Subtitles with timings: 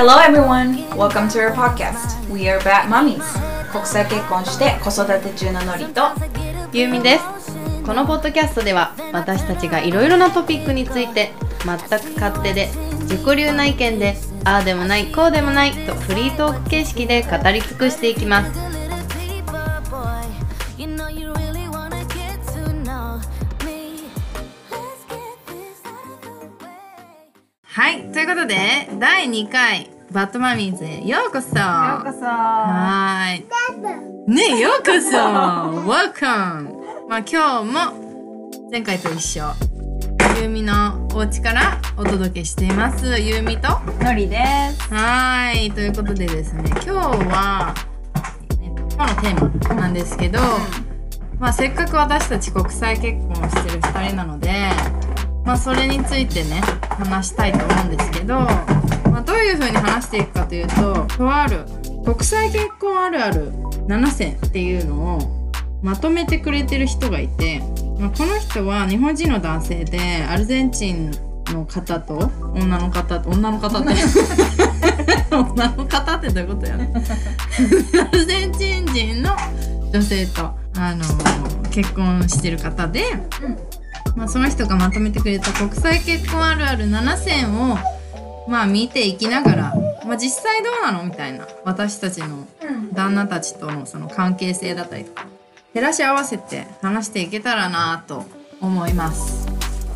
[0.00, 0.88] Hello everyone!
[0.96, 2.26] Welcome to our podcast.
[2.30, 3.22] We are Bad Mummies.
[3.70, 6.00] 国際結婚して子育て中のノリと
[6.72, 11.32] ゆうみですこのポッドキャストでは私たちがいろいろなトピックについて
[11.66, 12.68] 全く勝手で
[13.02, 18.69] 自己流な意見でああでもないこうでもないとフリートーク形式で語り尽くしていきます
[27.72, 28.56] はいということで
[28.98, 33.36] 第2回バッドマミーズへようこそようこそはー
[34.28, 34.30] い。
[34.30, 35.16] ねようこそ
[35.88, 37.08] !Welcome!
[37.08, 39.44] まあ今日も前回と一緒。
[40.40, 43.20] ゆうみのお家からお届けしています。
[43.20, 43.68] ゆうみと。
[43.68, 44.36] はノリで
[44.78, 45.70] すーい。
[45.70, 47.74] ということでですね、今日は、
[48.62, 50.40] えっと今日のテーマなんですけど、
[51.38, 54.50] まあせっかく私たち国際結婚してる2人なので、
[55.44, 56.60] まあそれについてね、
[56.98, 58.34] 話したいと思うんですけど、
[59.10, 61.64] まあどういう風に話していくかというと、とある
[62.04, 63.52] 国際結婚あるある
[63.86, 65.52] 7選っていうのを
[65.82, 67.60] まとめてくれてる人がいて、
[67.98, 71.10] まあ、この人は日本人の男性でアルゼンチン
[71.46, 73.88] の方と女の方と女の方って
[75.34, 79.36] 女の方ってどういうことやねアルゼンチン人の
[79.92, 81.04] 女性とあの
[81.70, 83.04] 結婚してる方で、
[84.16, 87.78] まあ、その人がまとめてくれた国際結婚あるある7選を
[88.48, 91.04] まあ見ていきながら、まあ、実際どうなの？
[91.04, 91.46] みたいな。
[91.64, 92.46] 私たちの
[92.92, 95.26] 旦那たちとのその関係性だったりとか。
[95.72, 98.24] 照らし合わせて話していけたらなと
[98.60, 99.46] 思います。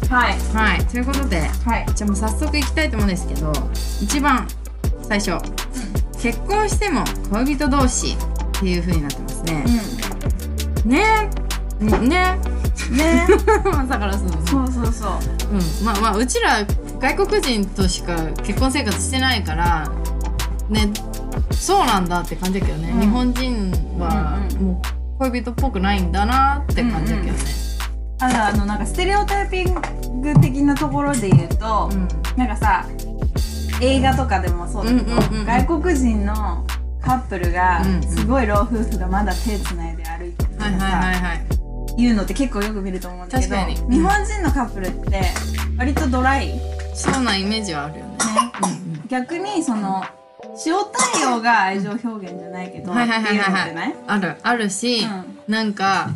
[0.09, 0.39] はい。
[0.55, 0.87] はい。
[0.87, 1.87] ということではい。
[1.95, 3.53] じゃあもう早速いきたいと思うんですけど
[4.01, 4.47] 一番
[5.03, 5.33] 最初、
[6.23, 8.17] 結婚しても恋人同士っ
[8.61, 9.65] ていう風になってますね。
[10.85, 11.31] ね
[11.81, 11.99] ね。
[12.09, 12.39] ね
[12.91, 13.27] ね。
[13.89, 15.11] だからそうそうそうそう。
[15.53, 16.65] うん、まあまあうちら
[17.01, 19.89] 外国人としか結婚生活してないから
[20.69, 20.91] ね
[21.51, 23.01] そうなんだって感じだけどね、うん。
[23.01, 24.67] 日本人はうんうん。
[24.67, 27.45] もう恋人っぽくないんだなって感じだけどね。
[28.21, 29.75] あのあのなんかステレオタイピン
[30.21, 32.09] グ的なところで言うと、うん。
[32.37, 32.87] なんかさ
[33.81, 35.47] 映画とかでもそうだけど、うんうんうんうん。
[35.47, 36.65] 外国人の
[37.01, 38.03] カップルがうんうん。
[38.03, 41.64] すごい老夫婦がまだ手つないで歩いてるとかはいはいさはいはい。
[41.97, 43.97] 言うのって結構よく見ると思うんだけど確かに。
[43.97, 45.23] 日本人のカップルって
[45.79, 46.61] 割とドライ、ね、
[46.95, 48.17] そうなイメージはあるよね。
[48.63, 50.03] うん逆にその
[50.67, 50.75] 塩
[51.15, 53.63] 対応が愛情表現じゃないけど、はいはいはいはいはい。
[53.63, 53.95] っていうのってない？
[54.07, 54.37] ある。
[54.43, 55.07] あるし、
[55.49, 56.11] うなんか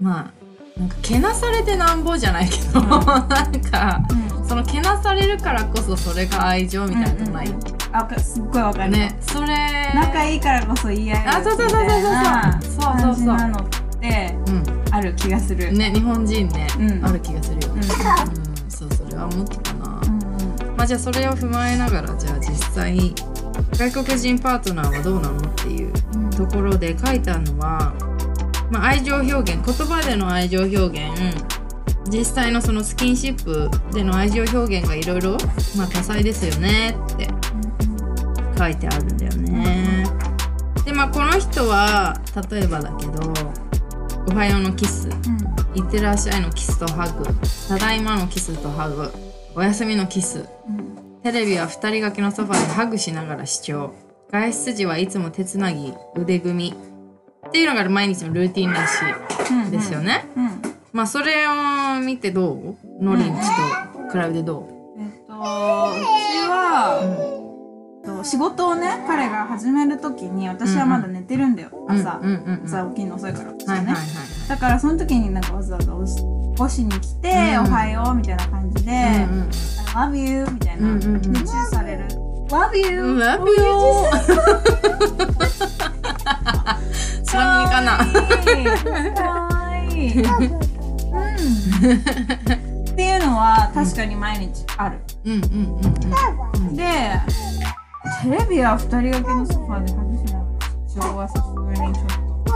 [0.00, 0.32] ま
[0.76, 2.88] あなんかけなされてなんぼじゃないけど、うん。
[2.88, 4.00] なんか
[4.38, 4.48] うん。
[4.48, 7.70] そのけなされるからこそそれが愛情みたいなのない、うんうんうん。
[7.92, 12.82] あわかすっごいわかる、ねそれ仲いいからこそ言い合えるあそうそうそうそうそうそうそう。
[12.82, 13.60] そう感じなの。
[13.60, 14.94] ってうん。
[14.94, 17.04] ある気がする、ね日本人ね、うん。
[17.04, 17.72] ある気がするよ。
[17.72, 17.80] うん。
[17.80, 17.86] ね、
[18.34, 20.00] うんそうそれは思ってたな、
[20.76, 23.14] まあじゃあそれを踏まえながらじゃあ実際
[23.76, 26.30] 外国人パートナーはどうなのっていううん。
[26.30, 27.92] ところで書いてあるのは、
[28.70, 31.44] まあ、愛情表現言葉での愛情表現
[32.08, 35.32] 実際のそのスキンシップでの愛情表現がいろいろ
[35.76, 37.28] まあ多彩ですよねって
[38.58, 40.06] 書いてあるんだよね。
[40.84, 42.18] でまあこの人は
[42.50, 43.32] 例えばだけど
[44.28, 45.08] 「おはようのキス」
[45.74, 47.24] 「いってらっしゃい」のキスとハグ
[47.68, 49.10] 「ただいま」のキスとハグ
[49.56, 50.44] 「おやすみ」のキス。
[50.68, 50.96] うん。
[51.22, 53.92] テレビは二人掛けのソファでハグしながら視聴。
[54.30, 56.74] 外出時はいつも手つなぎ腕組み。
[57.48, 58.92] っていうのが毎日のルーティンらし
[59.50, 59.68] うん。
[59.68, 60.62] いですよね、うん。
[60.92, 62.76] まあそれを見てどう？
[63.00, 63.40] ノリンチ
[64.12, 65.38] と比べてどえっとうち
[66.48, 67.39] は、
[68.04, 72.64] と仕事をね彼が始める時に私はまだ寝てるんだよ、朝、うんうんうんうん。
[72.64, 72.84] 朝。
[72.90, 73.94] 起きるの遅いから私はいね、
[74.48, 75.98] だからその時になんかわざわざ起
[76.56, 78.94] こしに来て、うんおはようみたいな感じで、う
[79.34, 79.48] んうん。
[79.48, 82.06] love you みたいな、うんうんされる。
[82.48, 83.56] Love you うん Love you
[87.24, 87.98] つまみかな
[89.14, 90.22] かわいい。
[90.22, 90.30] うん。
[92.90, 95.48] っていうのは確かに毎日ある、うんうんうん
[96.68, 96.76] うん。
[96.76, 96.84] で
[98.22, 100.58] テレビは二人掛けのソファーで外しながら
[100.88, 102.06] 昭和さすがにちょっ
[102.44, 102.50] と。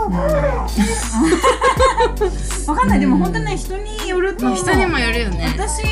[2.71, 5.47] わかんない、でも本当にね人によると人にもよるよね。
[5.55, 5.83] 私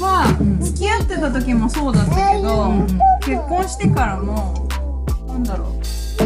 [0.00, 0.26] は
[0.60, 2.86] 付き合ってた時もそうだったけど、うんうん
[3.26, 4.68] 結婚してからも
[5.26, 5.84] なんだろう。
[5.84, 6.24] そ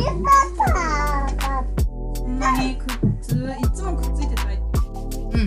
[2.27, 2.87] んなにくっ
[3.23, 3.37] つい
[3.75, 4.59] つもくっついてたいっ
[5.11, 5.47] ていううんうん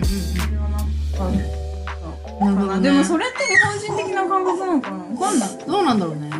[2.40, 2.82] うななるほどね。
[2.82, 4.96] でもそれって日本人的な感覚なのかな。
[4.98, 5.48] わかんない。
[5.50, 6.30] うんどうなんだろうね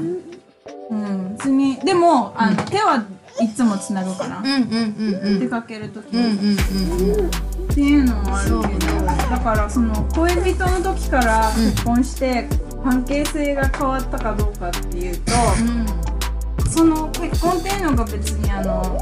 [0.90, 3.04] うん別にでもあの、手は
[3.40, 5.40] いつもつなぐかな、うんうんうんうん。
[5.40, 7.20] 出かける時うんうんに、うん。
[7.20, 7.30] うん
[7.64, 12.46] っていうのもあるけどだからその恋人の時から結婚して、
[12.84, 19.00] 関係性が変わったかどうかっていうとうんその結婚っていうのが別にあの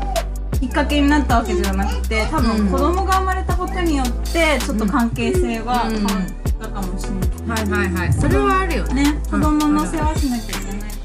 [0.59, 7.11] きっかけになったわけじゃなくて多分子供が生まれたことによってちょっと関係性が変わったかもしれ
[7.47, 7.67] ない。
[7.67, 8.13] はいはいはい。
[8.13, 9.05] それはあるよね。
[9.05, 10.62] ね、子供の世話しなきゃ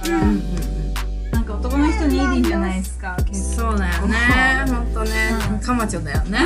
[0.08, 1.32] から、うんうん。
[1.32, 4.18] なんか男の人にいいじゃないですか結そうだよね。
[4.68, 4.94] ほん。
[4.94, 5.12] とね。
[5.52, 5.60] うん。
[5.60, 6.40] カマチョだよね。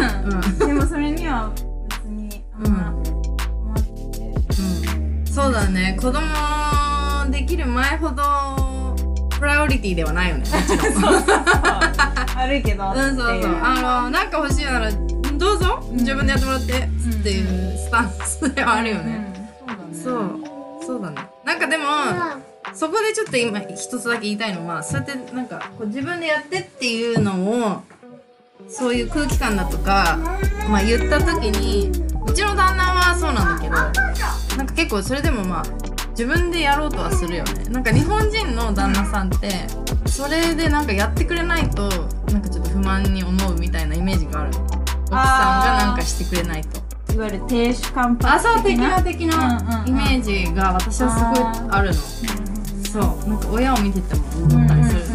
[0.60, 1.52] 構でもそれには
[1.90, 4.19] 別にあんま困って。
[4.19, 5.16] うん。
[5.16, 5.98] うんそうだね。
[6.00, 6.22] 子供
[7.31, 8.24] できる前ほど
[9.40, 10.44] プライオリティではないよね。
[11.00, 11.42] もちろん。
[12.38, 12.92] 悪いけど。
[12.92, 13.58] うんそうそう。
[13.62, 15.84] あのなんか欲しいならどうぞ。
[15.92, 16.74] 自分でやってもらって。
[17.22, 19.31] っていうスタンスではあるよね、
[19.68, 20.40] うんそそうだね。
[20.81, 20.86] う。
[20.86, 21.18] そうだね。
[21.46, 21.84] なんかでも
[22.74, 27.84] そこでちょっと今一つだけ言いたいのはそうやってなんかこう自分でやってっていうのを
[28.68, 30.18] そういう空気感だとか、
[30.70, 31.90] まあ、言った時に
[32.26, 33.76] うちの旦那はそうなんだけど
[34.58, 35.64] なんか結構それでもまあ
[36.12, 37.64] 自分でやろうとはするよね。
[37.70, 39.50] なんか日本人の旦那さんって
[40.06, 41.90] それでなんかやってくれないと
[42.32, 44.50] なんかちょっと不満に思うみたいなイメージがある。
[44.50, 46.82] 奥さんがなんかしてくれないと。
[47.14, 52.50] いわゆる亭主関白あそう的な的うんうんうんなイメージが私はすごいあるの。
[52.92, 53.30] そう。
[53.30, 55.12] なんか親を見ててもうん思ったりするよね。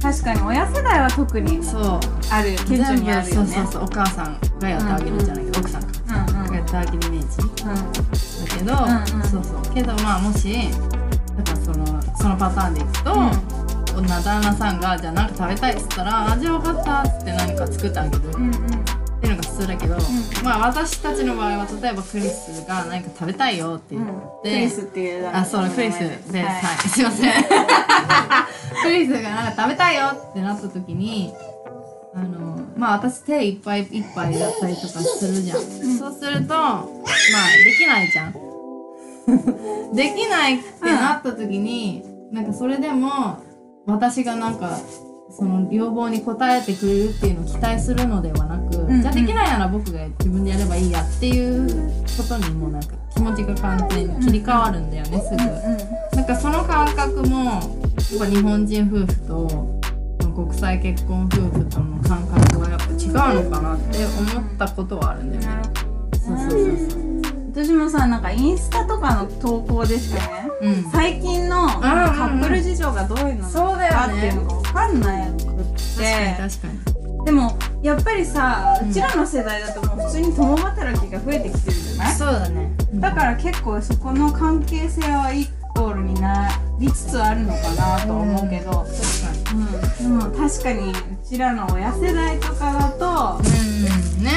[0.00, 2.00] 確かに親世代は特にそう。
[2.30, 3.52] ある顕著にあるよね。
[3.52, 3.84] そうそうそう。
[3.84, 5.88] お母さんがやってあげるじゃないけど、奥さんが
[6.40, 6.54] うんうん。
[6.54, 7.36] やってあげるイメージ。
[7.38, 9.74] だけど、うんうんそうそう。
[9.74, 10.70] けどまあもし
[11.36, 13.58] だからそのそのパターンでいくと、うん。
[13.98, 18.77] 女旦那さんがじゃあなんか食べたいっつったら「あじゃあ分かった」っつって何か作ってあげる、うんうん
[19.38, 19.96] っていうのが普通だけど、
[20.44, 26.76] まあ私たちの場合は例えばクリスが何か食べたいよって言って、クリスっていうあそうクリスですはい、はい。
[26.88, 27.32] すいません。
[28.82, 31.32] クリスがなんか食べたいよってなった時に
[32.14, 35.58] あのまあ私手いっぱいいっぱいだったりとかするじゃん、
[35.98, 36.84] そうするとまあ
[37.64, 38.34] できないじゃん。
[39.94, 42.02] できないってなった時に、
[42.32, 43.38] なんかそれでも
[43.86, 44.78] 私がなんか
[45.30, 51.68] その要望に応えてくれるっていうのを期待するのではなく、んうんじゃあできないなら僕が自分でやればいいやっていう
[52.16, 56.16] ことにもなんか気持ちが完全に切り替わるんだよね、すぐ。
[56.16, 57.62] なんかその感覚もやっ
[58.18, 59.78] ぱ日本人夫婦と
[60.34, 65.62] 国際結婚夫婦との感覚はやっぱ違うのかなって思ったことはあるんだよね。
[66.12, 67.07] そうそうそうそう。
[67.58, 70.90] 私もさなんかインスタとかの投稿でしかねうん。
[70.92, 71.80] 最近のカ
[72.32, 75.36] ップル事情がどういうのかっていうのが分かんなくっ
[75.98, 77.24] て確かに確かに。
[77.24, 82.14] でもやっぱりさうんうちらの世代だともう普通に共働きが増えてきてるじゃない？
[82.14, 82.70] そうだね。
[82.94, 89.60] だから結構そこの関係性はイコールになりつつあるのかなとは思うけど、確かに。
[90.08, 90.94] うん、でも確かにう
[91.28, 94.30] ちらの親世代とかだとうんね。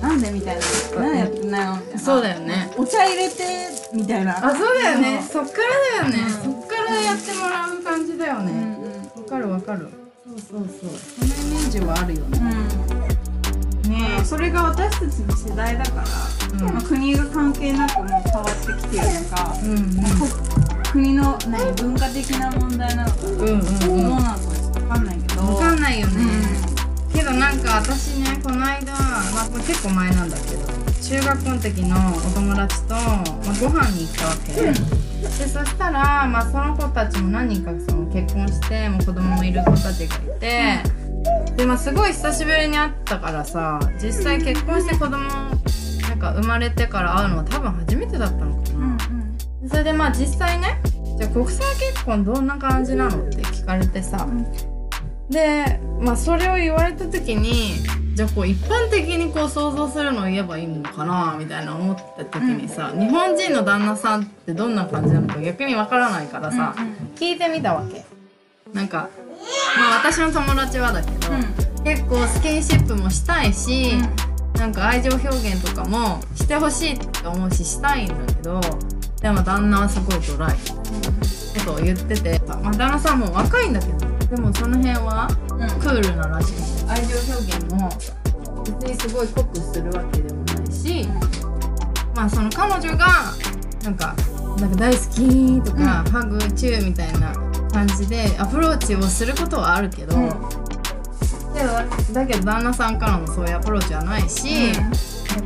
[0.00, 0.62] なんでみたいな
[0.96, 2.72] 何やってんのよみたいなそうだよね。
[2.76, 3.44] お茶入れて
[3.92, 5.22] みたいなあ、そうだよね。
[5.30, 5.52] そっか
[5.98, 6.22] らだよね。
[6.22, 8.78] うんそっからやってもらう感じだよね。
[9.16, 9.88] わかるわかる。
[10.26, 10.90] そうそうそう。
[11.28, 12.38] そのイメージはあるよね。
[12.38, 19.52] うんねえそれが私たちの世代だから、うんまあ、国が関係なくもう変わってきてるのか、
[20.92, 23.58] 国の何文化的な問題なのか、どううん。
[23.58, 26.59] なのかちょっと分かんないけどわかんないよね。
[27.10, 33.24] うけどなんか私ねこの間、まあ、これ結構前なんだけど中学校の時のお友達と、まあ、
[33.60, 35.00] ご飯に行ったわけ。
[35.20, 40.82] でそしたら、まあ、その子たちも何人かその結婚してもう子供もいる子たちがいて
[41.56, 48.86] で、まあ、すごい久しぶりに会ったからさ実際結婚して子供なんか生まれてから会うのは多分初めてだったのかな。
[48.86, 48.98] ん
[49.68, 50.80] それでまあ実際ね
[51.18, 54.26] じゃあ国際結婚どんな感じなのって聞かれてさ、
[55.30, 57.76] でまあそれを言われた時に
[58.14, 66.92] じゃあこう一般的にこう想像するのを言えばいいのかなみたいな思った時にさ、日本人の旦那さんってどんな感じなのか逆にわからないからさ、うんうん。
[67.14, 68.04] 聞いてみたわけ。
[68.74, 69.08] なんか
[69.78, 71.28] まあ私の友達はだけど、
[71.84, 73.92] 結構スキンシップもしたいし、
[74.56, 78.60] なんか愛情表現とかもしてほしいって思うししたいんだけど
[79.22, 80.56] でも旦那はすごいドライ。
[81.64, 85.28] ことを言ってて、まあ、旦那さんも若いんだけどでもその辺は
[85.80, 87.88] クールならしくて愛情表現も
[88.64, 91.08] 別にすごい濃くするわけでもないし、
[92.14, 93.06] まあその彼女が
[93.82, 94.14] なんか
[94.60, 97.32] なんか大好きとか、ハグチューみたいな
[97.72, 100.28] 感じでアプローチをすることはあるけど、うん。
[102.12, 104.82] だけど旦那さんからのそういうアプローチはないし、だ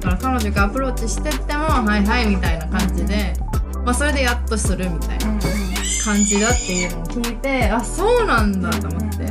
[0.00, 3.35] から彼女がアプローチしてっても「はいはい」みたいな感じで、
[3.85, 5.38] まあ、それでやっとするみたいな
[6.05, 9.25] 感じだっていうのを聞いてあそうなんだと思って。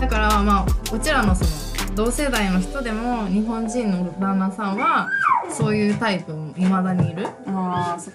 [0.00, 5.08] だからまあうちらのその同世代の人でも日本人の旦那さんは
[5.50, 7.28] そういうタイプもいまだにいる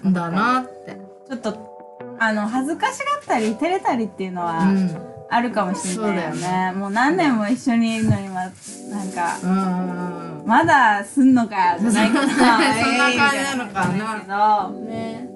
[0.08, 0.96] んだなって。
[1.28, 1.70] ちょっと
[2.18, 5.10] あの恥ずかしがったり照れたりっていうのはうん。
[5.32, 8.52] あるかもしれないよね,、そうだよもう何年も一緒にいるのにまなん
[9.12, 12.32] かうんまだすんのかよじゃないかな。
[12.34, 14.18] そんな感じなのかな。
[14.18, 14.90] えけど。
[14.90, 15.29] ね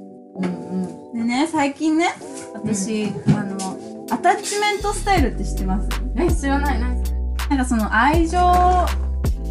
[1.13, 2.09] でね最近ね
[2.55, 3.57] 私、あの
[4.11, 5.89] アタッチメントスタイルって知ってます？
[6.17, 6.81] え知らない。
[6.81, 7.19] 何それ？
[7.49, 8.87] なんかその愛情ア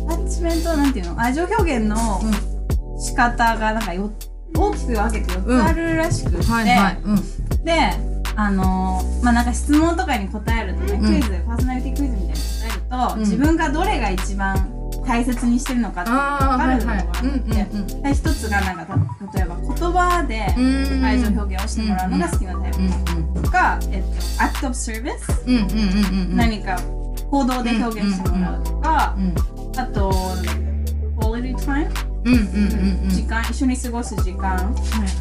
[0.08, 1.20] タッチメントなんていうの？
[1.20, 2.22] 愛情表現の
[3.00, 4.12] 仕方がなんかよ
[4.56, 7.02] 大きく分けて4つあるらしくって、はいはい。
[7.04, 7.64] うん。
[7.64, 7.74] で
[8.36, 11.02] あのーまあなんか質問とかに答えるとね、うん。
[11.02, 13.20] クイズパーソナリティクイズみたいに答えると、うん。
[13.22, 16.18] 自分がどれが一番大切にしてるのかって分
[16.58, 17.04] かるのがあっ
[18.04, 18.96] て、一つがなんかた
[19.38, 20.62] 例えば言葉でう
[21.02, 21.06] ん。
[21.06, 23.42] 愛情表現をしてもらうのが好きなタイプ。
[23.42, 24.04] とか、えっ
[24.38, 26.80] と、 act of service、何か
[27.30, 29.36] 行動で表現してもらうとか、うん
[29.76, 30.14] あとん
[32.26, 33.10] うんうんうん。
[33.10, 34.56] 時間一緒に過ごす時間。
[34.56, 34.68] はいは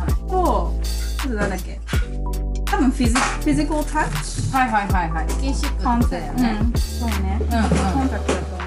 [0.07, 0.31] い。
[0.31, 0.75] と
[1.21, 1.81] あとなんだっけ？
[2.67, 5.29] 多分フィジ physical touch はいはいはいはい。
[5.31, 6.73] スキンシップコンタクトうん。
[6.79, 7.39] そうね。
[7.41, 7.51] うんうん。
[7.51, 8.62] コンタクトだと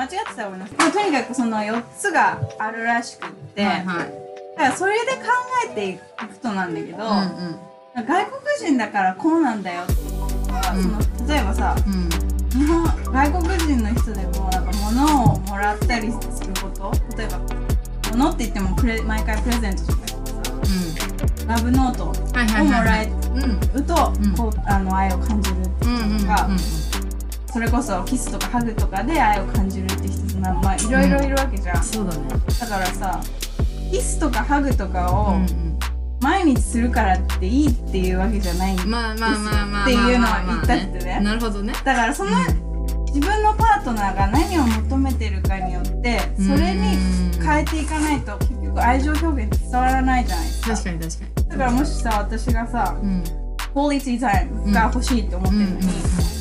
[0.00, 0.76] 間違ってたらごめんなさい。
[0.78, 4.20] まあとにかくその4つがあるらしくって、はいはい
[4.56, 5.22] だからそれで考
[5.70, 7.58] えていくとなんだけど、うんうん
[7.92, 9.92] 外国人だからこうなんだよと
[10.52, 12.08] か、うんその例えばさうん
[12.58, 17.38] 日本外国人の人でもなんか物をもらったりすること例えば
[18.10, 20.14] 物って言ってもプレ毎回プレゼントとかさ
[21.46, 24.36] ラブノートをもらえうんると、うん。
[24.36, 26.48] こうあの愛を感じるうんうんうんが
[27.52, 32.28] それこそキスとかハグとかで愛を感じるって人なまあいろいろいるわけじゃん、そうだね。
[32.60, 33.20] だからさ
[33.90, 35.46] キスとかハグとかうをん。
[36.20, 41.20] 毎日するからっていいっていうわけじゃないんだうんまあまあまあまあっていうのは言ったってね。
[41.20, 41.72] なるほどね。
[41.84, 42.30] だからその
[43.06, 46.96] 自分のパートナーが何を求めてるかによってそれに
[47.42, 50.68] 変えていかないと結局愛情表現伝わらないじゃないですか。
[50.72, 51.48] 確かに確かに。
[51.48, 53.24] だからもしさ私がさうん
[53.72, 55.82] クオリティタイムが欲しいって思ってるのに、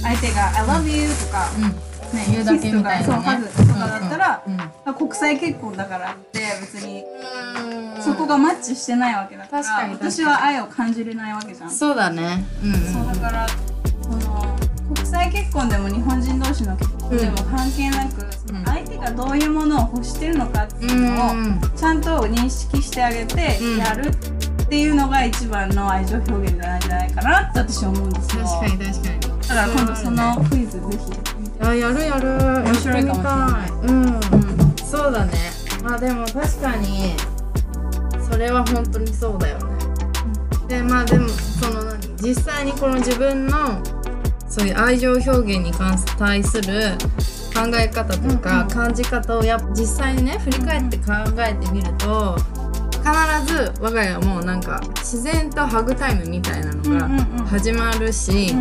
[0.04, 1.90] 相手が「I love you」とか、うん。
[2.14, 3.06] ね、言うだけみたいなね。
[3.06, 4.54] そうハグとかだったら、うん。
[4.54, 7.04] うんあ国際結婚だからって別に
[7.96, 8.02] うん。
[8.02, 12.44] そこがマッチしてないわけだから確私は愛を感じれないわけじゃん、そうだね。
[12.64, 13.48] うんうんそうだから
[14.02, 14.58] その
[14.96, 21.62] 国際結婚でも日本人同士の結婚でも関係なく、その相手がどういうものを欲してるのかっていうのをうん。
[21.76, 23.78] ちゃんと認識してあげてうん。
[23.78, 24.39] やるって
[24.78, 29.20] いうのが一番の愛情表現なんじゃないかなって私は思うんですよ確かに確かに。
[29.20, 31.66] だから今度そのクイズぜひ。
[31.66, 32.38] あやるやる。
[32.64, 33.72] 面白いかもしれない。
[33.72, 35.34] うん、そうだね。
[35.84, 37.16] まあでも確かに
[38.30, 39.64] それは本当にそうだよね、
[40.68, 42.16] でまあでもその何？
[42.18, 43.82] 実際にこの自分の
[44.48, 46.92] そういう愛情表現に関す対する
[47.56, 52.36] 考え方とか感じ方をや実際にね振り返って考えてみると
[53.00, 57.08] 必ず我が家はもうなんか自然とハグタイムみたいなのが
[57.48, 58.54] 始まるし、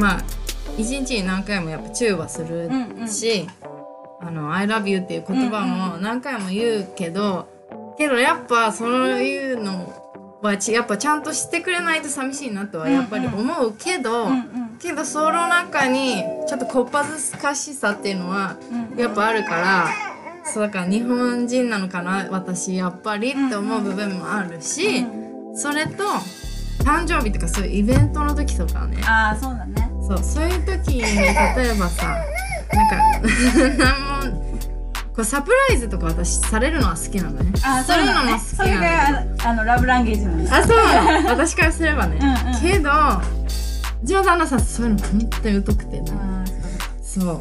[0.00, 0.22] まあ
[0.78, 2.70] 一日に何回もやっぱチューはする
[3.06, 3.46] し
[4.20, 7.48] 「あの I love you」っていう言葉も何回も言うけど、
[7.98, 9.92] けどやっぱそういうの
[10.42, 14.28] はちやっぱちゃんとしてくれないと寂しいなとはやっぱり思うけど、
[14.80, 18.56] けどその中にちょっとこっぱずかしさっていうのは
[18.92, 18.98] うん。
[18.98, 20.09] やっぱあるから。
[20.52, 25.04] そうだから日本人なのかな私やっぱりって思う部分もあるし、
[25.54, 26.04] それと
[26.84, 29.90] 誕生日とかそういうイベントの時とかねああそうだね。
[30.06, 32.16] そうそういう時に例えばさ
[32.72, 32.96] なんか
[33.84, 34.40] なんも
[35.14, 37.52] こうサプライズとか私されるのは好きなのね。
[37.62, 41.28] あーそういうのも好きそれがあのラブランゲージなんですあそうなの。
[41.30, 42.18] 私からすればね。
[42.20, 42.60] うんうん。
[42.60, 42.90] けど
[44.02, 46.10] うちの旦那さんそういうの本当に疎くてね。
[47.02, 47.40] そう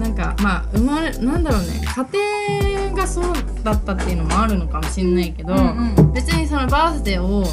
[0.00, 7.44] なんかまあ生まれなんだろうね家庭がそうだったっていうのもあるのかもしれないけど、うんうん別にそのバースデーを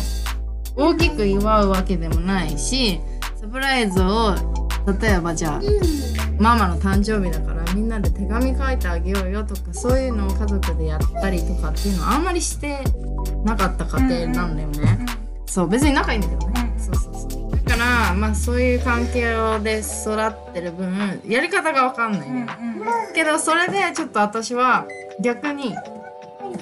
[0.76, 3.00] 大きく祝うわけでもないし
[3.36, 4.36] サプライズを
[5.00, 5.62] 例えばじゃあ
[6.40, 12.80] ママの誕生日だからみんなで手紙書いてあげようよとかそういうのを家族でやったりとかっていうのはあんまりして
[13.46, 15.06] なかった家庭なんだよね。
[15.46, 16.67] そう別に仲いいんだけどね。
[17.68, 22.48] からまあそういう環境で育ってる分やり方がわかんないうんうんね。
[23.14, 24.86] けどそれでちょっと私は
[25.22, 25.76] 逆に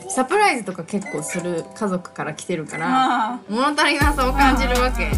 [0.09, 2.87] サプライズとか結構する家族から来てるから
[3.33, 5.11] あ物足りなさを感じるわけ。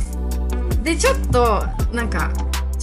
[0.83, 1.63] でちょっと
[1.93, 2.31] なんか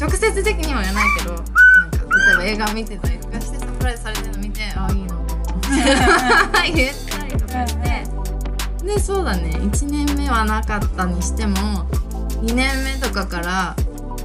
[0.01, 1.45] 直接的には言わないけどなん
[1.91, 5.27] か例えば映画見てたりとかしてサプライズされてるの見てあいいの
[6.75, 8.05] 言ったりとかして。
[8.85, 9.51] でそうだね。
[9.57, 11.57] 1年目はなかったにしても
[12.45, 13.75] 2年目とかから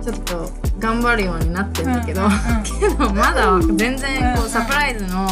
[0.03, 0.49] ちょっと
[0.79, 2.63] 頑張るようになってんだけど、うんうんうん。
[2.63, 5.25] けどまだ全然こうサプライズの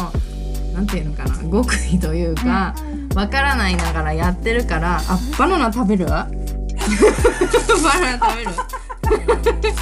[0.74, 2.74] なんていうのかな極意というか
[3.14, 6.06] わからないながらやってるからあバナナ食べる？
[6.06, 6.28] バ
[8.00, 8.50] ナナ食べる？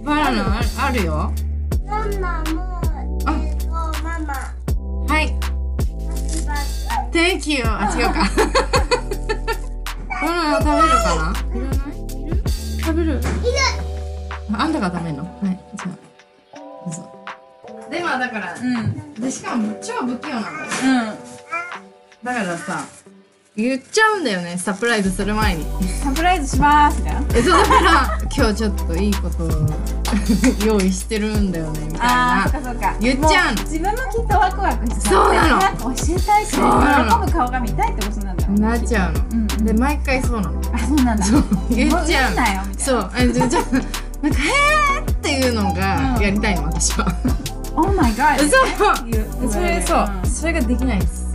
[0.04, 0.66] バナナある？
[0.78, 1.32] あるよ。
[1.86, 2.80] ママも
[3.26, 3.32] あ。
[3.32, 4.34] えっとママ。
[5.14, 5.34] はい。
[7.12, 8.14] Thank you あ違うか。
[10.22, 11.32] バナナ食べるかな？
[11.54, 11.89] いらない
[12.80, 13.12] 食べる？
[13.12, 13.20] いる。
[14.52, 15.24] あんたが食べるの？
[15.24, 16.56] はいじゃあ。
[16.56, 17.26] どうぞ。
[17.90, 19.14] でまあだからうん。
[19.14, 20.66] でしかも超不器用なんだよ
[22.22, 22.24] うん。
[22.24, 22.84] だからさ
[23.56, 25.64] 言っちゃうんだよねサプライズする前に。
[26.02, 27.20] サプライズしますみたいな。
[27.34, 29.50] えそうだから今日ちょっといいことを
[30.64, 32.94] 用意してるんだよねみたいあーそかそっか。
[33.00, 35.60] 言っちゃう自分もきっとワクワクしてそうなの。
[35.60, 40.60] 教えたいし喜ぶ顔が見たいってことなんだよなっちゃうの、うんで毎回そうなの。
[40.72, 41.24] あそうなんだ。
[41.26, 41.44] そう。
[41.70, 42.34] 言っちゃう
[42.78, 43.10] そう。
[43.16, 46.22] えじゃじゃなんか「へーっていうのがうん。
[46.22, 47.06] やりたいの私は。
[47.74, 49.50] Oh my god そう。
[49.52, 51.29] それそう、うんそれができないんです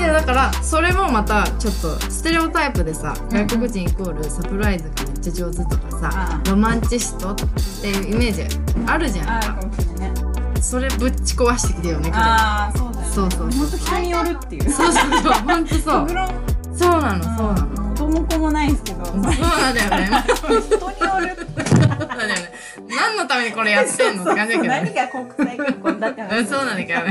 [0.00, 3.28] けどだからそれもまたちょっとステレオタイプでさうん。
[3.28, 6.50] 外国人イコールサプライズがめっちゃ上手とかさうん。
[6.50, 7.36] ロマンチストっ
[7.82, 8.42] ていうイメージ
[8.86, 9.26] あるじゃん。
[9.26, 9.60] か
[10.60, 13.12] それぶっち壊してきてよねああそうだよね。
[13.12, 14.70] そうそうそう本当人によるっていう。
[14.70, 16.08] そうそうそうほんとそう。
[16.76, 17.66] そうなのそうなの。
[17.66, 17.79] 元
[18.10, 19.04] も子もないんですけど。
[19.06, 20.24] そうなんだよね。
[20.36, 21.50] 人による。
[22.20, 22.52] だよね。
[22.88, 24.80] 何のためにこれやってんのって感じだけどね。
[24.84, 27.10] 何が国際結婚だってうん話そうなんだけどね。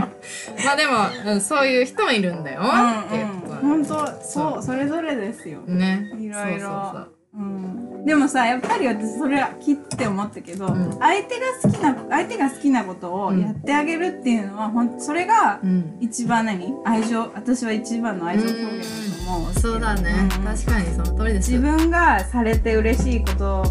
[0.65, 3.85] まあでも、うん、そういう人もいるんだよっていうことうんうん、なん。
[3.85, 4.63] 本当そう。
[4.63, 6.11] それぞれですよ、ね。
[6.19, 6.59] いろいろ。
[6.59, 10.97] そうそうそううん、でもさやっぱり私それは切って思ったけど、うん。
[10.99, 15.97] 相手が好きな相手が好きなことをやってあげるっていうのは、ほんそれがうん。
[16.01, 16.73] 一番何？
[16.85, 17.31] 愛情？
[17.35, 19.53] 私は一番の愛情表現だと思う。
[19.53, 20.43] そうだね、うん。
[20.43, 21.51] 確かにその通りです。
[21.51, 23.65] 自分がされて嬉しいことを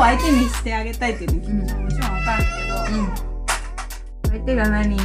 [0.00, 4.32] 相手にしてあげたいっていう気持ちももちろんわかるんだけど、うん。
[4.32, 5.02] 相手が何好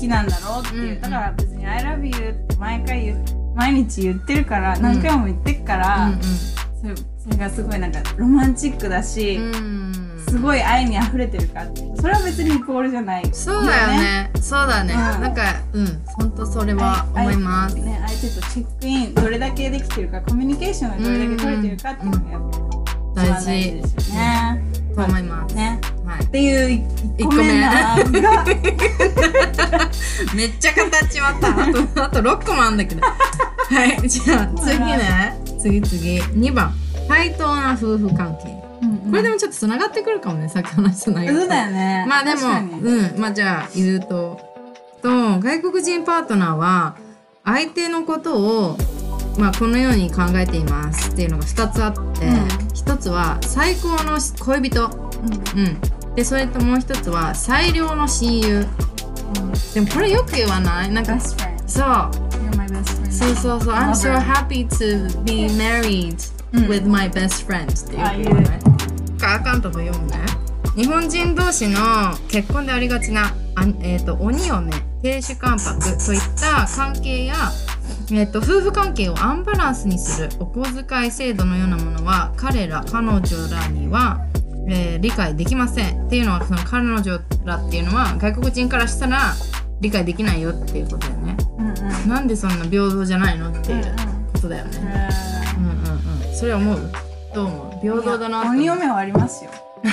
[0.00, 1.00] きなんだろうっていう、うん。
[1.00, 3.24] だから別に「I love you」って毎回言う
[3.56, 6.12] 毎日言ってるから何回も言ってっから、
[6.80, 6.94] それ
[7.26, 9.54] それがすごいなんかロマンチックだし、うん。
[9.54, 9.58] う
[9.92, 11.64] んすごい愛に溢れてるか
[11.96, 14.30] それは別にイコールじゃないそうだよね。
[14.40, 14.98] そうだね、うん。
[14.98, 16.02] なんかうん。
[16.04, 19.14] 本当それは思います、ね、相手とチェックイン。
[19.14, 22.58] どれだけできてるかコミュニケーションがどれだけ取れてるかっていうのがやっぱ
[23.14, 23.46] 一番大事。
[23.46, 24.62] 大事ですよね。
[24.96, 26.86] と思います、ねはいっていう
[27.18, 28.44] 1個一個目目なんが。
[30.34, 31.48] めっちゃ形まった。
[31.50, 33.02] あとあと6個もあんだけど。
[33.02, 33.14] は
[34.02, 34.08] い。
[34.08, 35.36] じゃあ次ね。
[35.58, 36.18] 次次。
[36.20, 36.72] 2番
[37.08, 38.62] 対等な夫婦関係。
[39.10, 41.40] これでもちょっとつながってくるかもねさっき話した内容と。
[41.40, 42.06] そうだよね。
[42.08, 42.40] まあでも
[42.82, 43.20] うん。
[43.20, 44.40] まあじゃあ言うと。
[45.02, 46.96] と外国人パートナーは
[47.44, 48.38] 相手のこと
[48.68, 48.76] を
[49.38, 52.34] まあこのように考えていますっていうのが2つあって、うん。
[52.74, 54.90] 1つは最高の恋人。
[55.56, 56.14] うん。
[56.14, 58.66] でそれともう1つは最良の親友。
[59.74, 60.90] でもこれよく言わない？
[60.90, 61.38] なんかそう。
[63.10, 63.74] そうそうそう。
[63.74, 66.30] I'm so happy to be married.
[66.30, 66.35] うん
[66.66, 68.60] with my best friend ってよく言わない
[69.18, 70.18] かあかんとこ読むね。
[70.76, 71.80] 日本人同士の
[72.28, 74.70] 結婚でありがちなあ、えー、と鬼嫁
[75.02, 77.34] 亭主関白といった関係や、
[78.10, 84.20] えー、と夫婦関係をアンバランスにするお小遣い制度のようなものは彼ら彼女らには、
[84.68, 86.06] えー理解できません。
[86.06, 89.34] っていうのはその彼女らっていうのは外国人からしたら
[89.80, 91.36] 理解できないよっていうことだよね。
[91.58, 92.08] うんうん。
[92.08, 93.84] なんでそんな平等じゃないのっていう
[94.46, 95.08] ことだよね。
[95.58, 95.64] うん。
[95.64, 96.92] うんうんそれ思う？
[97.34, 97.80] どう思う？
[97.80, 98.58] 平等だなって思う。
[98.58, 99.50] 鬼嫁はありますよ。
[99.82, 99.88] う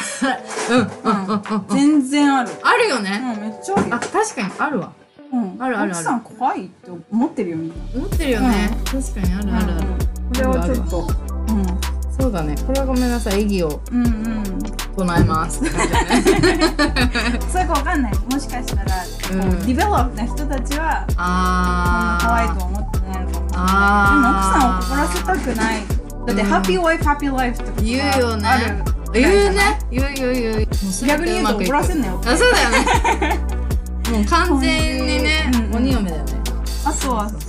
[0.75, 0.77] ん。
[0.77, 0.87] うん。
[1.03, 2.49] うんうんうん全然ある。
[2.61, 3.95] あるよね、うんめっちゃあるよ。
[3.95, 4.91] あ確かにあるわ。
[5.31, 5.55] うん。
[5.59, 6.01] あるあるある。
[6.01, 9.87] 奥さん怖いって思ってるよみんな思ってるよね、確かにあるあるある、
[10.35, 11.07] これはちょっと。
[12.19, 12.55] そうだね。
[12.67, 13.41] これはごめんなさい。
[13.47, 14.13] 意義をうんうん。
[14.13, 14.43] うん
[14.95, 15.57] 唱えます。
[15.65, 18.13] それかわかんない。
[18.31, 19.49] もしかしたらこううん。
[19.61, 22.82] ディベロップな人たちはそんなあー怖いと思っ
[23.53, 25.81] てないのかもでも奥さんを怒らせたくない。
[26.25, 28.47] だってハッピーワイフハッピーライフってことが言うよね。
[28.47, 28.83] ある。
[29.13, 29.79] 言うね。
[29.91, 30.67] 言う言う言う
[31.05, 32.21] 逆に言うと怒らせんなよ。
[32.25, 32.77] あそうだよね。
[34.11, 36.33] もう完全にね、うんうん鬼嫁だよね。
[36.85, 37.41] あとはそう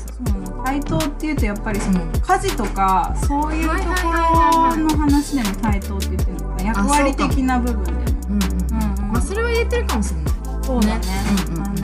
[0.64, 2.12] 対等っていうとやっぱりそのうん。
[2.12, 3.78] 家事とかそういうとこ
[4.12, 6.64] ろの話でも対等って言ってるのかな。
[6.64, 7.98] 役割的な部分でも。
[7.98, 9.06] うんうんうん。
[9.06, 10.34] うんまあそれは言えてるかもしれない。
[10.64, 11.00] そうだね。
[11.48, 11.74] うんうんあの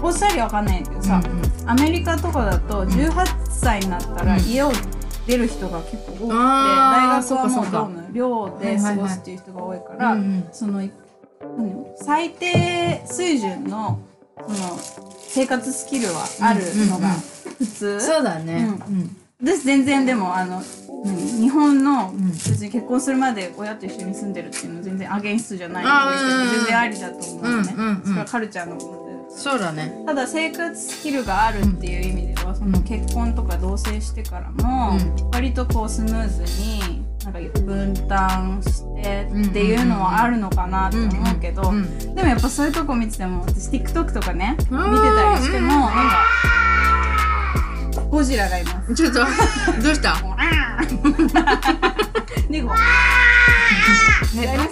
[0.00, 1.20] オーストラリアわかんないけどさ、
[1.68, 4.42] アメリカとかだと18歳になったらうん。
[4.44, 4.72] 家を
[5.26, 10.16] 出る人が結構多くて、大学はもうどうなの寮で過ごすっていう人が多いから、
[10.50, 10.90] その何
[11.96, 14.00] 最低水準の
[14.38, 14.78] その
[15.28, 17.08] 生活スキルはあるのが
[17.58, 18.66] 普通、そうだね。
[19.42, 20.62] 私全然でもあの
[21.04, 22.30] 何日本のん。
[22.32, 26.24] 別に結婚するまで親と一緒に住んでるっていうのは全然アゲンストじゃないあー。
[26.24, 30.02] うんうん全然ありだと思うのね、それはカルチャーの問題そうだね。
[30.06, 35.00] ただ生活スキルがあるっていう意味では、その結婚とか同棲してからも、う
[35.32, 41.62] 割とこうスムーズになんか分担してっていうのはあるのかなって思うけど、
[42.14, 46.24] でもやっぱそういうとこ見てても私 TikTok とかね見てうんたりしてもなんか
[48.10, 48.94] ゴジラがいます。
[48.94, 49.18] ちょっと
[49.82, 50.16] どうした？
[52.50, 52.76] でこう
[54.36, 54.70] ダイナソ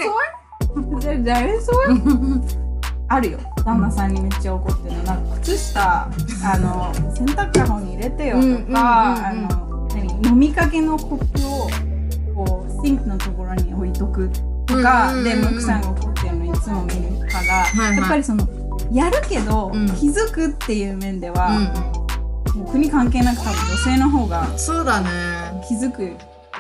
[1.11, 2.66] ーダイナソー
[3.09, 3.39] あるよ。
[3.65, 5.03] 旦那さんにめっちゃ怒ってるの。
[5.05, 6.05] なんか靴下
[6.45, 9.33] あの洗濯かごに入れてよとか、
[10.25, 14.31] 飲みかけのコップをこうシンクのところに置いとく
[14.67, 17.97] とか、うんで奥さんが怒ってるのいつも見るから、いはい。
[17.97, 18.47] やっぱりその
[18.93, 19.87] やるけど、うん。
[19.87, 21.65] 気づくっていう面でうは、ん
[22.57, 25.09] もう国関係なく多分女性の方がそうだね
[25.69, 26.17] 気づく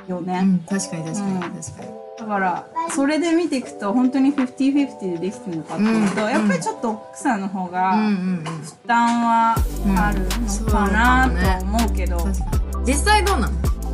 [0.08, 0.40] よね。
[0.42, 0.58] うん。
[0.60, 6.30] 確かに確かにうん確かにだからそれで見ていくと本当に50-50でできてるのかっていうと、うん。
[6.30, 8.44] やっぱりちょっと奥さんの方うんがうん。
[8.64, 9.54] 負担は
[9.98, 10.20] ある
[10.64, 12.44] のかなと思うけど、うん確か
[12.80, 12.86] に。
[12.86, 13.52] 実際どうなの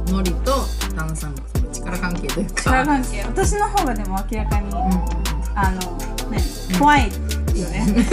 [0.09, 0.53] ノリと
[0.97, 2.63] 旦那さんの力関係というか。
[2.63, 3.23] 力関係。
[3.25, 4.75] 私の方がでも明らかに、うん
[5.55, 5.79] あの
[6.31, 6.39] ね
[6.79, 7.87] 怖いよね。
[7.89, 8.05] う ん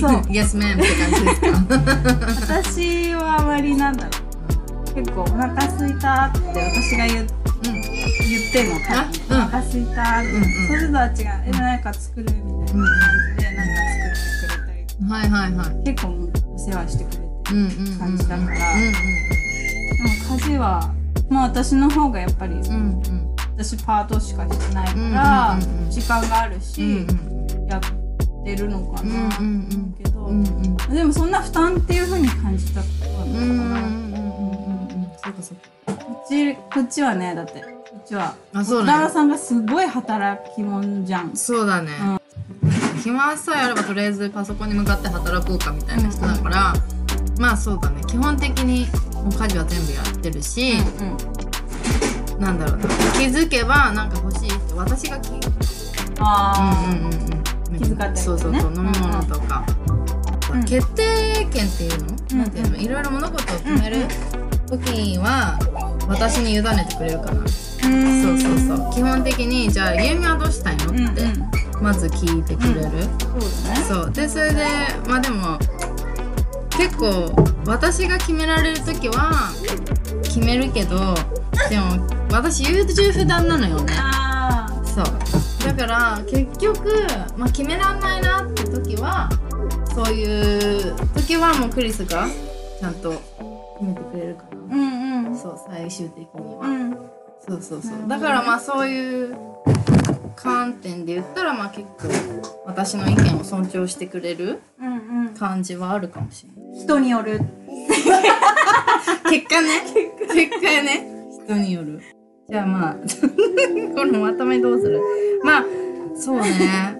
[0.00, 0.10] そう。
[0.30, 2.54] Yes ma'am って感じですか？
[2.62, 4.10] 私はあまりなんだろ
[4.90, 4.94] う。
[4.94, 6.38] 結構お腹空いたって
[6.72, 7.26] 私が言う
[8.30, 8.88] 言ってんの多分。
[8.88, 9.40] ねあうん。
[9.42, 10.20] お腹空いた。
[10.20, 10.44] うんうん。
[10.68, 11.14] それとは違う。
[11.46, 12.86] えなんか作るみたいな感
[13.36, 15.84] じでなんか作ってくれたりうんはいはいはい。
[15.84, 18.46] 結構もうお世話してくれてうんうんうんうん感じだから。
[18.46, 20.94] うんでも家事は
[21.28, 22.72] まあ私の方がやっぱり、うんうん。
[22.72, 25.58] うん私パートしかしてないから、
[25.90, 27.80] 時間があるし、うんやっ
[28.42, 29.28] てるのかな。
[29.36, 30.32] とうんうんうん。
[30.32, 35.10] 思うけど、でもそんな負担っていう風に感じたことはうんないかな、うんうんうんうんうん。
[35.22, 36.04] そうかそうか。
[36.04, 37.62] こっちこっちはねだって
[38.10, 38.34] ちは。
[38.52, 41.36] あそうね旦那さんがすごい働き者じゃん。
[41.36, 41.92] そうだね。
[43.02, 46.74] 暇さえあればとりあえずパソコンに向かって働こうかみたいな人だから
[47.38, 48.02] まあそうだね。
[48.06, 50.74] 基本的にもう家事は全部やってるし
[52.34, 52.88] うんなんだろうな。
[53.16, 55.30] 気づけばなんか欲しいって私が気
[56.18, 57.78] あうんうんうんうん。
[57.78, 58.16] 気遣ってるね。
[58.16, 59.64] そうそうそう飲み物とか、
[60.52, 60.64] うん。
[60.64, 62.76] 決定権っていうの、うんなんていうの？
[62.76, 64.06] いろいろ物事を決める
[64.68, 65.58] 時は
[66.10, 68.92] 私に委ねてくれるかな、あそうそうそう。
[68.92, 70.92] 基本的にじゃあゆうみはどうしたいの？
[70.92, 71.22] って
[71.80, 73.84] まず聞いてくれる、そうだね。
[73.88, 74.10] そう。
[74.10, 74.66] でそれで
[75.08, 75.58] まあでも
[76.76, 79.50] 結構私が決められる時は
[80.24, 81.14] 決めるけど
[81.68, 83.92] でも私優柔不断なのよね。
[83.96, 85.04] あそう。
[85.64, 86.90] だから結局、
[87.36, 89.28] まあ、決めらんないなって時は
[89.94, 92.26] そういう時はもうクリスが
[92.80, 93.10] ちゃんと
[93.78, 94.99] 決めてくれるかーうん
[95.40, 96.90] そう最終的には、うん。
[97.48, 98.08] そうそうそう。
[98.08, 99.36] だからまあそういう
[100.36, 102.08] 観点で言ったらまあ結構
[102.66, 105.34] 私の意見を尊重してくれるうんうん。
[105.34, 106.82] 感じはあるかもしれない。
[106.82, 107.40] 人による。
[109.30, 109.80] 結果ね。
[110.32, 111.06] 結果やね。
[111.46, 112.00] 人による。
[112.48, 112.94] じゃあまあ
[113.94, 115.00] このまとめどうする？
[115.44, 115.64] まあ
[116.16, 116.96] そうね。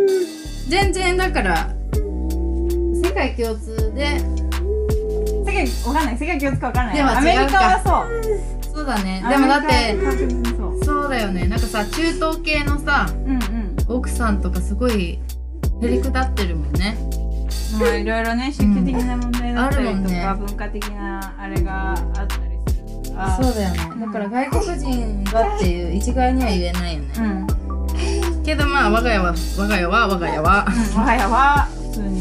[0.68, 1.70] 全然だから
[3.02, 4.20] 世界共通で
[5.50, 6.18] 世界わかんない。
[6.18, 6.96] 世界気を使うわかんない。
[6.96, 8.74] でもアメリカはそう。
[8.74, 9.24] そうだね。
[9.28, 9.96] でもだって
[10.84, 11.08] そう。
[11.08, 11.48] だよね。
[11.48, 13.76] なんかさ中東系のさうんうん。
[13.88, 15.18] 奥さんとかすごい
[15.82, 16.96] へりくだってるもんね。
[17.78, 20.34] まあいろいろね宗教的な問題だったりとか、あるもんね。
[20.38, 22.30] 文化的なあれがあったり
[22.68, 23.36] するから。
[23.42, 24.06] そうだよね。
[24.06, 27.46] だから外国人がっていう一概には言えないよね、
[28.44, 30.66] けどまあ我が家は我が家は我が家は。
[30.94, 32.19] 我が家は普通に、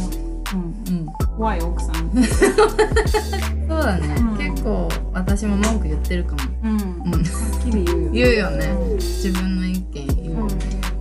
[1.40, 2.12] 怖い奥さん。
[2.12, 4.38] そうだね、うん。
[4.38, 6.42] 結構私も文句言ってるかも。
[6.64, 6.72] うん。
[6.72, 8.68] うんはっきり言うよ言うよね。
[8.96, 10.48] 自分の意見言うようん。
[10.50, 10.56] ね、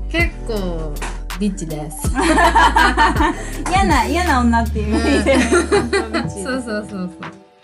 [0.08, 0.94] 結構
[1.40, 2.12] リッチです。
[3.68, 5.22] 嫌な嫌な女っていう。
[6.30, 7.00] そうそうそうそう。
[7.00, 7.06] は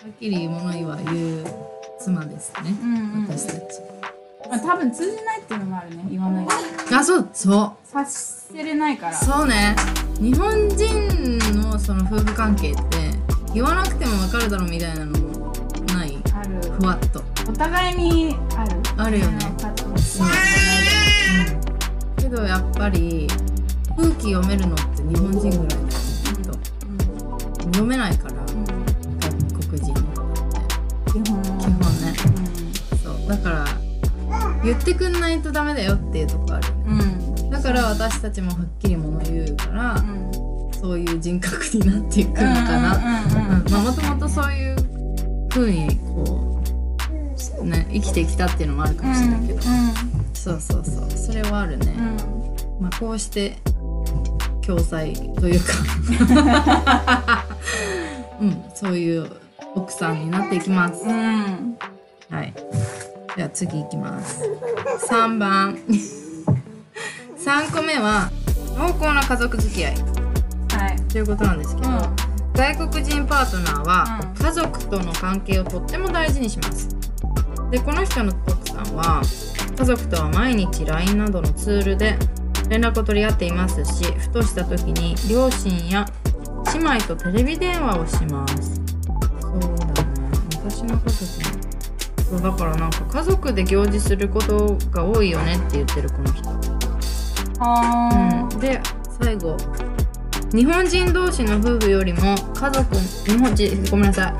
[0.08, 1.46] っきり物言わ言う
[2.00, 3.26] 妻ですね、うんうん。
[3.28, 3.60] 私たち。
[4.50, 6.52] まあ、多分通じないっていうのもあるね言わないと。
[6.98, 7.88] あそうそう。
[7.88, 9.14] 察せれないから。
[9.14, 9.76] そうね
[10.20, 12.82] 日本人のその夫婦関係って
[13.52, 15.52] 言わなくても分かるだろうみたいなのも
[15.94, 16.18] ない？
[16.32, 16.60] ある。
[16.72, 17.22] ふわっと。
[17.48, 18.70] お互いにある。
[18.96, 19.38] あるよね。
[19.96, 22.22] そううん。
[22.22, 23.28] けどやっぱり
[23.96, 25.90] 空気読めるのって日本人ぐらいだよね
[26.24, 26.52] きっと。
[27.64, 28.64] 読めないからうん。
[28.64, 29.30] 外
[29.68, 30.34] 国人の方っ
[31.04, 31.12] て。
[31.12, 32.14] 基本基本ね。
[33.02, 33.28] そう。
[33.28, 33.66] だから
[34.64, 36.84] 言ってくんないとダメだよっていうとこあるよね。
[36.86, 37.00] うん。
[37.00, 39.33] うんだから私たちもはっきり物言うか
[39.74, 40.44] ら、うん。
[40.72, 42.94] そういう人格になっていくのかな。
[43.80, 44.76] もともとそういう
[45.48, 46.62] 風にこ
[47.60, 49.62] うね生きてきたっていうのもあるかもしれないけど、
[50.34, 51.10] そうそうそう。
[51.10, 51.96] それはあるね、
[52.78, 53.56] まあこうして
[54.60, 57.46] 共済というか。
[58.42, 58.62] うん。
[58.74, 59.30] そういう
[59.74, 61.10] 奥さんになっていきます、うん。
[61.10, 61.78] うん
[62.30, 62.52] はい。
[63.36, 64.42] では次いきます。
[65.08, 65.78] 3番。
[67.38, 68.30] 3個目は
[68.76, 69.94] 濃厚な家族付き合い。
[70.78, 70.96] はい。
[71.08, 71.96] ということなんですけど、うん。
[72.54, 74.44] 外国人パートナーはうん。
[74.44, 76.94] 家族との関係をとっても大事にします。
[77.70, 79.22] でこの人の奥さんは
[79.76, 82.16] 家族とは毎日 LINE などのツールで
[82.68, 86.06] 連絡を取り合っていますしふとした時に両親や
[86.72, 88.80] 姉妹とテレビ電話をします。
[89.40, 90.14] そうだね
[90.68, 91.10] 私の家族。
[91.10, 91.64] も
[92.30, 96.48] そうだからなんか家族で行事することが多いよねって言ってるこの人。
[96.50, 96.60] あ
[97.60, 98.80] うん、で
[99.20, 99.56] 最後。
[100.52, 104.32] 日本人同士の夫婦よりも家族日本人ごめんなさ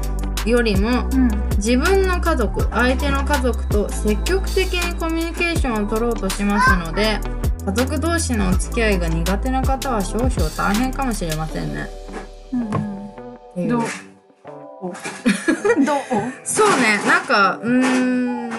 [0.46, 0.50] い。
[0.50, 1.31] よりもーうん。
[1.57, 7.18] 自分の家族相手の家族と積極的にコミュニケーションを取ろうとしますので
[7.64, 11.88] 家族同士のお付き合いが苦手な方は少々大変かもしれませんね。
[13.57, 13.83] うどう？
[14.83, 14.92] お。
[15.85, 15.98] どう？
[16.44, 17.00] そうね。
[17.07, 18.50] なんかうーん。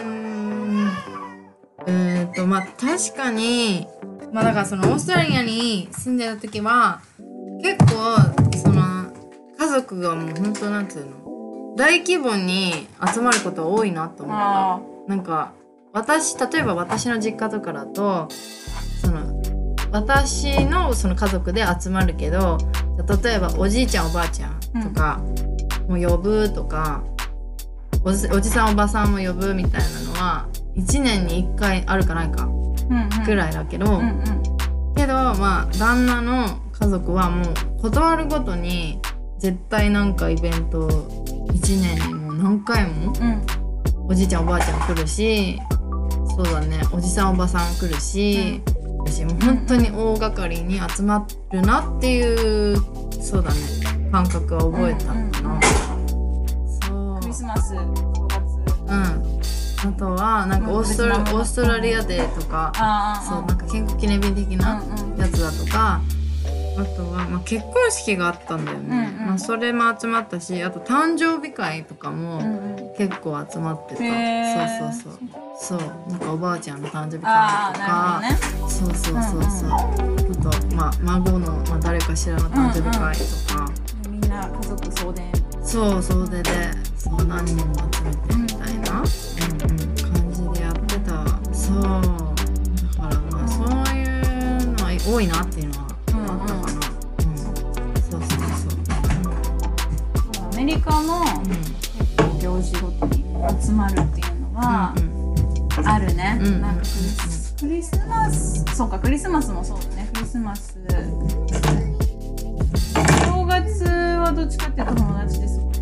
[1.88, 3.88] えっ、とまあ確かに
[4.36, 7.00] まあだからそのオーストラリアに住んでた時は
[7.64, 9.06] 結構その
[9.58, 14.74] 家族がもう本当なんていうの大規模に集まることは多いなと思った。
[14.74, 15.54] あなんか
[15.94, 18.28] 私例えば私の実家とかだと
[19.00, 19.42] その
[19.94, 22.58] 私のその家族で集まるけど
[23.24, 25.22] 例えばおじいちゃんおばあちゃんとか
[25.88, 27.04] も呼ぶとか、
[28.04, 32.65] おじおじさんおばさんも呼ぶみたいなのは1年に1回あるかないかうんうん
[33.26, 34.94] ぐらいだけど、うんうん。
[34.96, 39.00] けどまあ旦那の家族はもう断るごとに
[39.40, 43.46] 絶対なんかイベント1年にもう何回もうん。
[44.08, 45.60] おじいちゃんおばあちゃん来るし
[46.36, 48.62] そうだねおじさんおばさん来るし、
[49.00, 52.78] 私もう本当に大掛かりに集まるなっていう
[53.20, 53.60] そうだね
[54.12, 55.60] 感覚は覚えたのかな、
[56.84, 57.20] そう。
[57.22, 58.44] クリスマス正月。
[58.88, 59.25] うん
[59.88, 65.20] あとはなんかオーストラ別のオーストラリアデーとかあそうなんか建国記念日的なうんうん。
[65.20, 66.02] やつだとか
[66.78, 69.28] あとは、まあ、結婚式があったんだよね、うんうん。
[69.28, 72.94] まあ、それも集まったしあと誕生日会とかも、うんうん。
[72.98, 74.78] 結構集まってた、へー。
[74.78, 75.80] そうそうそう。
[75.80, 78.38] そうなんかおばあちゃんの誕生日会とか、ね。
[78.68, 83.72] そうそうそうそう、あと、まあ、孫の、まあ、誰かしらの誕生日会とか、
[84.10, 85.22] みんな家族総出。
[85.64, 86.52] そう総出で
[86.98, 88.12] そう何人も集め
[88.45, 88.45] て
[91.76, 94.16] そうだからまあそういう
[94.72, 96.68] のは多いなっていうのはあったかな、うん。
[98.02, 98.70] そうそうそ
[100.42, 103.26] う、アメリカもうん行事ごとに
[103.62, 105.00] 集まるっていうのはう
[105.82, 106.62] んあるね、うん。
[106.62, 110.10] なんかクリスクリスマスそうかクリスマスもそうだね。
[110.14, 110.78] クリスマス。
[113.26, 115.74] 正月はどっちかっていうと友達ですもん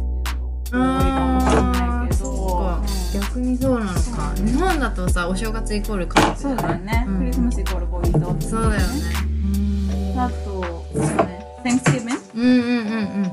[3.14, 7.18] 逆にそうなのか日本だとさお正月イコール家族そうだよね、うん。
[7.20, 10.16] クリスマスイコール恋人っていそうだよね。
[10.18, 11.46] あとそうね。
[11.64, 13.24] Thanksgiving うんうんうんうん。
[13.24, 13.30] が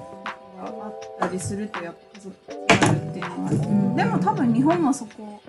[0.60, 5.40] あったりするとやっぱ家族があるっていうのはある、んでも多分日本もそこ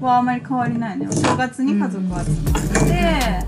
[0.00, 1.06] はあまり変わりないね。
[1.08, 3.46] お正月に家族が集まって、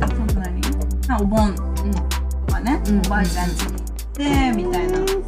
[0.00, 0.60] あと何
[1.08, 2.98] あお盆とかね、うん。
[2.98, 4.22] おばあちゃん家に行って
[4.64, 5.20] みたいな、うんうん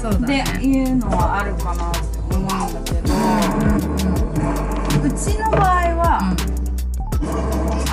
[0.00, 3.14] そうだでねいうのはあるかなって思うんだけど、
[5.04, 5.62] うちの場合
[5.96, 6.36] は、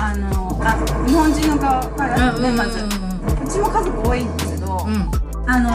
[0.00, 0.66] あのあ
[1.06, 2.86] 日本人の側からね、まず、う
[3.48, 4.86] ちも家族多いんですけど、
[5.46, 5.70] あの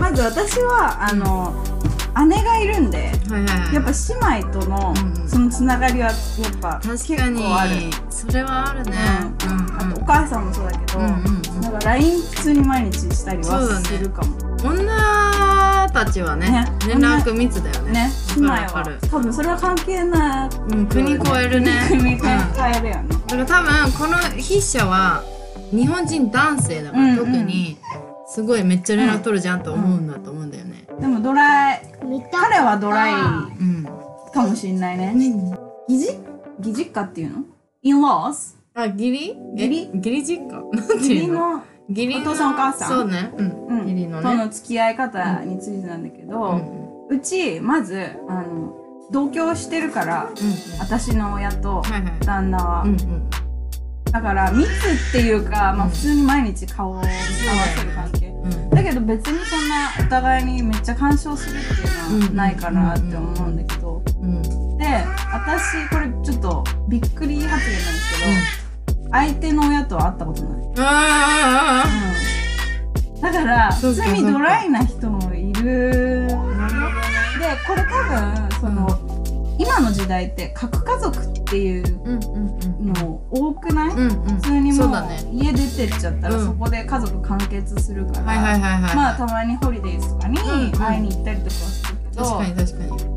[0.00, 1.54] まず私はあの
[2.26, 3.12] 姉がいるんで
[3.72, 3.90] やっぱ
[4.38, 5.28] 姉妹とのうん。
[5.28, 6.14] そのつながりはやっ
[6.60, 7.70] ぱ確結構ある。
[8.08, 8.96] それはあるね。
[9.78, 11.08] あとお母さんもそうだけど、な
[11.70, 14.36] んか LINE 普通に毎日したりはするかも。
[14.62, 15.23] 女
[15.92, 16.64] たちはねね。
[16.88, 17.92] 連絡密だよね。
[17.92, 18.84] ね、姉妹は。
[19.10, 20.50] 多分それは関係ない。
[20.50, 21.72] るうん国越えるね。
[21.88, 22.38] 国うん変
[22.76, 22.88] える。
[22.90, 23.08] よね。
[23.08, 25.22] だから多分この筆者は
[25.70, 27.16] 日本人男性だから、うんうん。
[27.18, 27.78] 特に
[28.26, 30.84] すごいめっちゃ連絡取るじゃんと思うんだと思うんだよね。
[31.00, 31.82] でもドライ
[32.30, 33.16] 彼はドライう
[33.62, 33.84] ん。
[34.32, 35.12] かもしんないね。
[35.88, 36.18] 疑似？
[36.60, 37.44] 疑似家っていうの
[37.82, 38.56] ?in laws?
[38.74, 39.36] あ、義理？
[39.56, 39.78] 義理？
[39.94, 40.60] え義理実家？
[40.72, 41.52] なんて義理いうの？
[41.58, 42.88] の義理のお父さんお母さん？
[42.88, 43.32] そうね。
[43.36, 43.66] うん。
[43.68, 44.22] うん義理のね。
[44.22, 46.28] との付き合い方についてなんだけうん。
[46.28, 46.60] ど、
[47.10, 48.74] うちまずあの
[49.10, 50.34] 同居してるからうん。
[50.78, 51.82] 私の親と。
[52.24, 52.86] 旦那は。
[54.10, 54.70] だから密っ
[55.10, 58.70] ていうか、まあ、普通に毎日顔を合わせる関係、うん。
[58.70, 64.78] だけど別にそんなお互いにめっちゃ干渉するっていうのはないかなって思うんだけど、うん。
[64.78, 64.86] で
[65.32, 68.63] 私これちょっとびっくり発言なんですけど、
[69.14, 71.84] 相手の親とは会ったことない、あ
[73.14, 76.34] うん、だから普通にドライな人もいるあ。
[76.34, 77.04] なるほどね。
[77.38, 82.92] でこれ多分その、今今の時代って核家族っていううんうんうん。
[82.92, 84.36] の多くない、うんうん。
[84.36, 84.90] 普通にもう
[85.32, 86.46] 家出てっちゃったらうん。
[86.46, 88.24] そこで家族完結するから、
[88.94, 90.70] まあたまにホリデーとかにうんうん。
[90.72, 93.13] 会いに行ったりとかはするけど、確かに確かに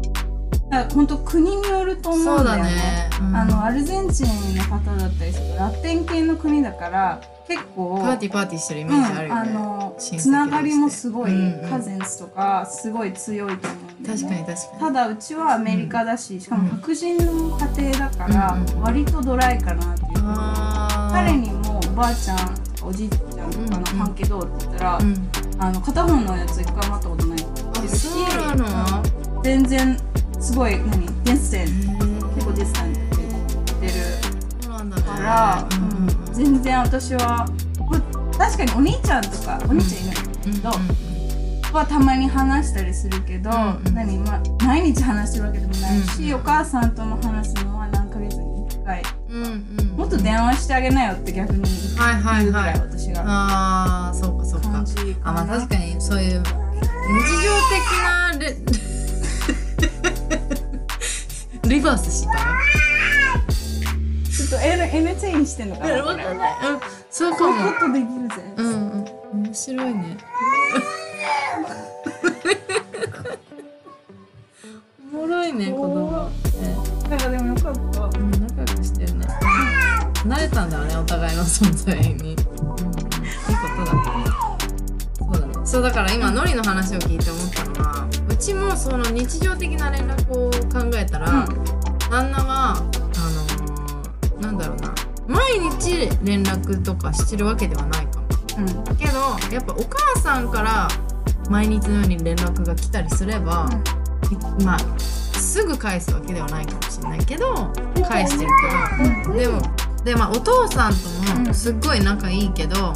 [0.78, 2.72] だから本当国によると思そうんだよね。
[2.72, 3.10] ね。
[3.20, 3.36] うん。
[3.36, 11.70] あのアルゼンチンの方だったりするラテン系の国だから結構パーティーパーティーしてるイメうんージあるよね、あの親戚つながりもすごい、うんうん。
[11.70, 14.10] カゼンスとかすごい強いと思うね。
[14.10, 18.82] 確かに確かただうちはアメリカだし、しかも白人の家庭だかうんらうん。
[18.82, 21.14] 割とドライかなっていう、にあー。
[21.14, 22.38] 彼にもおばあちゃん
[22.84, 25.30] おじいちゃんとかの関係どうって言ったら、うん。
[25.60, 29.02] あの片方のやつ一回も会ったことないって言うなの？
[29.38, 29.44] うん。
[29.44, 29.98] 全然
[30.40, 31.06] すごい何？
[31.24, 31.66] ディスタン
[32.36, 33.26] 結構ディスタンって言
[33.78, 37.48] ってるから、うん全然私は
[37.90, 38.00] ま
[38.38, 40.70] 確かにお兄ちゃんとかお兄ちゃんいないけど、
[41.76, 43.50] はたまに話したりするけど、
[43.94, 44.20] 何？
[44.20, 49.04] ま毎日話してるわけでもないし、うんお母さんとも話すのは何ヶ月に1回。
[49.98, 51.64] もっと電話してあげなよって逆に
[51.98, 53.24] はいはい言うぐらいはい私が。
[53.26, 54.68] ああそうかそうか。
[55.24, 56.46] あまあ確かにそういう日常
[57.70, 58.56] 的なレ
[61.68, 62.38] リバースした？
[64.32, 66.04] ちょっと N, N チェインしてんのかな？
[66.04, 66.40] これうん
[67.10, 67.56] そうかも。
[67.56, 69.06] いうことできるぜ、うんうん
[69.46, 70.18] 面白いね。
[75.14, 76.28] おもろいね子供。
[76.28, 77.80] ってだからでもよかった。
[78.04, 79.28] うん仲良くしてるね。
[80.26, 82.44] 慣れたんだろうねお互いの存在に、うんうん、いいこ
[83.78, 83.92] とだ
[85.18, 85.54] そうだね。
[85.66, 91.48] そうだから今ノリの話を聞いて思ったのはうちもその日常的な連絡を考えたら、旦
[95.98, 98.28] 毎日連絡とかしてるわけではないかも。
[98.60, 98.84] うん。
[98.84, 99.20] だけど
[99.52, 100.88] やっぱお母さんから
[101.50, 103.68] 毎日のように連絡が来たりすれば、
[104.64, 107.72] まあすぐ返すわけではないかもしれないけど
[108.08, 108.52] 返してる
[109.26, 109.62] けどでも
[110.04, 111.00] でまあお父さんと
[111.36, 111.48] うん。
[111.48, 112.94] もすっごい仲いいけど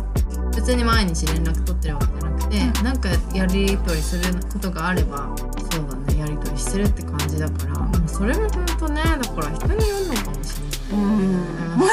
[0.56, 2.86] 別に毎日連絡取ってるわけじゃなくて、うん。
[2.86, 5.34] なんかやり取りすることがあれば
[5.72, 10.60] そうだねやり取りしてるって感じだからそれも本当ねだから人によるのかもし
[10.92, 11.06] れない。
[11.06, 11.08] うん。
[11.08, 11.78] うん。
[11.78, 11.86] ご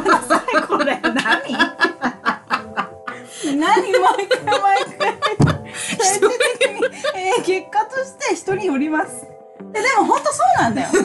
[0.00, 1.14] めんなさいこれ何？
[1.14, 1.56] 何？
[3.56, 5.18] 毎回毎回。
[5.74, 6.76] 最終的に、
[7.14, 9.26] えー結果として人によります。
[9.74, 10.88] えでも本当そうなんだよ。
[10.88, 10.98] 人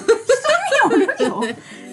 [0.98, 1.42] によるよ。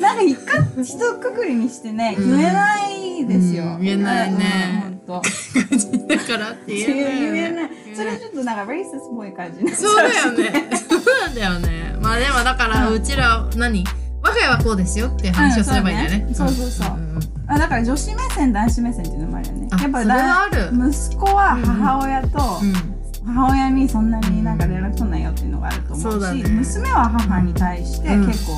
[0.01, 2.39] なんか一か一括りにしてねうん。
[2.39, 4.85] 言えないですよ、うん言えないね。
[4.87, 6.07] うん本当。
[6.07, 7.33] だからって言えないよね。
[7.33, 7.71] 言えない。
[7.95, 10.71] それちょっとなんかレイスっぽい感じねそうだよね。
[10.77, 11.97] そうなんだよね。
[12.01, 12.95] まあでもだからうん。
[12.95, 13.85] うちら何？
[14.23, 16.27] 我が家はこうですよって話をすればいいんだよね。
[16.29, 16.87] うんそうねそうそう。
[16.87, 17.21] そうんんん
[17.53, 19.69] あだから女子目線男子目線っていうのもあるよね。
[19.73, 20.71] あやっぱそれはある。
[20.73, 23.35] 息子は母親と、うん。
[23.35, 26.49] 母親にそんなになんか連絡取んないよっていうのがあると思うしね。
[26.49, 28.27] 娘は母に対してうん。
[28.29, 28.53] 結構、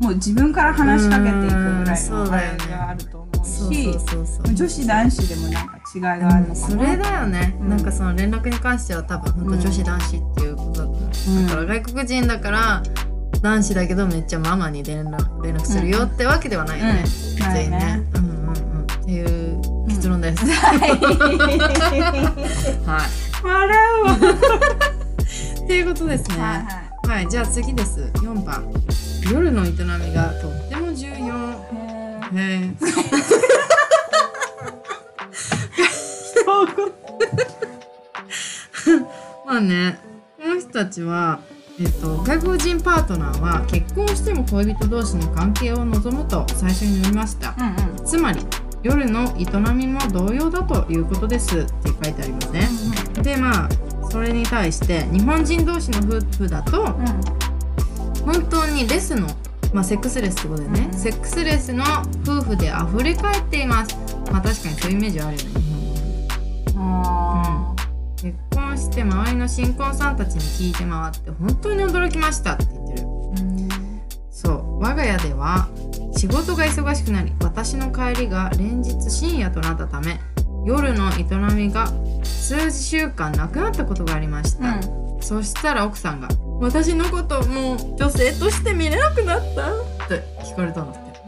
[0.00, 1.84] もう自分から話しかけていくぐらいうん。
[1.84, 2.58] のそうだよね。
[2.60, 3.98] あれがあると思うし。
[4.54, 7.68] 女子男子でもなんか違いがあるのかな、それだよね、うん。
[7.68, 11.46] なんかその連絡に関しては多分本当女子男子っていうことだと思う、うん。
[11.46, 12.82] だから外国人だから
[13.42, 17.52] 男子だけどめっちゃママに連絡連絡するよってわけではないよね、うん。
[17.52, 18.02] 全員ね。
[18.14, 18.25] うん
[19.06, 20.90] っていう結論です、はい
[23.44, 28.10] 笑うわっていうことですねはいはいはい、じゃあ次です。
[28.14, 28.68] 4番。
[29.32, 29.76] 夜の営み
[30.12, 31.14] がとっても重要。
[31.14, 31.16] へ
[32.34, 32.72] え。
[39.46, 40.00] まあね、
[40.36, 41.38] この人たちは、
[41.80, 47.54] えっと、外国人パートナーは結婚しても恋人同士の関係を望むと最初に言いました。
[47.56, 48.40] うんうんつまり、
[48.82, 52.68] 夜の営みも同様だということですって書いてありますね。
[53.22, 53.68] で、まあ、
[54.10, 56.84] それに対して日本人同士の夫婦だと、
[58.24, 59.28] 本当にレスの、
[59.72, 60.98] まあ、セックスレスってことでね、うん。
[60.98, 61.84] セックスレスの
[62.22, 63.96] 夫婦で溢れ返っています。
[64.30, 65.50] まあ確かにそういうイメージはあるよね。
[66.66, 67.74] 日本うんあ
[68.16, 73.70] 結婚して周りの新婚さんたちに聞いて回って本当に驚きましたって言ってるー。
[74.30, 75.68] そう我が家では
[76.16, 80.18] 仕事が忙しくなり私の帰りが連日深夜となったため
[80.64, 81.86] 夜の営みが
[82.24, 86.28] 数週間なくなったことがありました、うんそしたら奥さんが
[86.60, 89.72] 「私のこともう女性として見れなくなった?」
[90.04, 91.20] って聞かれたんだって。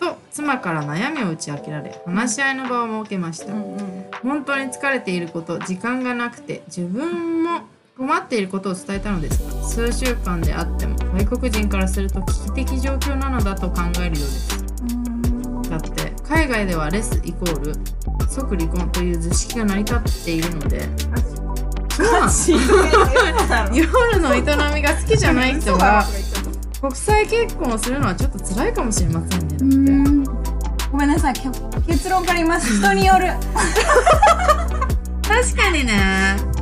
[0.00, 3.52] と妻から悩みを打ち明けられ話し合いの場を設けました。
[3.52, 7.60] うんうん本当に疲れていること時間がなくて自分も
[7.96, 9.42] 困っていることを伝えたのです。
[9.42, 14.64] が数週間であっても外国人からすると危機的状況なのだと考えるようです。
[15.70, 17.72] だって海外ではレスイコール
[18.28, 20.86] 即離婚という図式が成り立っているので
[23.72, 24.40] 夜の営
[24.74, 26.04] みが好きじゃない人は
[26.82, 30.26] 国際結婚をするのはちょっと辛いかもしれませんね。
[30.92, 31.32] ごめんなさい。
[31.32, 31.48] け
[31.86, 32.78] 結論から言います。
[32.78, 33.28] 人による。
[35.22, 36.55] 確かにね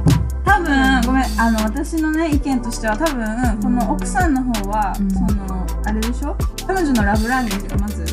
[0.45, 5.11] 多分ごめんあの私のね意見としては多分この奥さんの方は、うん。
[5.11, 6.37] そのあれでしょ？
[6.67, 8.13] 彼女のラブランゲージがまずフ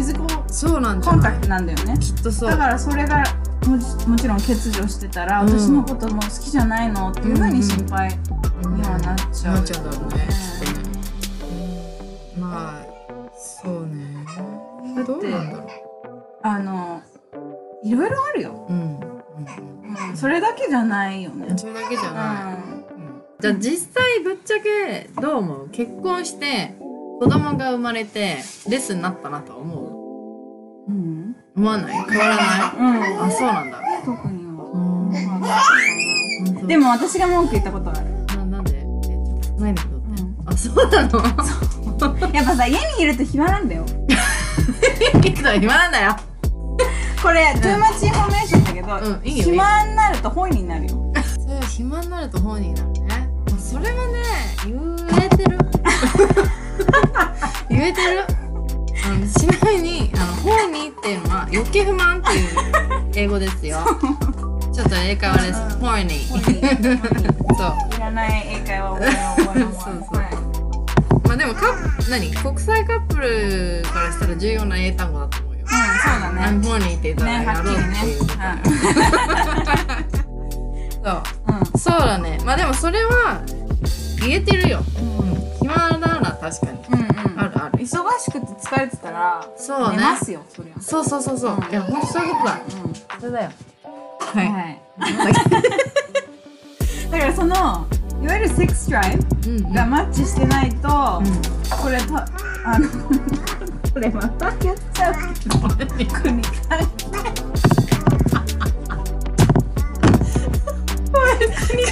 [0.00, 1.98] ィジカルそうなんじコンタクトなんだよね。
[1.98, 2.50] きっとそう。
[2.50, 3.24] だからそれが
[3.66, 5.48] もちもちろん欠如してたら、うん。
[5.48, 10.28] 私のこともう好きじゃないのっていうふうに心配にはなっちゃう、なっちゃうだろうね。
[12.38, 12.86] まあ
[13.36, 14.26] そうね。
[15.06, 15.68] どうなんだろ
[16.42, 17.02] あの
[17.82, 19.00] いろいろあるよ、うん、
[20.14, 21.46] それだけじゃないよね。
[21.48, 22.56] うんそれだけじゃうない、ん。
[23.40, 25.68] じゃあ実際ぶっちゃけどう思う？
[25.70, 26.74] 結婚して
[27.20, 28.36] 子供が生まれて
[28.68, 30.92] レスになったなとは思う？
[30.92, 31.94] ん、う思わない？
[32.10, 32.46] 変わらない？
[33.12, 33.80] うん、あそうなんだ。
[34.04, 34.50] 特には。
[36.66, 38.00] でも私が文句言ったことある。
[38.38, 38.72] ななんで？
[39.58, 40.36] ないんって、うん。
[40.46, 41.20] あそうなの？
[42.32, 43.84] やっぱさ家にいると暇なんだよ。
[45.24, 46.16] いくら暇なんだよ
[47.22, 50.90] これ、 too much informa tion だけど、うんいいよ暇になると horny になるよ。
[51.42, 53.00] それは暇になると horny になるね。
[53.50, 54.12] まあそれはね
[54.66, 54.74] 言
[55.22, 55.58] えてる。
[57.70, 58.24] 言えてる。
[59.06, 62.48] あのちなみにあの horny っていうのは欲求不満っていう
[63.14, 63.78] 英語ですよ。
[64.72, 65.60] ちょっと英会話です。
[65.78, 67.74] horny そう。
[67.96, 69.82] いらない英会話を覚えよう覚えようそう。
[69.82, 70.26] そうはい
[71.28, 71.66] まあでもカ
[72.10, 72.32] 何？
[72.34, 75.74] 国際カップルからしたら重要な英単語だと思うようん、そ
[76.16, 77.72] うだ「I'm ね horny」って言ったらねやろうって
[78.06, 78.20] いう
[81.04, 81.22] そう。
[81.48, 81.78] うん。
[81.78, 82.38] そうだね。
[82.44, 83.42] まあでもそれは
[84.20, 85.18] 言えてるよ、うん。
[85.18, 86.78] うん、暇なら確かに。
[86.90, 87.08] うんうん。
[87.38, 87.78] あるある。
[87.78, 87.86] 忙
[88.18, 89.96] しくて疲れてたらそうね。
[89.98, 90.80] 寝ますよそりゃ。
[90.80, 91.64] そうそうそうそう、うん。
[91.70, 92.58] いやほんとそういうことだ。
[92.84, 92.94] うん。
[93.20, 93.50] それだよ。
[94.20, 94.46] は、はい。
[94.48, 95.04] い
[97.10, 97.86] だからその
[98.22, 99.22] いわゆるセックスドライブ
[99.74, 101.42] がマッチしてないと、うん。
[101.76, 102.26] これた
[102.64, 102.94] あのこ
[104.00, 104.56] れまたやっ
[104.92, 105.14] ちゃう。
[105.14, 105.58] けど
[106.22, 106.84] 国関関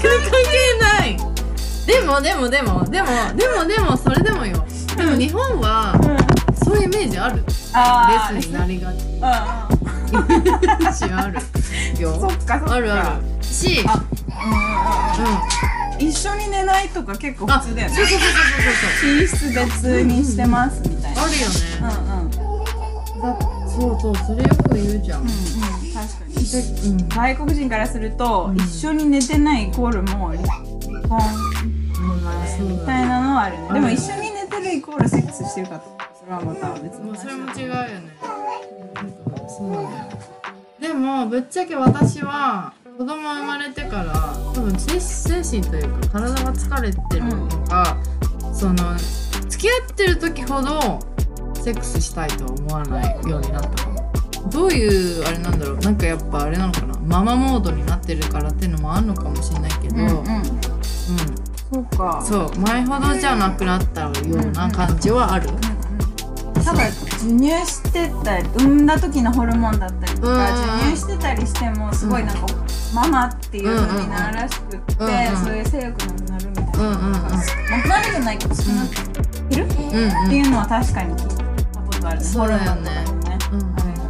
[0.00, 1.16] 係ない
[1.86, 4.64] でもでもでもでもでもでもそれでもよ
[4.96, 5.94] でも日本は
[6.64, 6.76] そう。
[6.76, 6.84] いう。
[6.84, 7.42] イメージあるレ
[7.74, 11.34] あースになりがちイメージある
[12.00, 13.98] よそっかそっかあるあるしあう。
[13.98, 15.28] んう。
[15.28, 17.94] ん一緒に寝ないとか結構あ普通だよね。
[17.96, 18.28] そうそうそう
[19.00, 21.20] そう寝室別にしてますみたいな。
[21.20, 21.46] そうあるよ
[21.80, 22.36] うんね
[23.14, 23.20] うん。
[23.22, 23.38] だ
[23.68, 25.22] そうそうそれよく言うじゃん。
[25.22, 25.32] うんうん
[25.92, 26.34] 確かに。
[26.34, 26.40] で
[26.88, 27.08] うん。
[27.08, 28.56] 外国人からすると、うん。
[28.56, 30.42] 一緒に寝てないイコールもう離
[31.08, 31.20] 婚。
[32.60, 33.68] みたいなのはあるね。
[33.74, 35.86] でも一緒に寝てるイコールセックスしてるかって
[36.18, 37.90] それはまた別にもうそれも違うよね。
[39.48, 40.08] そうなんだよ。
[40.80, 44.12] でもぶっちゃけ私は子供生まれてから
[44.54, 47.96] 多分精精神というか体が疲れてるのか、
[48.52, 48.96] その
[49.48, 51.00] 付き合ってる時ほど
[51.54, 54.12] セックスしたいとは思わないようになったかも。
[54.50, 55.78] どういうあれなんだろう。
[55.78, 56.98] なんかやっぱあれなのかな。
[57.00, 60.06] ママモードになってるからっていうのもあるのかもしれないけど、うんうん。
[60.06, 60.22] うん。
[61.72, 62.22] そうか。
[62.22, 62.58] そう。
[62.58, 65.71] 前ほどじゃなくなったような感じはある、た
[66.64, 72.46] だ授乳してたり産んだ時のホルモンだったりとうんか授乳してたりしてもすごいなんか、
[72.94, 77.12] ママっていう風になるらしくって、うんうんそういう性欲なくなるみたいな、うんうんうん。
[77.12, 78.94] なくなるじゃないけど少なく
[79.50, 81.36] 減る、うんうんっていうのは確かに聞い
[81.72, 82.20] たことある。
[82.20, 84.02] そうだよねホルモンとかの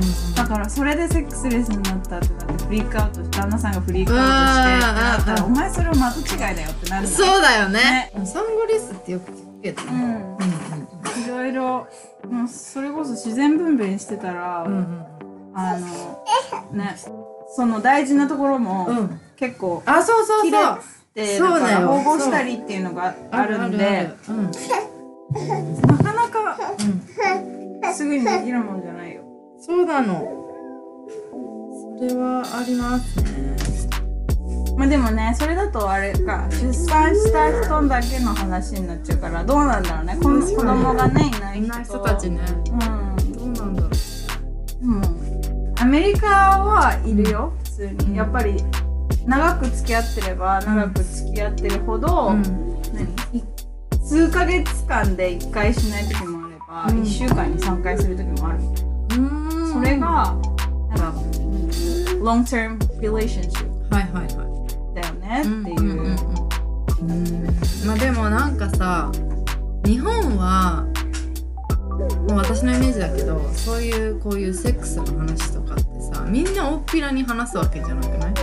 [0.00, 0.06] ね、
[0.36, 8.10] だからそれでセックスレスになったってなってフリークアウトして旦那さんがフリークアウトしてってなったらうんお前それは的違いだよってなるのそうだよね。
[8.14, 9.82] ねサンゴリスってよく聞くけど。
[9.82, 9.90] ね。
[10.40, 10.89] うん
[11.24, 11.86] いろいろ
[12.28, 15.06] もうそれこそ自然分娩してたら、うんうん
[15.52, 16.24] あの
[16.72, 16.96] ね
[17.56, 20.78] その大事なところも、うん結構あ、そうそうそう。
[21.14, 26.56] てそうだ保護したりっていうのがあるんでうんなかなか
[27.82, 27.94] うん。
[27.94, 29.22] すぐにできるもんじゃないよ
[29.58, 30.46] そうなの。
[31.98, 33.56] それはありますね。
[34.76, 40.18] まあでもねそれだとあれか出産した人だけの話になっちゃうからどうなんだろうね。
[40.22, 42.40] この子供がねいない人いない人たちね。
[42.66, 43.32] うん。
[43.34, 43.74] どうなん。
[43.76, 43.90] だろう。
[44.82, 45.02] うん
[45.78, 48.16] アメリカはいるよ普通に。
[48.16, 48.62] やっぱり
[49.26, 52.42] 長く付き合ってれば長く付き合ってるほど、うん。
[52.92, 53.38] 何？
[53.38, 53.44] い
[54.04, 57.02] 数ヶ月間で1回しない時もあれば、うん。
[57.02, 58.58] 1週間に3回する時もある。
[58.60, 59.72] うん。
[59.72, 60.36] それが
[60.90, 61.14] なんか
[62.22, 64.49] long term relationship はいはいはい。
[65.30, 66.16] ねっていう、うんうんうんうん
[67.86, 69.10] まあでもなんかさ
[69.86, 70.84] 日本は
[72.28, 75.82] もう私のイメージだけどそういうこういうセックスの話とかって
[76.14, 78.34] さみんな大っぴらに話すわけじゃなくない？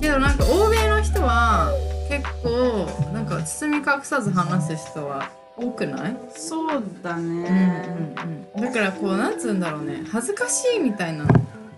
[0.00, 1.70] けどなんか欧米の人は
[2.08, 10.02] 結構なんか包み隠さず話す人は多くない、そうだね、うんうんうん、だからこうなんつうんだろうね。
[10.10, 11.26] 恥ずかしいみたいな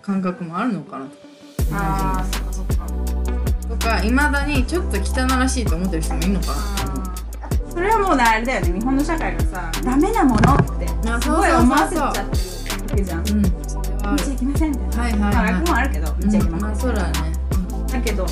[0.01, 1.05] 感覚もあるのかな
[1.73, 2.44] ああ
[3.79, 6.55] とかいまだにちょっと汚らしいと思ってる人もいるのかな。
[7.69, 8.79] それはもうねあれだよね。
[8.79, 13.23] 日本の社会がさダメなものってあすごい思わせちゃってるわけじゃん。
[13.25, 13.43] 見うん。
[13.67, 15.01] それはあるちゃいけませんみたいな。
[15.01, 15.19] はいはいはい。
[15.19, 17.13] まあ楽もあるけど見ちゃいけうんまません、あそうだね、
[17.91, 18.25] だけど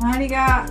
[0.00, 0.66] 周りがあ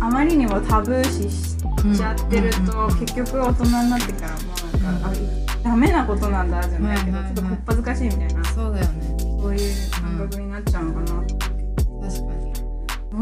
[0.00, 4.38] あまりにもタブー視しうんちゃってると、うんうん結局大人になってからも
[4.74, 5.12] うなんか、あ
[5.62, 7.34] ダメなことなんだじゃないけど、はいはいはい。
[7.34, 8.44] ちょっとこっぱずかしいみたいな。
[8.46, 9.16] そうだよね。
[9.18, 11.29] そういう感覚になっちゃうのかな、確かにど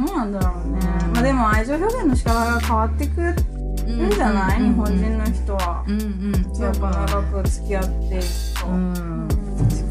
[0.01, 1.13] うなんだろうね、うん。
[1.13, 6.33] まあでも愛情表現の仕方が変わってくるんじゃない、日本人の人は、うんうん。
[6.61, 8.25] やっぱか長く付き合っていく
[8.61, 9.29] と、うん。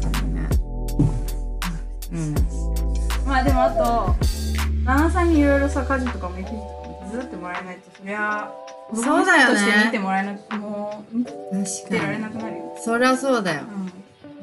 [0.00, 0.48] 確かにね。
[2.12, 2.34] うん。
[3.26, 4.14] まあでもあと
[4.84, 8.50] 旦那さんにいろいろさ家事とかも育児とかも手伝ってもらえないとそりゃ
[8.94, 13.62] そうだよねとして見てもらえなもう見て確られかなくなるよ、にそりゃそうだよ。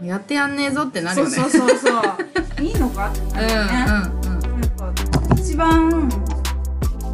[0.01, 0.07] うん。
[0.07, 1.35] やってやんねえぞってなるよね。
[1.35, 2.03] そうそうそうそう。
[2.61, 3.09] いいのか？
[3.09, 4.61] ってなるよね、うんうんうん。
[4.61, 6.09] やっぱ一番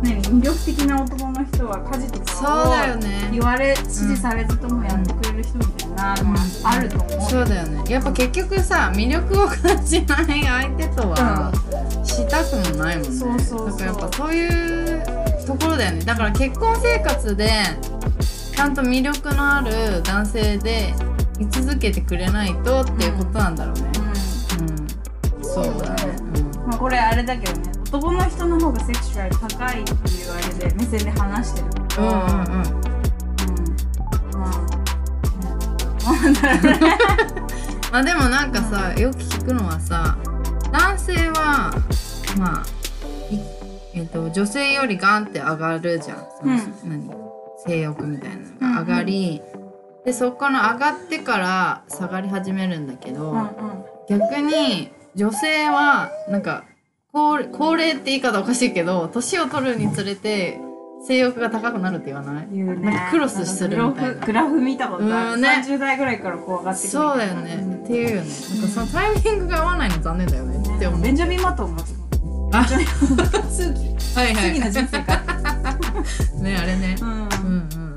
[0.01, 3.29] 何魅力的な男の人は家事とそうだよね。
[3.29, 7.83] 言われ指示されずともやってくれる人みたいなのはあると思う、そうだよね。
[7.91, 11.51] やっぱ結局さ魅力を感じない相手とは
[12.05, 13.13] したくもないもんね。
[13.13, 15.03] そうそうそうだからやっぱそういう
[15.45, 16.05] ところだよね。
[16.05, 17.51] だから結婚生活で
[18.55, 20.93] ちゃんと魅力のある男性で
[21.37, 23.91] 居続けてくれないとっていうことなんだろうね。
[25.37, 26.17] うん、そうだね。
[26.33, 26.69] うん。
[26.69, 31.67] まあ、これあれだけどね男の人の方がセクシュアル高いっていうあれで目線で話してる。
[31.89, 32.21] けど、うんうんうん。
[32.21, 32.71] うんうん
[34.33, 34.47] ま
[36.05, 36.97] あ、うん、なんだろうね
[37.91, 40.17] まあでもなんかさよく聞くのはさ
[40.71, 41.73] 男性は
[42.39, 42.65] まあ
[43.29, 43.39] い
[43.93, 47.11] えっと女性よりガンって上がるじゃん、その何
[47.65, 48.29] 性欲みたい
[48.61, 49.41] なのが上がり、
[50.05, 53.49] でそこの上がってから下がり始めるんだけど、うんうん。
[54.07, 56.63] 逆に女性はなんか
[57.13, 60.59] 高高齢って言い方おかしいけど年を取るにつれて
[61.05, 62.47] 性欲が高くなるって言わない？
[62.47, 62.63] ね。
[62.75, 64.25] なんかクロスするみたいな。
[64.25, 65.63] グラフ見たことある、うんね。
[65.65, 66.89] 30代ぐらいからこう上がってくる。
[66.89, 68.29] そうだよね、っていうよね。
[68.29, 70.75] なんかそのタイミングが合わないの残念だよね。
[70.75, 71.01] って思う。
[71.01, 71.83] ベンジャミン・マトンが
[72.53, 72.85] あ数奇
[74.15, 74.53] はいはい。
[74.53, 75.21] 次の人生か、
[76.39, 76.95] ねあれね。
[77.01, 77.07] うん。
[77.07, 77.27] うんうんう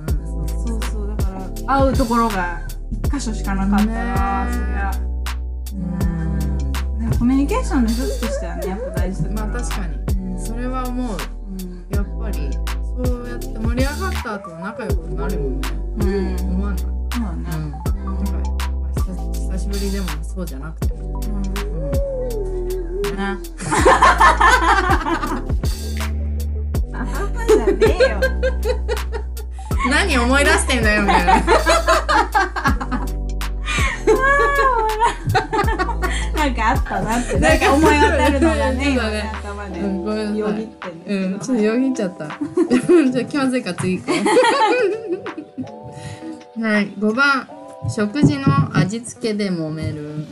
[0.03, 0.47] ん。
[0.49, 1.31] そうそうだか
[1.67, 2.61] ら会うところが
[2.91, 4.53] 一箇所しかなかったら、ね。
[4.55, 4.91] そりゃ。
[6.01, 6.04] うん
[7.19, 9.99] コミュニケーションの一つとしてはねやっぱ大事だまあ確かに。
[10.41, 11.17] それは思う。
[11.17, 11.87] うん。
[11.91, 12.51] やっぱり
[12.97, 15.69] そうやって盛り上がった後は仲良くなるもんね。
[15.99, 16.05] う
[16.35, 16.39] ん。
[16.39, 16.81] そう思わない。
[16.81, 16.91] だね。
[17.17, 17.71] うん。
[17.71, 20.95] なんか、まあ、久久しぶりでもそうじゃなくて。
[20.95, 21.27] もう
[23.12, 23.17] ん。
[23.17, 23.39] な
[26.93, 27.07] あ
[27.49, 28.21] じゃねえよ。
[29.91, 31.43] 何思い出してんだよみたいな
[36.65, 42.27] あったなってなんか思い当たるのがね 今だねね頭でうんよぎってんうん、ちょっとよぎっちゃった。
[43.11, 44.12] じゃあ気まずいから次行こ
[46.59, 46.62] う。
[46.65, 47.49] はい、5番
[47.89, 48.45] 食事の
[48.77, 50.27] 味付けで揉める。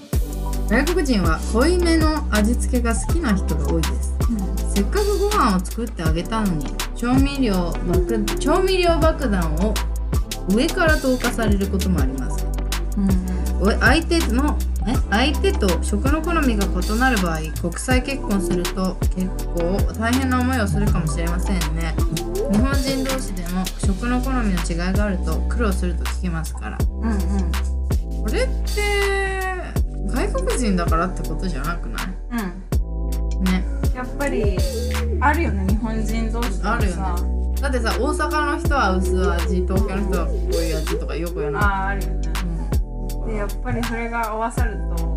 [0.68, 4.14] 外国人は濃いめの味付けが好きな人が多いです。
[4.74, 6.64] せっかくご飯を作ってあげたのに
[6.97, 9.74] 調味料爆調味料爆弾を
[10.49, 12.47] 上から投下されることもあります。
[13.61, 14.57] お相手の
[14.87, 21.95] え相手と食の好みが異なる場合国際結婚すると結構大変な思いをするかもしれませんね。
[22.51, 26.78] 日本人同士でも食の好みの違いがあると苦労すると聞きますから。
[26.80, 27.18] うんうん。
[28.22, 29.53] これって
[30.07, 32.07] 外国人だからってことじゃなくない？
[32.33, 33.45] うん。
[33.45, 33.64] ね。
[33.95, 34.59] やっぱり
[35.20, 37.03] あるよね日本人同士あるよね。
[37.61, 41.85] だってさ大阪の人は薄味東京の人はこういう味とかよく言わな。
[41.85, 42.32] ああるよね
[43.27, 45.12] でやっぱりそれが合わさると。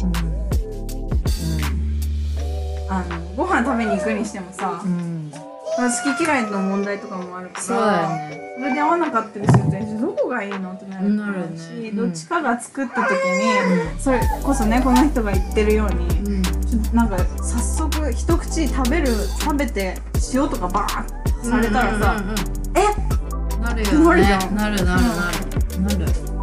[2.87, 5.31] あのご飯食べに行くにしてもさうん、うん
[5.77, 8.41] 好き嫌いの問題とかもあるからそうだよね。
[8.57, 10.71] それで合わなかったりするとえどこがいいの？
[10.71, 11.57] ってなるなるね。
[11.57, 11.95] し、うん。
[11.97, 16.43] どっちかが作った時に、それこそねこの人が言ってるように、うん。
[16.43, 19.07] ちょっとなんか早速一口食べる
[19.41, 19.97] 食べて
[20.33, 22.37] 塩とかバーッされたらさ、うんうんうん
[22.77, 23.59] え？
[23.61, 25.97] なるよなるじねゃんなるなるなる。
[25.99, 26.34] なる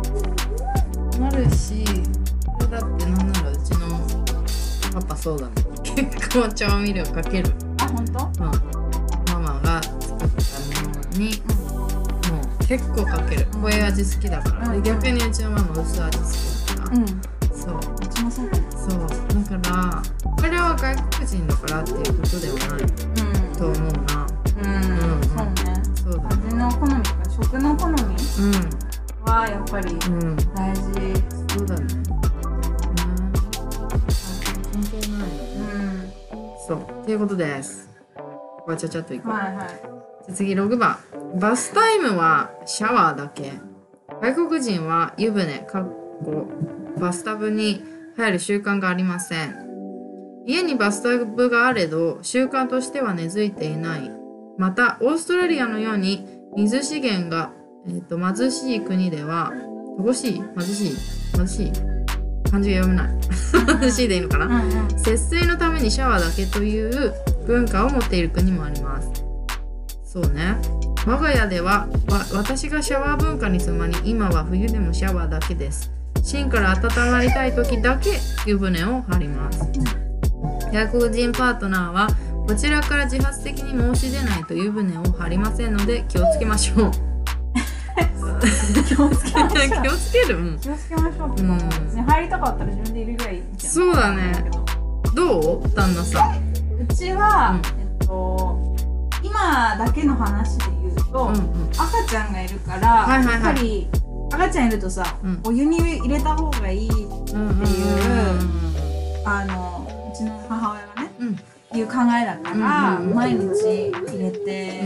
[1.19, 1.85] なるし
[2.47, 4.01] これだってなんならうちの
[4.93, 5.53] パパそうだね
[5.83, 7.51] 結構調味料かける、
[7.81, 8.13] あ本当？
[8.41, 8.53] まあ、
[9.33, 11.43] ママが作ったものに
[12.31, 13.47] もう結構かける。
[13.47, 14.83] こういう味好きだから、うん。
[14.83, 17.03] で逆にうちのママ薄味好きだから、うん。
[17.05, 17.07] う
[17.53, 17.81] そう。
[18.09, 19.01] ちもそうだねそう。
[19.01, 22.87] だからこれは外国人だからっていうことではない。
[23.59, 24.27] と思うな。
[24.63, 25.23] うん、うんうん。
[25.25, 25.83] そうね。
[25.95, 26.31] そうだね。
[26.47, 27.17] 味の好みとか。
[27.31, 27.97] 食食の好み？
[27.97, 27.99] う
[29.25, 30.37] はやっぱりんうん。
[30.55, 30.83] 大事。
[31.49, 31.85] そうだね。
[31.85, 33.33] うん。
[33.93, 36.13] 関係ないうん
[36.67, 37.05] そう。
[37.05, 37.89] ということです。
[38.15, 39.67] ここはちゃちゃっといこう、はいはい。
[40.33, 40.99] 次6番
[41.35, 43.53] バスタイムはシャワーだけ。
[44.21, 45.85] 外国人は湯船かっ
[46.25, 46.47] こ
[47.01, 47.83] バスタブに
[48.17, 49.57] 入る習慣がありません。
[50.47, 54.11] 家にバスタブがあれど習慣としては根付いていない。
[54.59, 57.53] またオーストラリアのように水資源が、
[57.87, 59.53] えー、と貧しい国では
[59.99, 61.73] 乏しい貧しい貧しい。
[62.51, 63.79] 漢字が読めない。
[63.81, 64.99] 貧しいでいいのかな、うんうん。
[64.99, 67.15] 節水のためにシャワーだけという
[67.47, 69.11] 文化を持っている国もあります。
[70.05, 70.57] そうね。
[71.07, 75.91] 我が家ではわ私がシャワー文化に染まり今は冬でもシャワーだけです。
[76.23, 79.71] 芯から温まりたい時だけ湯船を張ります。
[80.73, 82.09] 外国人パートナーは
[82.47, 87.12] こちらから自発的に申し出ないと湯船を張りませんので気をつけましょう
[88.87, 90.39] 気をつけ気をつける。
[90.39, 90.59] うん。
[90.59, 91.33] 気をつけましょう。
[91.33, 91.47] ってう。
[91.47, 91.59] ん。
[91.59, 93.73] 別に入りたかったら自分で入れりゃいいじゃん。
[93.73, 94.33] そうだね。
[95.15, 95.69] どう？
[95.75, 96.53] 旦那さん。
[96.83, 97.81] うちは、うん。
[97.81, 98.77] えっと
[99.23, 101.71] 今だけの話で言うと、うんうん。
[101.71, 103.35] 赤ちゃんがいるから、はいはいはい。
[103.35, 103.89] やっぱり
[104.33, 105.41] 赤ちゃんいるとさ、うん。
[105.45, 106.95] お湯に入れた方がいいう
[107.39, 107.89] んうんっていう
[109.25, 109.82] あのうちの母親がねうん
[111.75, 114.83] いう考えだから、毎日入れて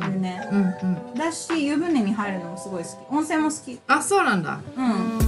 [0.00, 0.40] るね、
[1.16, 2.96] だし湯船に入るのもすごい好き。
[3.10, 3.80] 温泉も好き。
[3.86, 4.60] あそうなんだ。
[4.76, 5.18] うん。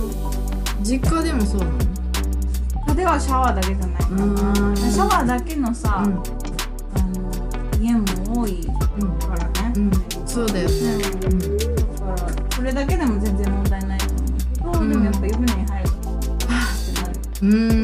[0.82, 1.72] 実家でもそうなの？
[1.78, 4.34] ここではシャワーだけじゃないかうん。
[4.34, 6.12] なシャワーだけのさ、うん。
[6.14, 6.22] あの
[7.80, 8.66] 家も多い
[8.98, 9.90] うんからね、うん。
[10.26, 10.74] そうだよね。
[11.24, 11.38] うん。
[11.38, 11.46] だ
[12.16, 14.26] からそれだけでも全然問題ないと思う。
[14.54, 14.88] けど、うん。
[14.90, 17.14] でもやっぱ湯船に入るとってなる。
[17.42, 17.83] うー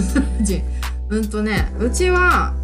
[0.00, 0.62] 人人
[1.10, 2.54] うんとねうちは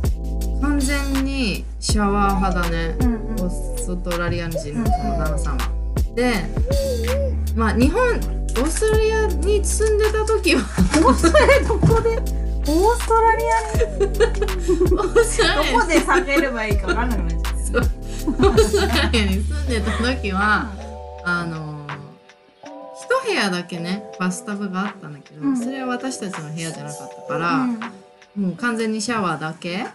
[0.60, 3.40] 完全にシャワー派だね、うんうん。
[3.42, 5.70] オーストラリア人のその旦那さんは。
[6.14, 6.32] で
[7.54, 10.60] まあ日本オーストラリアに住んでた時は。
[10.60, 12.18] オーストラリアどこで
[12.66, 14.12] オーストラリアに。
[14.90, 15.04] どこ
[15.86, 17.82] で避ければいいか分かんなくなっちゃそう。
[18.30, 20.70] オーストラリアに住んでた時は
[21.24, 21.67] あの
[23.08, 25.56] 一部屋だけねバスタブがあったんだけど、うん。
[25.56, 27.80] それは私たちの部屋じゃなかったかうら、ん。
[28.36, 29.86] もう完全にシャワーだけ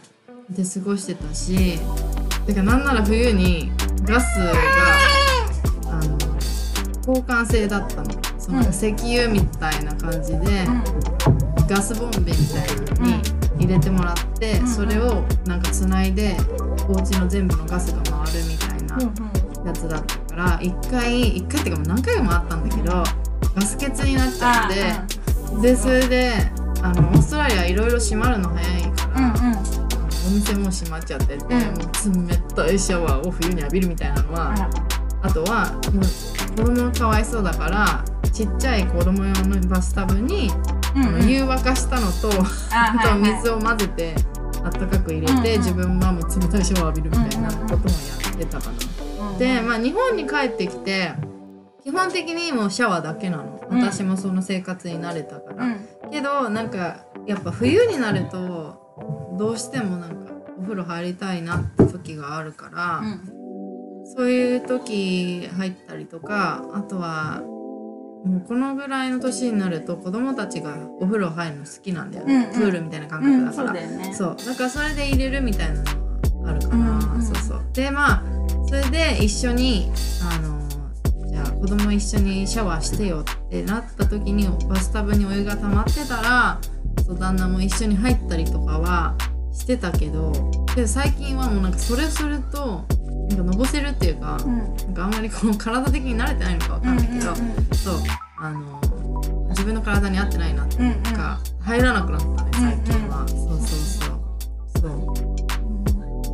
[0.50, 1.80] で過ごしてたし
[2.46, 3.72] てかなんなら冬に
[4.04, 4.52] ガスが
[5.92, 6.18] あの
[7.08, 8.12] 交換性だったの。
[8.40, 8.70] そのうん。
[8.70, 10.66] 石油みたいな感じで、
[11.70, 13.22] ガスボンベみたいなのに
[13.58, 16.36] 入れてもらって、うんそれをなんかつないで
[16.90, 19.68] お家の全部のガスが回るみたいなうんうん。
[19.68, 23.04] やつだったから一回一回っていうかもう何回もあったんだけど
[23.56, 25.24] ガス欠になっちゃって。
[25.62, 26.34] でそれで
[26.82, 29.58] あのオーストラリアいろいろ閉まるの早いから、うんうん。
[30.26, 31.48] お店も閉まっちゃってて、ん。
[31.48, 34.70] もう冷たいシャワーを冬に浴びるみたいなのは
[35.22, 40.50] あとはもう子供かわいそうだからちっちゃい子供用のバスタブに、
[40.96, 42.30] うんあの湯沸かしたのと、
[42.72, 44.16] ああと水を混ぜて
[44.64, 45.44] あったかく入れて、うんうん。
[45.58, 48.72] 自分はもう冷たいシャワー浴びるみたいなこともやってたかな。
[48.72, 49.03] うん
[49.38, 51.14] で、まあ、日本に帰ってきて
[51.84, 53.68] 基本的にもうシャワーだけなの。
[53.70, 53.82] うん。
[53.82, 56.12] 私もその生活に慣れたから、うん。
[56.12, 64.06] けどなんかやっぱ冬になるとどうしてもなんかお風呂入りたいなって時があるから、うん。
[64.16, 67.42] そういう時入ったりとかあとは
[68.26, 72.52] もうこのぐらいの年になると子供たちがお風呂入るの好きなんだよね、うんうん。
[72.54, 74.14] プールみたいな感うん覚だから、そうだよね。
[74.14, 74.36] そう。
[74.46, 77.22] だからそれで入れるみたいなのはあるかな、うんうん。
[77.24, 77.62] そうそう。
[77.74, 78.24] でまあ
[78.68, 79.92] それで一緒に
[80.22, 80.68] あの
[81.28, 86.60] じゃあ子供一緒にシャワーしてよってなった時にバスタブにお湯が溜まってたら
[87.06, 89.16] そう旦那も一緒に入ったりとかは
[89.52, 90.32] してたけど
[90.76, 92.86] けど最近はもうなんかそれをすると
[93.30, 94.58] なんかのぼせるっていうか、うん。
[94.58, 97.96] なんかあんまりこう体的に慣れてないのかわかんないけど、うんそう
[98.40, 98.82] あの
[99.50, 100.94] 自分の体に合ってないなってうんうん。
[100.94, 105.13] いうか、入らなくなったね最近は、そうそうそうそう。
[105.13, 105.13] う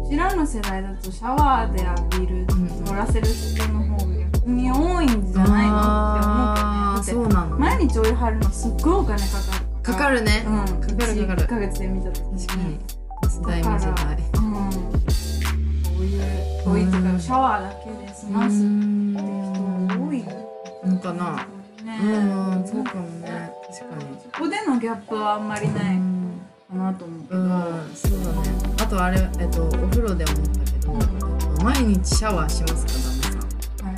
[0.10, 2.48] ちらの世代だとシャワーで浴びる、ん
[2.84, 7.00] 取らせる人の方が逆に多いんじゃないの？
[7.00, 7.60] って思うけどねそうなの？
[7.60, 10.56] 毎日お湯張るのすっごいお金かかるかかるね、うん。
[10.82, 11.44] かかるかかる。
[11.44, 12.46] 1ヶ月で見た時に。
[12.48, 12.80] 確かに。
[13.22, 14.46] ガス代も時代うん。
[16.00, 16.10] お湯
[16.66, 20.20] お湯っていうかシャワーだけで済ますって人多い。
[20.20, 20.26] よ
[20.86, 21.48] のかな。
[21.84, 22.00] ね。
[22.02, 22.06] う
[22.60, 23.52] んそうかもね。
[23.68, 24.06] 確かに。
[24.16, 25.96] ここでのギャップはあんまりない。
[25.96, 26.29] うん
[26.70, 27.48] かなと思うけど、うん
[27.96, 28.50] そうだね。
[28.82, 31.08] あとあれえっとお風呂で思ったけど、うんえっ
[31.58, 32.92] と毎日シャワーしますか
[33.84, 33.94] 旦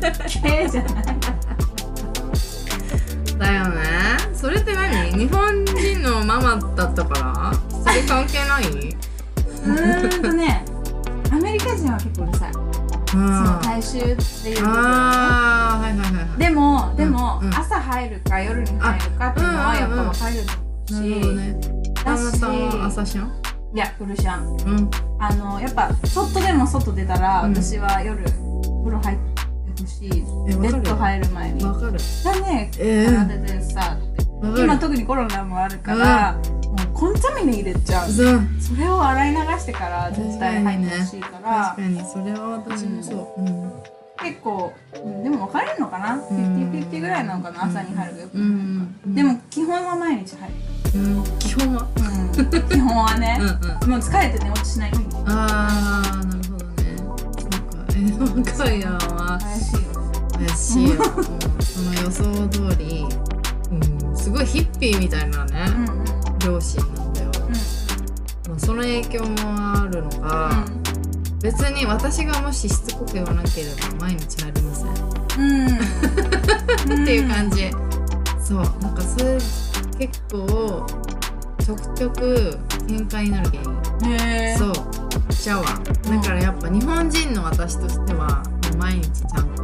[0.00, 0.28] 那さん。
[0.28, 1.04] 系じゃない。
[3.38, 3.82] だよね。
[4.34, 5.12] それって何？
[5.18, 7.52] 日本人のマママだったから？
[7.70, 8.64] それ関係ない？
[9.64, 10.64] うーんとね
[11.30, 12.52] アメリカ人は結構うるさい
[13.14, 21.60] その大衆っていうことでもでも、朝入るか夜に入るかっていうのはやっぱ分かれるし、なるほどね
[22.04, 23.44] 旦那さんは朝シャン
[23.74, 24.90] いやフルシャンうん。
[25.18, 27.54] あのやっぱちょっとでも外出たら、うん。
[27.54, 28.32] 私は夜風
[28.90, 29.18] 呂入っ
[29.74, 30.10] てほしい。
[30.10, 31.64] ベッド入る前に。
[31.64, 31.92] わかる。
[31.92, 32.70] だね。
[32.78, 34.64] え体でさってわかる。
[34.64, 36.38] 今特にコロナもあるから、
[36.94, 38.10] コンタミネ入れちゃう。
[38.10, 38.40] そう。
[38.60, 43.72] それを洗い流してから絶対入ってほしいから、確かにそれは私もそう、うん。
[44.22, 47.64] 結構うんでも分かれるのかな、ん50-50ぐらいなのかな？
[47.64, 48.96] 朝に入るがよくうないん。
[49.06, 49.14] うん。
[49.14, 50.54] でも基本は毎日入る、
[50.94, 51.24] うん。
[51.40, 51.88] 基本は。
[51.96, 52.32] うん、
[52.68, 53.38] 基本はね。
[53.40, 53.90] うんうん。
[53.90, 54.92] もう疲れて寝落ちしない。
[54.92, 56.96] ようにあーなるほどね。
[56.96, 57.84] そうか。
[57.96, 58.00] え
[58.40, 59.38] 若いやんは。
[59.42, 59.90] 怪しいよ。
[60.38, 61.02] 怪しいよ。
[61.60, 63.04] その予想通り、
[63.70, 66.13] うん、すごいヒッピーみたいなね、うんうん
[66.44, 67.30] 両親なんだよ、
[68.48, 70.64] まあ、その影響もあるのか、
[71.42, 73.68] 別に私がもししつこく言わなけれ
[73.98, 75.46] ば毎日入りません、う
[76.92, 77.70] ん、 うん、っていう感じ。
[78.44, 78.58] そう。
[78.82, 79.38] なんかそれ
[79.98, 80.86] 結構
[81.64, 83.50] ちょくちょく喧嘩になる
[84.00, 84.58] 原因。
[84.58, 84.72] そう。
[85.32, 88.42] シャワーだからやっぱ日本人の私としては
[88.78, 89.62] 毎日ちゃんと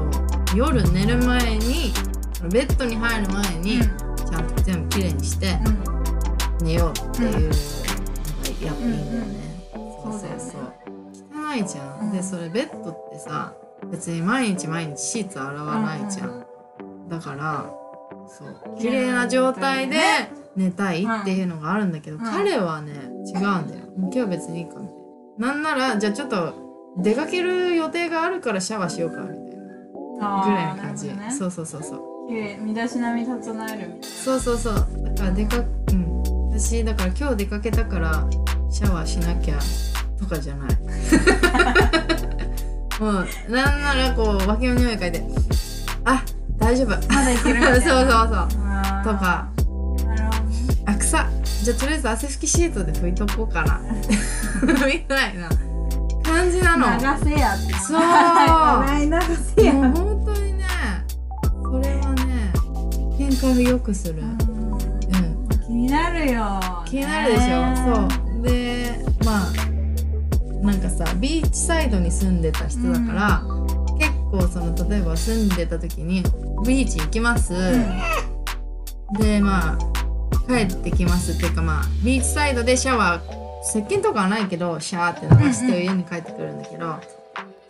[0.55, 1.93] 夜寝る前に
[2.51, 5.59] ベッドに入る前にちゃんと全部きれいにして
[6.65, 7.39] 寝ようっていうのが
[8.65, 9.37] やっていいんだよね、
[10.03, 10.61] そうそうそう。
[11.33, 12.13] 汚いじゃん、うん。
[12.13, 13.55] でそれベッドってさ
[13.91, 16.45] 別に毎日毎日シーツ洗わないじゃん、
[17.09, 17.71] だから
[18.29, 19.99] そう綺麗な状態で
[20.57, 22.25] 寝たいっていうのがあるんだけど、うん。
[22.25, 22.93] 彼はね
[23.27, 23.85] 違うんだよ。
[23.97, 24.97] 今日は別にいいかみたい
[25.39, 26.55] ななんならじゃあちょっと
[26.99, 29.41] 出かける予定があるからシャワーしようかみたいな。
[30.21, 31.31] ぐらいの感じ、ね。
[31.31, 32.01] そうそうそうそう。
[32.63, 34.75] 身だしなみ整えるそうそうそう。
[34.75, 35.63] だから出かう
[35.95, 36.00] ん
[36.61, 38.29] 私だから今日出かけたから
[38.71, 39.59] シャワーしなきゃ
[40.19, 40.73] とかじゃない。
[43.01, 45.25] もうなんならこう脇の匂い嗅いで
[46.05, 46.23] あ
[46.59, 46.89] 大丈夫。
[46.89, 47.89] まだいける そうそうそう。
[49.03, 49.49] とか。
[50.85, 51.25] あ臭っ。
[51.65, 53.81] じゃあとりあえず汗拭きシートで拭いとこうかな。
[54.87, 55.49] みたいな。
[56.23, 56.87] 感じなの。
[56.99, 57.73] 流せやって。
[57.77, 58.01] そう。
[58.03, 58.07] 流
[59.57, 59.73] せや。
[59.73, 60.67] もう本当にね
[61.63, 62.53] それはね
[63.19, 64.40] 喧嘩を良くする、うん、気
[65.81, 66.61] になるよ。
[66.85, 68.43] 気になるでしょ、そう。
[68.43, 69.53] でまあ
[70.65, 73.43] なんかさビーチサイドに住んでた人だから、
[73.99, 76.23] 結構その例えば住んでた時に
[76.67, 77.55] ビーチ行きます、
[79.19, 79.79] でまあ
[80.47, 86.97] 帰ってきますっていうかまあビーチサイドでシャワー石鹸とかはないけどシャーって流して家に帰ってくるんだけど、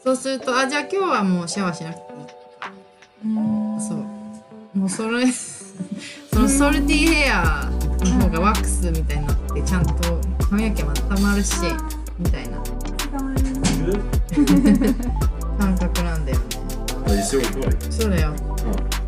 [0.02, 3.36] そうするとあじゃあ今日はもうシャワーしなくていい。
[3.36, 3.40] う
[3.76, 3.80] ん。
[3.80, 4.78] そう。
[4.78, 7.70] もうそれ そのソルティーヘア
[8.04, 9.86] の方がワックスみたいになってちゃん。
[9.86, 9.92] と
[10.50, 11.54] 髪の毛もたまるし
[12.18, 12.58] みたいな?
[15.58, 16.24] 感覚なん。
[16.24, 17.22] だよね?
[17.22, 18.34] そうだよ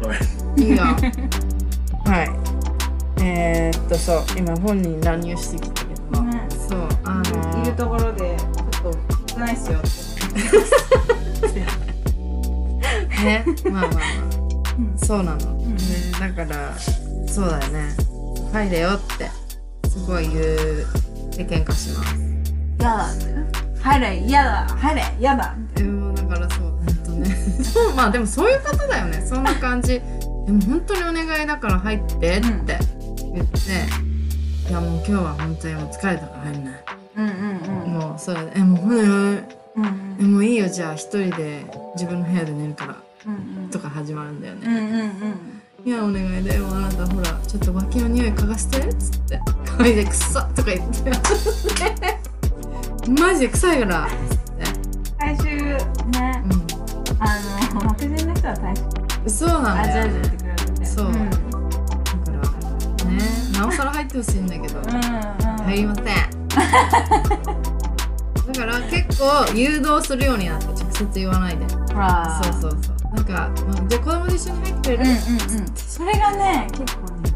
[0.04, 0.60] Oh.
[0.60, 8.36] いいよはいえー、っとそう今本人乱入してきたけど、ねそうあのいるところで
[8.72, 8.94] ちょっ
[9.26, 9.82] とないっすよっ
[11.52, 11.60] て
[13.22, 14.00] ねまあまあま
[14.78, 14.94] うん。
[14.94, 15.76] あそうなの、ん。
[15.76, 15.76] ね
[16.18, 16.76] だから
[17.28, 17.94] そうだよね
[18.52, 19.30] 入れよって
[19.88, 20.44] すごい言う
[21.36, 22.14] で喧嘩します。
[22.78, 23.06] やだ
[23.80, 24.66] 入れ嫌だ。
[24.68, 25.56] 入れ嫌だ。
[25.74, 27.34] でもだからそう本当ね。
[27.64, 29.24] そうまあでもそういうことだよね。
[29.26, 30.02] そんな感じ。
[30.46, 36.74] でも本当にお願いだから入ってって言って、いやもう今日は本当にもう疲れたから入んない、
[37.16, 37.92] うんうんうん。
[37.94, 39.46] もうそれでえもうほんうん
[40.20, 40.68] えもういいよ。
[40.68, 42.96] じゃあ一人で自分の部屋で寝るから。
[43.26, 43.30] う
[43.66, 43.70] ん。
[43.70, 46.68] とか始まるんだよね、うんうんうんいやお願いだよ。
[46.68, 48.78] あなたほらちょっと脇の匂い嗅がして。
[48.78, 49.40] っつって。
[49.64, 51.10] 嗅いでくっさとか言って。
[53.20, 54.06] マジで臭いから。
[54.06, 54.64] っつって。
[55.18, 55.80] 最終ね
[57.18, 58.80] あの白人の人は大好
[59.24, 60.06] うんそうなんだよ。
[60.06, 61.16] ねそううんう。
[61.18, 61.30] ん。
[61.30, 61.42] だか
[63.04, 63.18] らね。
[63.52, 64.78] なおさら入ってほしいんだけど。
[64.78, 64.84] うん。
[64.84, 66.04] 入りません。
[66.06, 66.12] だ
[68.54, 71.66] から結構誘導するようになって直接言わないで。
[71.66, 72.40] ほら。
[72.44, 73.32] そうそうそうなんか、
[73.66, 75.76] まあじゃあ子供と一緒に入ってくれる、うんうんうん。
[75.76, 77.32] それがね結構ね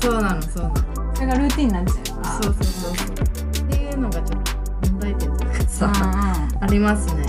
[0.00, 1.14] そうなのそうなの。
[1.14, 2.42] それがルーティンになっちゃうから。
[2.42, 3.66] そうそうそうそう。
[3.66, 5.54] っていうのがちょっと問題点とか。
[5.68, 5.90] さ、う。
[5.90, 7.22] んありますね、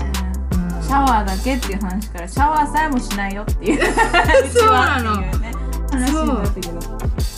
[0.52, 3.82] うん、シャワーだけっていう話からシャワーさえもしないよっていう。
[4.52, 5.12] そうなの。
[5.20, 5.24] う
[5.90, 6.78] 話になったけど。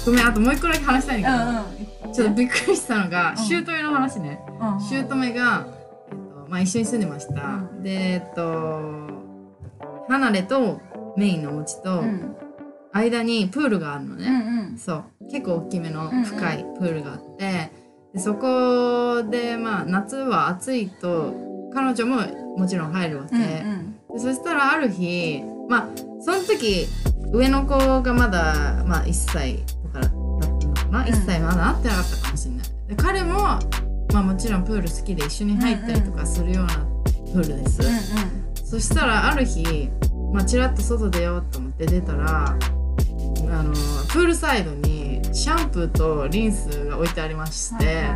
[0.04, 2.12] ごめんあともう一個だけ話したいんだけど、うんうん。
[2.12, 3.36] ちょっとびっくりしたのが、ん。
[3.36, 4.40] 姑の話ね。
[4.60, 4.80] うん。
[4.80, 5.66] 姑が、
[6.10, 7.82] えっとまあ、一緒に住んでました、うん。
[7.82, 9.21] でえっと
[10.08, 10.80] 離れと
[11.16, 12.36] メインのお家と、うん。
[12.94, 14.78] 間にプールがあるのうね、んうん。
[14.78, 15.04] そう。
[15.30, 17.72] 結構大きめの深いプールがあって、
[18.12, 21.34] でそこでまあ夏は暑いと
[21.72, 22.16] 彼女も
[22.58, 23.96] もちろん入るわけ、うんうん。
[24.14, 25.88] でそしたらある日まあ
[26.20, 26.86] その時
[27.32, 31.06] 上の子がまだ、まあ、1歳とかだったのかな、うん。
[31.06, 32.66] 1歳まだなってなかったかもしれない。
[32.88, 36.86] で彼も、まあ、もちろんプール好きで一緒に入ったりとかするような
[37.32, 38.41] プールです、うん
[38.72, 39.90] そしたらある日、
[40.32, 43.70] まあ、ちらっと外出ようと思って出たらあの
[44.08, 48.06] プールサイドにシャンプーとリンスが置いてありまして、はいはい。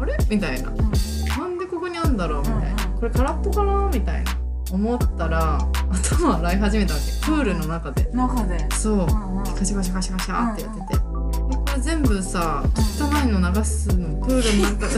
[0.00, 0.16] あれ？
[0.30, 0.70] みたいな。
[0.70, 0.78] うん。
[0.78, 2.40] なんでここにあんだろう？
[2.40, 2.98] みたいな、うんうん。
[2.98, 3.90] これ空っぽかな？
[3.92, 4.32] みたいな
[4.72, 5.58] 思ったら
[5.92, 7.04] 頭洗い始めたわけ。
[7.26, 8.10] プールの中で。
[8.14, 8.66] 中で。
[8.70, 8.94] そう。
[8.94, 9.44] うんうん。
[9.44, 12.64] カシャカシャカシャカシャってやってて、でこれ全部さ
[12.98, 14.16] 汚いの流すの？
[14.26, 14.96] プールの中で。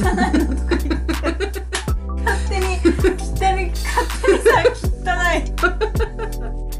[2.22, 4.62] 勝手に勝手に勝手にさ
[5.32, 6.72] 汚い。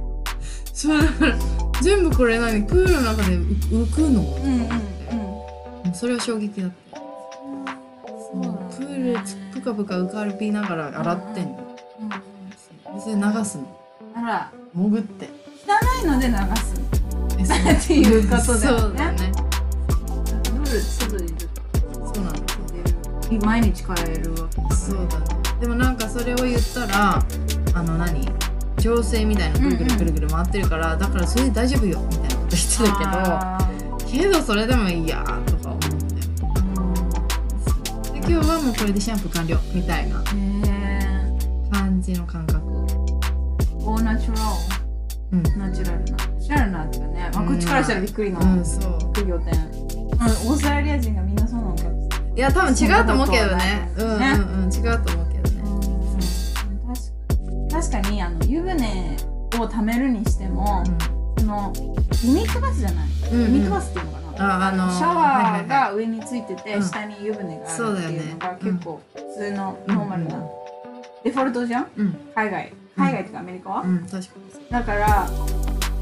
[0.73, 1.39] そうだから
[1.81, 4.21] 全部これ何プールの中で浮浮くの？
[4.21, 5.95] うんうんうん。
[5.95, 6.99] それは衝撃だった。
[6.99, 8.49] そうね。
[8.77, 9.19] プール
[9.53, 11.77] ぷかぷか浮かびながら洗ってんの。
[12.01, 13.81] うんそれで流すの。
[14.15, 14.53] あら。
[14.75, 15.29] 潜って。
[15.67, 16.83] 汚いので流す。
[17.39, 19.13] え そうっていうことだよね。
[19.13, 19.33] ね
[20.45, 21.35] プール外にいる。
[22.15, 22.41] そうなんだ。
[23.39, 25.27] と毎日変えるわけそうだね。
[25.61, 27.25] でもなんかそれを言ったら
[27.75, 28.42] あの何？
[28.83, 33.59] 調整みたいなぐるぐるぐるぐる回ってるから、だからそれで大丈夫よみたいなこと言ってたあ
[34.11, 35.87] けどけどそれでもいいやとか思って。
[38.13, 40.23] で今日はもうこれでシャンプー完了みたいな
[41.71, 42.59] 感じの感覚。
[42.59, 42.63] ー
[43.85, 44.43] オーナチュラ
[45.33, 45.43] うん。
[45.43, 46.17] ルナチュラルな。
[46.17, 48.99] ナチュラルなってね、まあ、こっちからしたらびっくりのうんそう。
[49.15, 51.83] 副業店、うん、オーストラリア人がみんなそうなのか。
[51.85, 51.87] い
[52.37, 53.93] いや多分違うと思うけどね。
[53.97, 54.15] うんうん
[54.65, 55.63] うん違うと思うけどね。
[57.71, 59.17] 確か確かにあの湯船
[59.55, 60.83] を貯めるにしても、
[61.39, 61.73] その
[62.23, 66.83] リミットバスじゃない、うんリミットバスっていうのかな、ああのシャワーが上についてて、うん。
[66.83, 70.49] 下に湯船があそうだよねるっていうのがうん結構普通のノーマルな、うん。
[71.25, 71.87] デフォルトじゃん？
[71.97, 72.17] うん。
[72.35, 72.73] 海外。
[72.97, 74.23] 海外っていうかアメリカは、うん確かに。
[74.71, 75.29] だから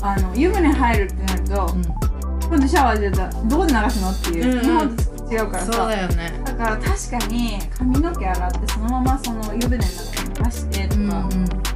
[0.03, 1.83] あの湯船入るってなると、うん。
[2.49, 5.03] 今度シャワーでどこで流すのっていう、日本と
[5.33, 6.43] 違うからそうさだよね。
[6.45, 11.29] だから確かに髪の毛洗ってそのままその湯船の中に流してとか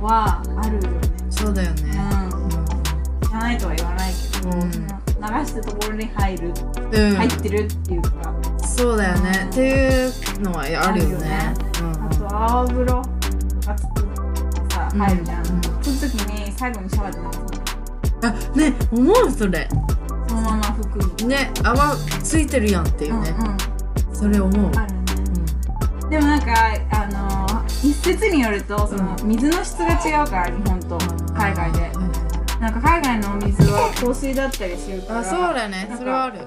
[0.04, 1.00] はあるよね、
[1.30, 1.82] そうだよね。
[1.92, 4.70] うん、汚いとは言わないけど、うん。
[4.70, 7.10] 流したところに入る、うん。
[7.10, 8.34] うん入ってるっていうか。
[8.66, 9.48] そうだよね。
[9.50, 11.28] っていうのはあるよね。
[11.28, 11.54] ね。
[11.80, 13.02] あと泡風呂
[13.66, 14.98] がつくってさうん。
[14.98, 15.62] 入るじゃん、うん。
[15.62, 18.28] その時に最後にシャワーで流すの。
[18.28, 19.68] あね思うそれ。
[20.28, 23.30] そのまま服にね泡ついてるやんっていうね。
[23.38, 23.56] うんうん。
[24.14, 24.70] それ思う。
[24.76, 25.00] あるね。
[26.10, 26.52] でもなんか
[26.90, 27.43] あのー
[27.84, 30.98] 一説によるとその水の質が違うから日本と
[31.34, 31.90] 海外で。
[32.60, 35.92] なんか海外のお水は香水だったりするからあそうだね。
[35.98, 36.38] それはある。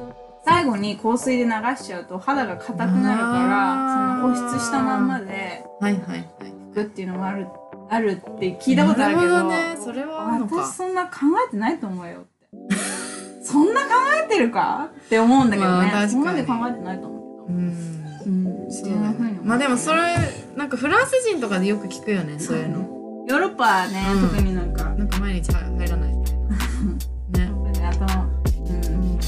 [0.44, 6.28] 最後に香水で流しちゃうと肌が硬くなるからその保湿したまんまではいはいはい。
[6.72, 7.48] 拭くっていうのもある
[7.90, 9.78] あるって聞いたことあるけどね。
[9.84, 11.12] それは私そんな考
[11.48, 12.76] えてないと思うよって。
[13.44, 13.88] そんな考
[14.26, 14.90] えてるか？
[14.92, 17.60] って思うんだけどね、まあそこまで考えてないと思ううんけど。
[17.60, 18.07] うん
[18.70, 19.14] そうだ
[19.44, 20.02] まあでもそれ
[20.56, 22.80] なんかフランス人とかでよく聞くよねそういうの。
[23.30, 24.30] ヨーロッパはね、うん。
[24.30, 24.86] 特になんか。
[24.86, 26.48] なんか毎日入らないみたいな。
[27.40, 27.86] ね。
[27.86, 29.20] あとうん。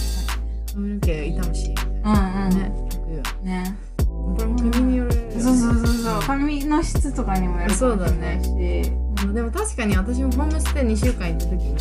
[0.73, 2.55] 髪の毛傷むしみたいうんなうん。
[2.55, 2.71] ね。
[2.89, 3.75] 聞くよね。
[3.97, 5.41] これも国によるよね。
[5.41, 6.21] そうそうそうそう。
[6.21, 8.91] 髪の質とかにもよるかもしれないし。
[9.23, 11.75] まあでも確かに私もホームステイ2週間行った時に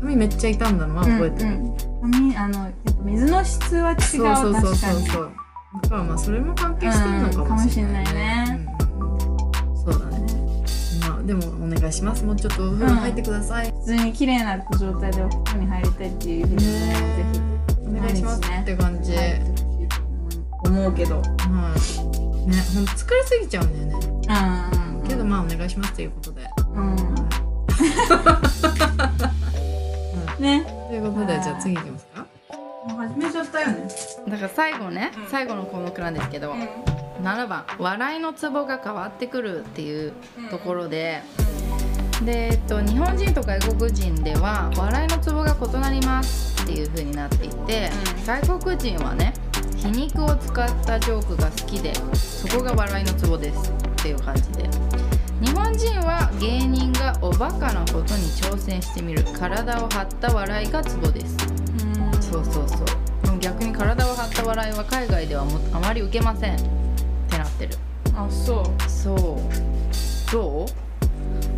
[0.00, 1.74] 髪めっちゃ傷んだのは覚えてる、うん
[2.04, 2.10] うん。
[2.12, 3.98] 髪あのやっぱ水の質は違う。
[4.00, 5.06] そうそうそう確かに。
[5.06, 5.32] そうそう
[5.80, 8.66] だからまあそれも関係してるのかもしれないね,、
[9.74, 10.26] そうだね。
[11.08, 12.24] まあでもお願いします。
[12.24, 16.66] もうちょっとお風呂入ってください、普通に綺麗な状態でお風呂に入りたいっていうふうにぜ
[17.32, 17.40] ひ。
[17.88, 19.12] お願いしますって感じ、
[20.64, 21.16] 思うけど。
[21.16, 21.28] はい。
[22.48, 24.06] ねほんと疲れすぎちゃうんだよね。
[25.02, 25.08] うん。
[25.08, 26.42] けどまあお願いしますということで、
[26.74, 26.80] う
[30.40, 30.42] ん。
[30.42, 30.64] ね。
[30.88, 32.06] ということでじゃあ次いきます。
[32.06, 32.11] か
[32.86, 33.88] もう始めちゃったよね。
[34.28, 35.26] だから最後ね、うん。
[35.28, 36.52] 最後の項目なんですけど、
[37.22, 40.12] 7番「笑いのツボが変わってくる」っていう
[40.50, 41.22] ところで、
[42.24, 48.24] で、えっと、日本人と外国人では笑いのツボが異なりますっていう風になっていて、うん。
[48.24, 49.32] 外国人はね
[49.76, 54.68] 皮肉を使ったジョークが好きでそこが笑いのツボですっていう感じで。
[55.40, 61.61] 日本人は芸人がおバカなことに挑戦してみる体を張った笑いがツボです
[62.32, 62.86] そうそうそう。
[63.22, 66.58] でも逆に体を張った笑いは海外ではもあまり受けませんっ
[67.28, 67.76] てなってる。
[68.14, 68.90] あそう。
[68.90, 69.18] そう。
[70.32, 70.66] どう？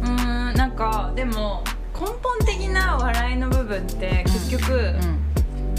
[0.03, 1.63] うーんなんかでも
[1.95, 5.25] 根本的な笑いの部分って結局、うん。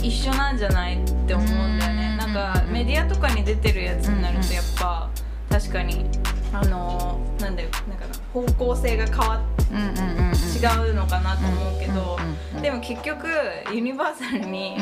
[0.02, 2.10] 一緒なんじゃないって思うんだよね。
[2.12, 2.16] うん。
[2.18, 5.10] なんかメディアとかに出てるやつになるとやっぱ
[5.48, 6.06] 確かに
[6.52, 9.40] あのなんだよなんかな方向性が変わっ
[9.72, 10.86] うんうんうんうん。
[10.88, 12.18] 違うのかなと思うけど
[12.60, 13.26] でも結局
[13.72, 14.76] ユニバーサルに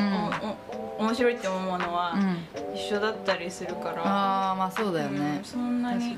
[0.99, 2.75] 面白いって思うものはうん。
[2.75, 4.03] 一緒だったりするから。
[4.05, 6.17] ああまあそうだようねんそんなに。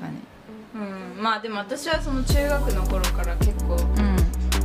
[1.19, 3.77] まあでも私はその中学の頃から結構うん。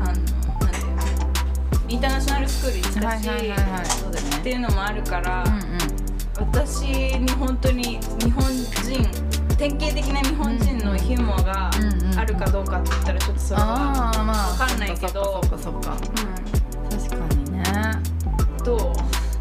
[0.03, 3.87] あのなんていうのインターナショナルスクール行ってたし、はいはいはいはい。
[3.87, 5.63] そうだよってねいうのもあるから、うんうん。
[6.53, 6.83] 私
[7.19, 12.19] に本当に日本人典型的な日本人のヒューモアがうんうん。
[12.19, 14.51] あるかどうかって言ったらちょっとそれは、ああまあ。
[14.51, 15.41] わかんないけど。
[15.43, 15.97] そっかそっか
[16.91, 17.63] 確かにね
[18.59, 18.93] うん、ど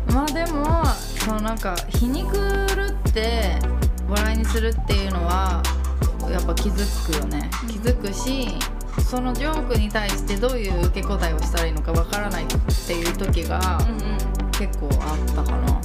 [0.09, 0.11] う？
[0.13, 0.85] まあでも
[1.19, 2.35] そのなんか皮肉
[2.75, 3.59] るって
[4.09, 5.61] 笑いにするっていうのは
[6.29, 7.49] やっぱ気づくよね。
[7.67, 8.49] 気づくし
[9.03, 12.47] そのジョークに対してどういう受け答えをしたらいいのかわからないっ
[12.87, 14.51] ていう時がうんうん。
[14.51, 15.81] 結構あったかな。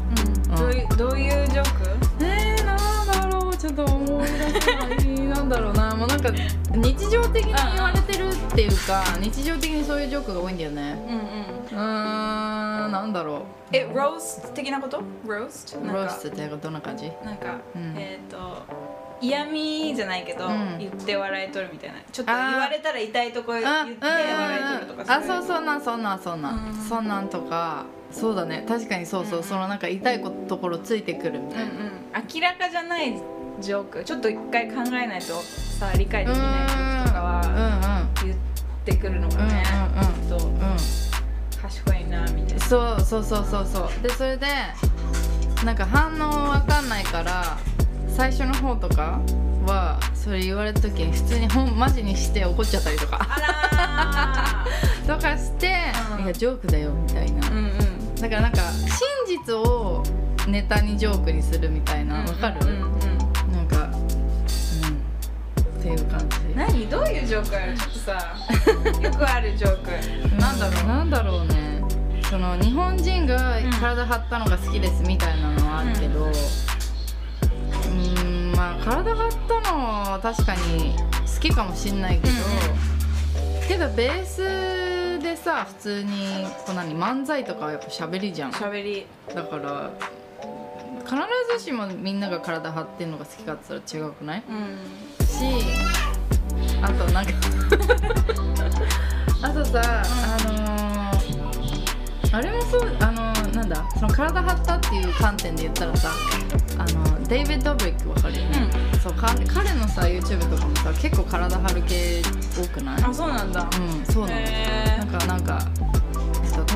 [0.53, 0.57] うん。
[0.57, 2.06] どういうどういうジョーク？
[6.33, 6.39] か
[6.77, 10.99] 日常的に言われてるっていうか日常的にそういうジョークが多いんだよね。
[11.09, 11.79] うんうん。
[11.79, 15.03] うーんなんだろえロースト的なこと？
[15.27, 17.11] ロースロースってどんな感じ？
[17.25, 17.95] なんか、うん。
[17.97, 18.63] えっ、と
[19.21, 20.79] 嫌味じゃないけど、うん。
[20.79, 21.97] 言って笑い取るみたいな。
[22.13, 26.69] ちょっと言われたら痛いとこ言あって笑い取るとかあそうそんなんそんなんそんなん。
[26.69, 26.75] うん。
[26.75, 27.85] そんなんとか。
[28.13, 28.65] そうだね。
[28.69, 31.91] 確かにそうそう、うんそのなんか痛いこところついてくるみたいな、うんうん。
[32.33, 33.21] 明らかじゃない
[33.61, 34.05] ジョーク。
[34.05, 35.41] ちょっと一回考えないと
[35.79, 38.37] さ理解できない時とかは言っ
[38.85, 40.77] てくるのがね、うんうんうん。
[40.77, 42.65] きっと賢いなみたいな。
[42.65, 44.47] そうそうそうそうそうでそれで
[45.65, 47.59] なんか反応わかんないから
[48.09, 49.21] 最初の方とか
[49.67, 53.27] はそれ言われた時に普通にほんマジにして怒っちゃったりとか。
[55.07, 55.73] とかして、
[56.19, 56.25] うん。
[56.25, 57.41] いやジョークだよみたいな。
[57.47, 58.15] ーうんうん。
[58.17, 58.59] だからなんか
[59.27, 60.03] 真実を
[60.49, 63.16] ネタにジョークにするみたいなわかる、うんうんうん
[65.95, 66.37] っていう感じ。
[66.57, 66.89] 何？
[66.89, 68.37] どういうジョークあるちょっとさ。
[69.03, 70.41] よくあるジョーク。
[70.41, 70.85] なんだろう？
[70.89, 71.83] なんだろうね。
[72.29, 80.97] その日本人が体張ったのが好きですみたいなのはあるけどうーんまあ体張ったのは確かに
[81.35, 82.35] 好きかもしんないけど、
[83.69, 86.11] けどベースでさ普通に
[86.67, 88.51] こう何漫才とかはやっぱ喋りじゃん。
[88.51, 89.07] だ喋り。
[89.29, 89.93] から
[91.05, 91.17] 必
[91.59, 94.43] ずしもみんなが体張ってんのが好きかって言ったら違うくない？
[94.49, 94.79] うん
[95.39, 95.45] し
[96.83, 97.33] あとなんか
[99.43, 100.03] あとさ、あ
[100.49, 101.17] のー
[102.33, 106.11] あれもそうあのーなんだその体張ったっていう観点で言ったらさ
[106.79, 108.69] あのデイビッド・ドブリックわかるよね、
[109.03, 112.23] そうか彼のさ YouTube とかもさ結構体張る系
[112.61, 113.03] 多くない？
[113.03, 113.63] あそうなんだ。
[113.63, 113.67] う
[114.11, 115.59] んそうなの、へなんかなんか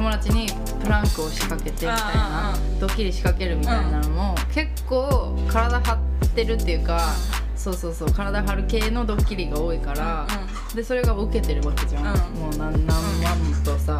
[0.00, 0.46] 友達に
[0.82, 5.94] プランクを仕掛けてみたいなドッキリ仕掛けるみたいなのも、結構体張
[6.24, 7.12] ってるっていうか、
[7.54, 10.26] そうそうそう体張る系のドッキリが多いから、
[10.74, 12.40] でそれが受けてるわけじゃん、うん。
[12.40, 13.98] もう何何万とさ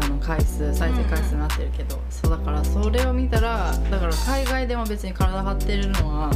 [0.00, 6.30] あの回数再生回数になってるけど、そうだからそれを見たらだから海外でも別に体張ってるのは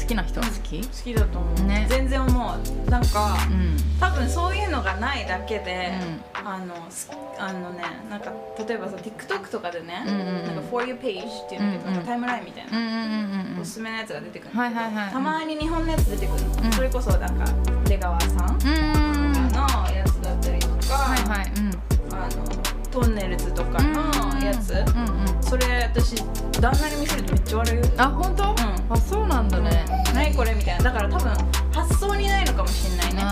[0.00, 1.86] 好きな人は好き、好きだと思う、ね。
[1.88, 2.90] 全然思う。
[2.90, 3.76] なんかうん。
[4.00, 5.90] 多分そういうのがないだけで、
[6.34, 8.32] うあのすあのねなんか
[8.66, 10.46] 例えばさ TikTok とかでね、うんうんうん。
[10.46, 13.60] なんか For You page っていうのけど、うんタイムラインみたいな、うんうんうんうん。
[13.60, 15.10] おすすめのやつが出てくるはいはいはい。
[15.10, 16.72] たまに日本のやつ出てくるの、うん。
[16.72, 17.44] それこそなんか
[17.84, 19.52] 出川さんとかうんうんうん。
[19.52, 19.60] の
[19.92, 21.52] やつだったりとか、はいはい。
[21.56, 21.70] うん。
[22.14, 22.44] あの
[22.90, 24.17] トンネルズとかの
[24.48, 25.42] やつ、うんうん。
[25.42, 26.16] それ私
[26.60, 27.86] 旦那に見せるとめっちゃ笑うよ。
[27.96, 28.56] あ本当、ん。
[28.90, 29.84] あそうなんだね。
[30.14, 30.84] 何これみたいな。
[30.84, 31.30] だから多分
[31.72, 33.22] 発想にないのかもしれないね。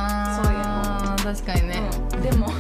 [0.43, 0.65] そういうの。
[1.17, 1.83] 確かにね、
[2.15, 2.47] うん、でも。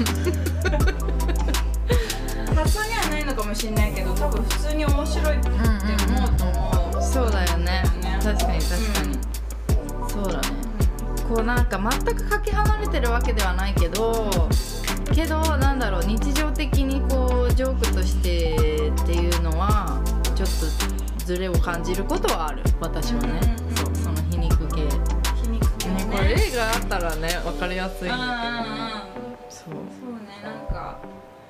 [2.54, 7.82] 発想にはないのかもしれないけど多分普通に面白いって思うと思う、そうだよね。
[8.02, 8.18] ね。
[8.22, 9.18] 確かに確かに、
[10.09, 10.66] そうだね。
[11.28, 14.48] こうなんか全くかけ離れてるわけではないけど
[15.12, 19.98] けどなんだろう日常的にこうジョークとしてっていうのは
[20.34, 20.48] ちょっ
[21.18, 22.62] とズレを感じることはある。
[22.80, 24.90] 私はね、うんそうその皮肉系、ね、
[25.42, 26.04] 皮肉系ね。
[26.04, 29.72] これ例があったらね分かりやすいんだけどねそう。
[29.72, 30.98] そうねなんか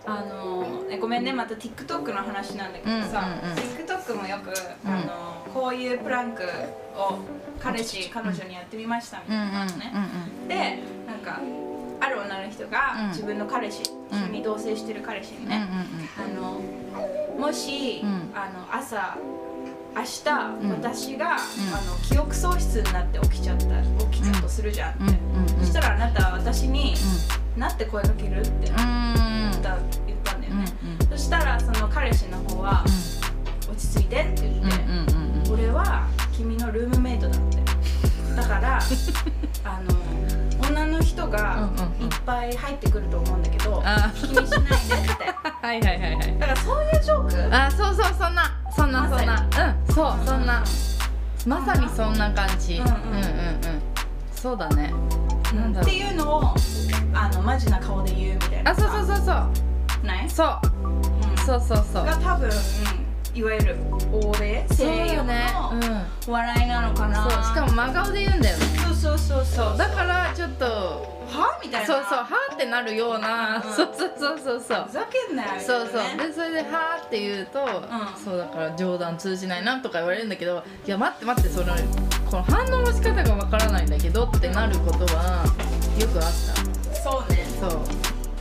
[0.06, 3.58] あのえごめんねまた TikTok の話なんだけどさ、うんうんうん。
[3.58, 4.54] TikTok もよく、
[4.86, 4.92] うん。
[4.92, 6.42] あのこういうプランク
[6.94, 7.18] を
[7.58, 9.92] 彼氏彼女にやってみましたみうんたいなのね、
[10.42, 10.48] うん。
[10.48, 11.40] でなんか
[12.00, 13.08] ある女の人がうん。
[13.08, 15.64] 自分の彼氏、一緒に同棲してる彼氏にうんうんね、
[16.18, 16.60] あの
[17.38, 18.30] もし、うん。
[18.34, 19.16] あの朝
[19.94, 20.70] 明日、ん。
[20.72, 21.38] 私が、あ
[21.86, 23.64] の記憶喪失になって起きちゃった
[24.10, 26.94] 起きたとするじゃんって、うんうんうんそしたらあなたは私に、
[27.56, 30.64] なって声かけるって言った,、うんうん言ったんだよね、
[31.00, 32.84] うんそしたらその彼氏の方は、
[33.76, 35.02] ついてって言って、うんうんう
[35.42, 35.52] んうん。
[35.52, 37.56] 俺は君のルームメイトだって。
[38.36, 38.78] だから
[39.64, 39.96] あの
[40.76, 42.06] 女の人がうんうんうん。
[42.06, 45.34] いっぱい入ってくると思うんだけど、あ気にしないでって。
[45.66, 46.38] はいはいはいはい。
[46.38, 47.56] だからそういうジョーク。
[47.56, 48.42] あそうそうそんな。
[48.74, 49.46] そんなそんな。
[49.88, 50.62] うんそうそんな。
[51.46, 52.74] まさにそんな感じ。
[52.76, 52.88] ううんん。
[52.88, 53.82] うんうんうん。
[54.32, 54.92] そうだね。
[55.54, 56.54] なんっていうのを
[57.14, 59.32] あのマジな顔で言うみたいなあそうそうそうそ
[60.02, 60.06] う。
[60.06, 60.28] ない？
[60.28, 60.60] そう。
[60.88, 61.36] うん。
[61.38, 62.04] そうそうそう。
[62.04, 62.50] が多分、
[63.36, 63.76] いわゆる
[64.10, 65.46] 欧米そう西洋よね。
[65.72, 65.80] うん。
[65.80, 68.64] の笑いなのかな、そうしかも真顔で言うんだよね。
[68.82, 71.86] そうそうそうそうだからちょっとはみたいな。
[71.86, 73.62] そうそうはーってなるようなうん。
[73.62, 74.84] そうそうそうそうそう。
[74.88, 77.66] ふざけんなよみたそいうそうでそれで「はーって言うと、ん。
[78.24, 81.74] そうだから冗談通じないなとか言われるんだけどいや待って待ってその
[82.30, 85.44] この反応の仕方がわからないんだけどってなることは
[86.00, 87.44] よくあっそうね。
[87.60, 87.80] たそう。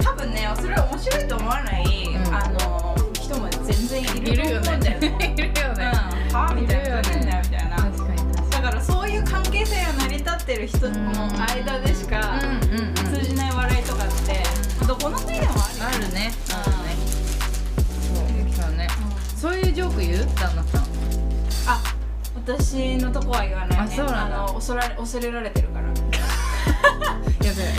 [0.01, 2.17] 多分ねそれ面白いと思わない、ん。
[2.33, 4.49] あの人も全然いいる。
[4.49, 5.09] よると思うんだよね。
[5.09, 5.85] ねいるようん、ね、
[6.31, 7.01] はみたいな。
[7.01, 8.51] ふざけんなよみたいな確かに。
[8.51, 10.95] だからそういう関係性が成り立ってる人の
[11.41, 12.39] 間でしか
[13.11, 14.43] 通じない笑いとかって、
[14.87, 16.31] どこの国でもあるよね。
[16.53, 16.95] あるね。
[18.53, 18.87] そうね。
[19.35, 20.81] そういうジョーク言う旦那さん
[21.67, 21.81] あ
[22.35, 23.93] 私のとこは言わないね。
[23.93, 24.37] あそうなんだ。
[24.37, 25.87] の恐られ恐れられてるから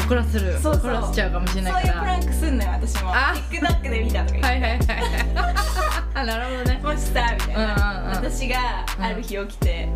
[0.07, 0.83] 怒らせるそうそう。
[0.83, 1.95] 怒らせちゃうかもしれそうないから。
[1.95, 3.15] いうプランクすんのよ私も。
[3.15, 3.35] あ。
[3.51, 4.79] TikTok で見たとか言って、はいはいはい。
[6.15, 6.81] あなるほどね。
[6.83, 8.17] もしさみたいな、うんうんうん。
[8.17, 9.89] 私がある日起きて、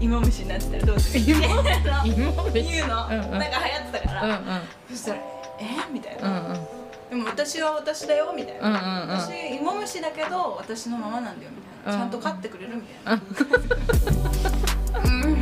[0.00, 1.22] う芋虫になってたらどうする？
[1.22, 1.66] って言うのん
[2.06, 2.62] 芋虫？
[2.62, 3.20] 言うの、うんうん。
[3.38, 4.40] なんか流行ってたから、うんうん。
[4.90, 5.18] そしたら
[5.58, 6.54] 「えみたいな、うんうん。
[7.08, 9.18] でも私は私だよみたいな、うんうんうん。
[9.18, 12.10] 私芋虫だけど私のままなんだよみたいな、うん。
[12.10, 13.22] ちゃんと飼ってくれるみたいな、
[15.02, 15.40] うん。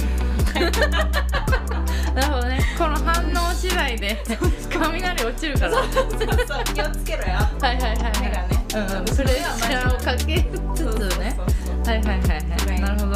[2.14, 4.22] なるほどねこの反応次第で
[4.70, 5.72] 雷落ちるから。
[5.72, 6.64] そうそうそう。
[6.74, 7.34] 気をつけろよ。
[7.60, 8.20] はいはいはいはい。
[8.20, 8.66] 目がね。
[8.74, 10.42] うんうん、プレッシャーをかけ
[10.74, 11.18] つつ。
[11.18, 11.38] ね
[11.86, 13.14] はいはいはいははいいなるほど。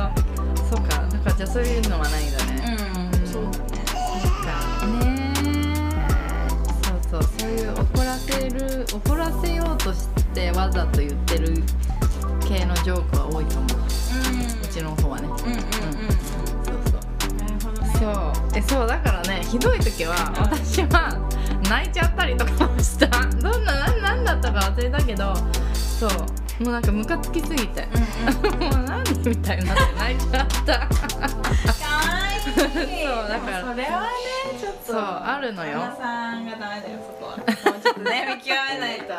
[0.70, 1.02] そうか。
[1.10, 2.78] だからじゃあそういうのはないんだね。
[3.12, 3.42] うんそう。
[3.50, 5.34] かね
[7.10, 7.30] そうそう。
[7.38, 11.54] そういう怒らせる怒らせようとしてわざと言ってる
[12.46, 13.78] 系のジョークは多いと思う。
[13.78, 13.80] う
[14.36, 14.62] ん。
[14.62, 15.26] うちの方はね。
[15.26, 16.10] うんうん。
[16.10, 16.17] うん
[17.98, 18.12] そう。
[18.54, 21.18] えそうだからねひどい時は私は
[21.68, 23.06] 泣いちゃったりとかもした。
[23.42, 25.34] どんななんなんだったか忘れたけど
[25.74, 26.10] そう。
[26.62, 27.86] もうなんかムカつきすぎて。
[27.94, 28.60] うんうん。
[28.78, 30.78] もう何みたいになって泣いちゃった。
[30.78, 30.88] かわ
[32.32, 32.40] いい。
[32.40, 33.60] そうだから。
[33.62, 34.08] それはね
[34.60, 35.78] ちょっとそうあるのよ。
[35.78, 37.46] 旦那さんがダメだよそこはもう
[37.82, 39.14] ちょっとね見極めないと。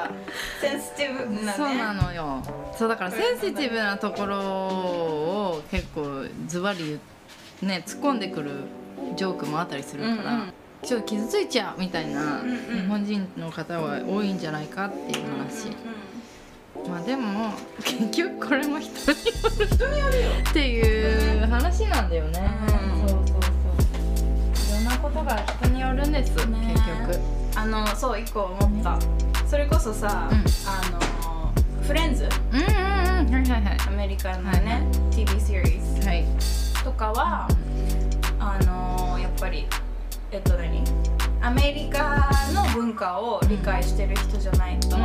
[0.60, 1.54] センシティブなね。
[1.56, 2.44] そうなのよ。
[2.78, 7.00] そうだからセンシティブなところを結構ズバリ
[7.62, 8.52] ね突っ込んでくる
[9.16, 10.54] ジョークもあったりするから、うんうん。
[10.84, 12.82] ちょっと傷ついちゃうみたいなうんうん。
[12.82, 15.68] 日本人の方は多いんじゃないかっていう話、
[16.88, 17.52] まあでも
[17.84, 19.26] 結局これも人によ
[19.60, 20.10] る人によ。
[20.10, 22.52] るよっていう話なんだよね、
[23.02, 23.08] うん。
[23.10, 24.82] そうそうそう。
[24.82, 26.74] いろんなことが人によるんです、ね。
[26.74, 27.20] 結局。
[27.56, 28.98] あのそう一個思った。
[29.50, 30.38] それこそさ、うん。
[30.38, 31.54] あの
[31.86, 32.68] フレンズうんうんう
[33.32, 33.34] ん。
[33.34, 33.78] はいはいはい。
[33.88, 36.24] アメリカのはいね、TV シリーズはい
[36.84, 37.48] とかは
[38.40, 39.68] あのやっぱり
[40.32, 40.84] えっと何
[41.42, 44.98] アメリカの文化を理解してる人じゃないと、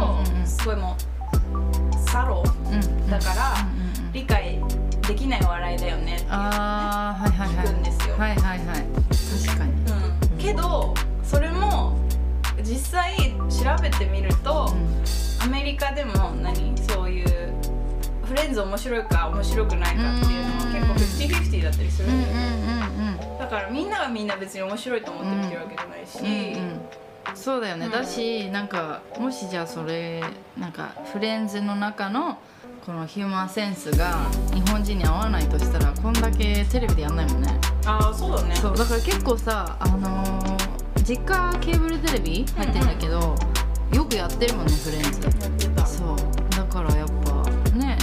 [0.44, 3.55] すごいもうサロうんだから、
[4.12, 4.60] 理解
[5.06, 8.84] できない笑いだよねってい聞くんですよ、はいはいはい。
[9.46, 9.72] 確かに。
[10.32, 10.92] うん、けど
[11.22, 11.96] それも
[12.62, 14.74] 実際調べてみると、
[15.42, 16.74] アメリカでも何
[18.35, 23.39] フレンズ面白いか面白くないかっていうのは結構50-50だったりするうんうんんだよね、うん。
[23.39, 26.19] だからみんながみんな別に面白いと思って見てるわけじゃないし、
[26.59, 26.81] うんうん
[27.35, 30.23] そうだよね、うんだしなんかもしじゃあそれ
[30.59, 32.39] なんかフレンズの中の
[32.85, 37.59] このヒューマンセンスが日本人に合わないとしたらこんだけテレビでやんないもんね。
[37.86, 38.55] ああそうだね。
[38.56, 43.35] そうだから結構さあのー実家ケーブルテレビ入ってんだけど、
[43.93, 45.23] よくやってるもんねフレンズ。
[45.23, 45.86] やってた。
[45.86, 46.16] そう。
[46.51, 47.23] だからやっぱね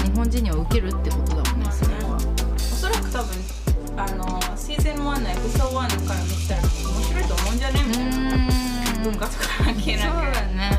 [0.03, 2.18] 日本人には受けるってことだもんねそれは
[2.56, 3.61] おそらく多分
[3.98, 6.69] あのシーズン1のエピソード1から見てたら面
[7.03, 8.61] 白いと思うんじゃねみたいな
[9.03, 10.69] 文化とか関係なくそうだよね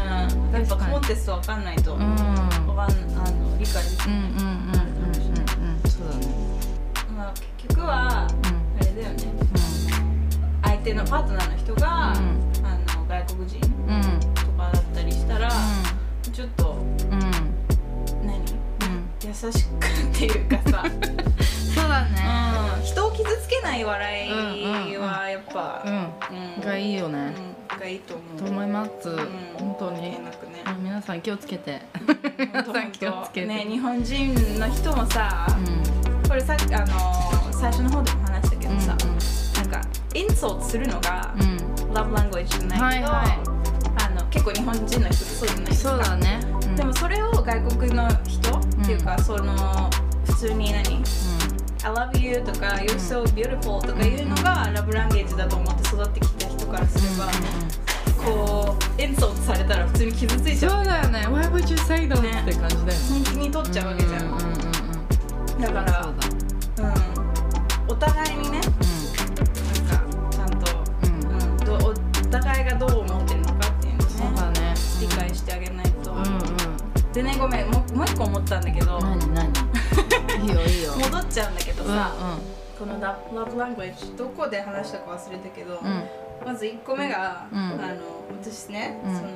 [0.53, 2.01] うん、やっぱコンテストわかんないと、うん。
[2.01, 4.23] わかんあの理解できない、うん。
[4.23, 6.27] うんうんうんそうだね
[7.17, 8.29] まあ、結局はあ
[8.81, 9.33] れだよね
[10.63, 15.51] 相手のパートナーの人が、あの外国人とかだったりしたら、
[16.33, 16.77] ちょっと
[19.33, 20.85] 優しくっていうかさ、
[21.75, 22.23] そうだね。
[22.79, 25.93] うん、人を傷つけない笑いはやっぱ、うん。
[26.59, 26.61] うん。
[26.61, 27.33] がいいよね。
[27.73, 27.79] うん。
[27.81, 28.39] がいいと思う。
[28.39, 29.17] と思います、うん。
[29.59, 30.03] 本当に。
[30.03, 30.21] ね。
[30.83, 31.81] 皆さん気をつけて。
[32.53, 32.75] 本当。
[32.75, 33.47] さん気をつけて。
[33.47, 36.29] ね日本人の人もさ、うん。
[36.29, 43.62] これさあの最初の方でも話したけどさ、うなんかインソートするのが、んうん、ラブラングエッジじゃないけど、はいはい
[44.33, 45.91] 結構日本人の人そうじゃないですか。
[45.91, 49.91] そうだね、うん、でもそれを外国の人、っていうかその
[50.25, 51.03] 普通に何
[51.85, 57.27] I love you とか You're so beautiful とかいうのがラブランゲージだと思って育ってきた人からすれば、
[58.25, 60.71] こうインソートされたら普通に傷ついちゃう。
[60.73, 61.27] そうだよね。
[61.27, 62.21] Why would you say that?
[62.23, 62.41] ね。
[62.43, 62.95] って感じだよね。
[63.11, 65.61] 本気に取っちゃうわけじゃん、うんうんうんうん。
[65.61, 66.15] だから
[66.77, 66.93] そうん、
[67.93, 68.77] お互いにねなんか
[70.31, 71.11] ちゃんと、うん。
[71.11, 71.93] うん、どお
[72.31, 73.32] 互いがどう思って
[75.33, 77.13] 理解してあげないと、うんうん。
[77.13, 77.71] でねごめん。
[77.71, 79.01] もうもう一個思ったんだけど。
[79.01, 79.53] 何何？
[80.43, 80.93] いいよいいよ。
[80.93, 82.13] 戻っちゃうんだけどうんさ、
[82.79, 85.87] このララブラングエッジどこで話したか忘れたけど、うん。
[85.87, 86.05] うん
[86.45, 87.59] まず1個目が、うん。
[87.59, 87.63] あ
[87.95, 88.01] の
[88.41, 89.15] 私ね、うん。
[89.15, 89.29] その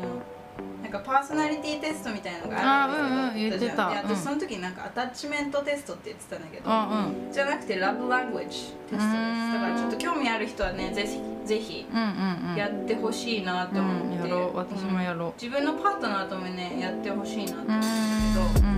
[0.86, 4.72] なんかパーソナリティテストみたいなのがあるんだけどあうんうん私その時になん。
[4.72, 7.32] かアタッチメントテストって言ってたんだけど、うんうん。
[7.32, 8.98] じゃなくてラブラングエッジテストです。
[9.00, 12.56] だからちょっと興味ある人はねぜひぜひうんうんうん。
[12.56, 14.56] やってほしいなって思って、うんやろう。
[14.56, 15.32] 私もやろう。
[15.42, 18.76] 自分のパートナーともねやってほしいなってうん思うんだけど、うん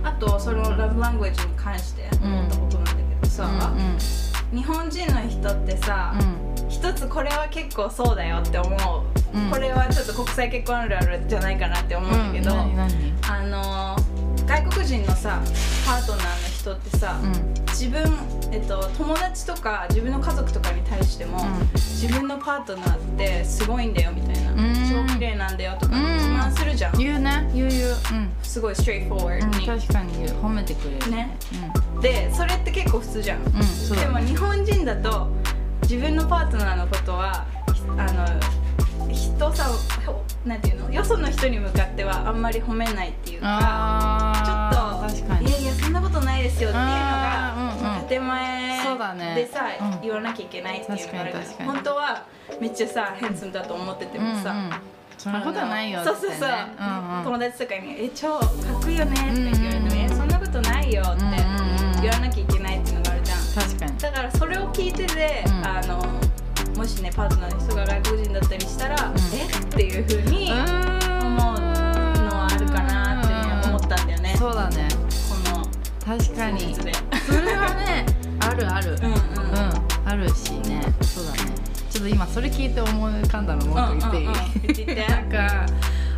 [0.00, 0.06] うん。
[0.06, 3.48] あとそのラブラングエッジに関して思ったことなんだけどさ、
[4.52, 6.12] 日本人の人ってさ、
[6.68, 9.50] 一つこれは結構そうだよって思う、うん。
[9.50, 12.80] これはちょっと国際結婚あるあるじゃないかなって思うんだけど、うん
[13.28, 14.16] あのー
[14.46, 15.42] 外国人のさ
[15.84, 17.32] パートナーの人ってさ、うん。
[17.70, 18.00] 自分、
[18.52, 21.68] えっと、友達とか自分の家族とかに対しても、うん。
[21.74, 25.08] 自分のパートナーってすごいんだよみたいな、うん。
[25.08, 26.14] 超綺麗なんだよとかうん。
[26.14, 27.50] 自慢するじゃん、言うね。
[27.52, 27.90] 言う言う。
[27.90, 31.10] うんすごいストレートフォワーうんドに、確かに言う褒めてくれる。
[31.10, 31.36] ね。
[32.00, 33.50] でそれって結構普通じゃん、で
[34.06, 35.28] も日本人だと
[35.88, 39.66] 自分のパートナーのことはひあの人さ
[40.04, 40.90] ほなんていうの？
[40.90, 50.00] よその人に向かってはあんまり褒めないっていうかちょっと確かにいやいやそんなことないですよっていうのが建前そうだねでさ、うん。
[50.00, 52.24] 言わなきゃいけないっていうのがあるか本当は
[52.60, 54.80] めっちゃさヘンスムだと思っててもさ、
[55.16, 56.50] そんなことはないよそうそうそう、
[57.24, 61.22] 友達とかに「え超かっこいいよね」って言われてもえそんなことないよ」って
[62.02, 62.45] 言わなきゃいけない
[63.56, 63.98] 確かに。
[63.98, 65.66] だからそれを聞いてて、うん。
[65.66, 66.04] あの
[66.76, 69.14] もしねパートナーの人が外国人だったりしたら、ん。
[69.16, 69.46] え？
[69.46, 71.62] っていうふうに思うの
[72.36, 74.34] はあるかなってね思ったんだよね。
[74.38, 74.88] そうだね。
[75.30, 75.64] この
[76.18, 76.74] 確かに。
[76.74, 78.04] それはね
[78.40, 78.90] あるある。
[78.90, 79.12] うんうん。
[79.12, 79.18] うん。
[80.04, 80.82] あるしね。
[81.00, 81.50] そうだね。
[81.90, 84.38] ちょっと今それ聞いて思い浮かんだのもっと言っていい、うんうん
[84.90, 84.98] うん。
[85.08, 85.66] なんか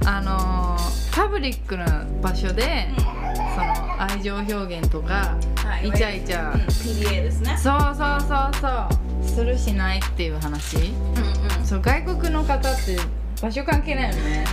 [0.04, 5.88] あのーパブリックな場所で、その愛情表現とか、はい。
[5.88, 6.60] イチャイチャ、うん。
[6.60, 7.56] PDA ですね。
[7.56, 9.28] そうそうそうそう。
[9.28, 10.76] するしないっていう話。
[10.76, 11.66] うんうん。
[11.66, 12.96] そう外国の方って
[13.42, 14.44] 場所関係ないよね。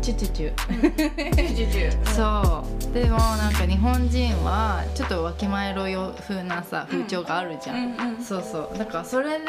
[0.00, 2.94] チュチュチュそう。
[2.94, 8.22] でもなんか日本人はちょっとわきまえろよ風なさ風潮があるじゃん、うんうん。
[8.22, 8.78] そうそう。
[8.78, 9.44] だからそれで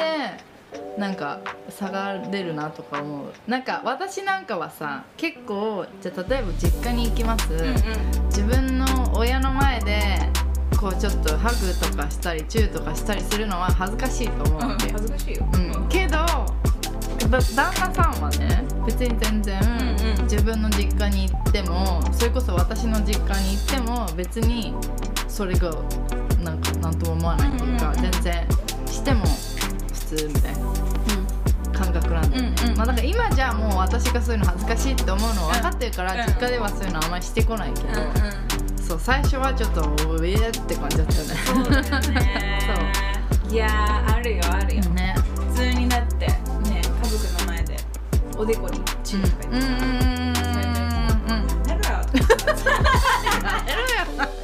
[0.97, 1.39] なんか
[1.69, 3.33] 差が出るなとか思う。
[3.47, 7.75] なんか私なんかはさ結構じゃあ例えば実家に行きます、うんうん。
[8.27, 8.85] 自分の
[9.15, 10.19] 親の前で
[10.79, 20.23] こうちょっとハグとかしたりチューとかしたりするのは恥ずかしいと思ううんわけ、恥ずかしいよ、うん、けどだ旦那さんはね別に全然、うんうん。
[20.23, 24.73] 自分の実家に行ってもそれこそ私の実家に行っても別に
[25.27, 25.73] それが
[26.43, 28.11] なんか何とも思わないっていうか、うんうんうん。
[28.11, 28.47] 全然
[28.87, 29.25] しても
[30.13, 30.59] 普通みたいな
[31.79, 32.77] 感覚なんだよね、うんうん。
[32.77, 36.27] まあだから今じゃあもう私がそういうの恥ずかしいって思うの分かってるから、うん。
[36.27, 38.77] 実家ではそういうのあんまりしてこないけど、うんうん。
[38.77, 41.35] そう最初はちょっとええって感じだったよね。
[42.61, 43.53] そう。
[43.53, 45.15] いやーあるよあるよ、ね。
[45.35, 46.35] 普通になってね
[47.01, 47.77] 家族の前で
[48.37, 50.12] おでこにチューとか言ってうんうん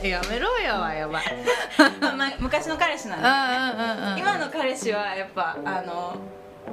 [0.04, 0.76] やめろよ。
[0.82, 1.24] はやばい
[2.02, 6.18] まあ昔の彼氏なんうんだうんうんうん今の彼氏はやっぱあの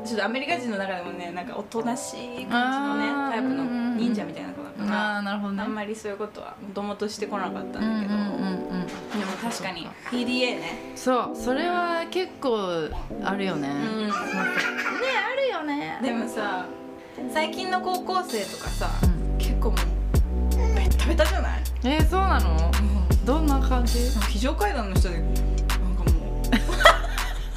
[0.05, 3.65] ちょっとアメリカ人の中でもねなんかおとなしい感じのねタイプの
[3.97, 12.91] 忍者みたいな子だから、あなるほどねあんまりそういうことはもともとしてこなかったんだけど、うんうんうんでも確かに PDA ねそうそれは結構
[13.25, 13.57] あるよ。
[13.57, 15.63] ね、うんねあるよ。
[15.65, 16.67] ねでもさ
[17.33, 19.16] 最近の高校生とかさ、うん
[21.17, 21.63] うベッタベタじゃない？
[21.85, 22.71] えー、そうなの？
[23.25, 23.99] どんな感じ？
[24.29, 25.35] 非常階段の人でなん
[25.97, 26.05] か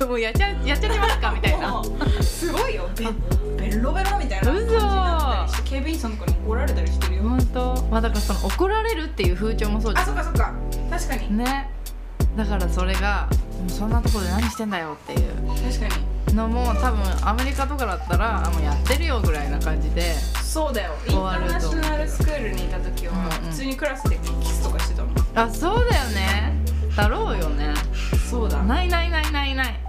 [0.01, 1.31] も もうやっちゃやっちゃってますか？
[1.31, 1.83] みたい うな
[2.23, 2.89] すごいよ。
[2.95, 3.05] ベ
[3.69, 7.23] ベロベロみたいな感じになったりして警備員さんとかに怒られたりしてるよ。
[7.23, 7.87] 本当？
[7.91, 10.53] まあだからその怒られるっていう風潮もそうじゃあそっかそっか。
[10.89, 11.27] 確かに。
[11.27, 11.69] んね。
[12.37, 13.27] だからそれが
[13.59, 15.19] もうそんなところで何してんだよっていう。
[15.47, 20.93] 確かにのも多分アメリカとかだったらあもうやってるよぐらいな感じでそうだよ。
[21.07, 23.51] インターナショナルスクールにいた時はうんうん。
[23.51, 25.15] 普通にクラスでキスとかしてたもん。
[25.35, 26.53] あそうだよね。
[26.95, 27.73] だろうよね。
[28.29, 28.61] そうだ。
[28.63, 29.79] ないないないないない。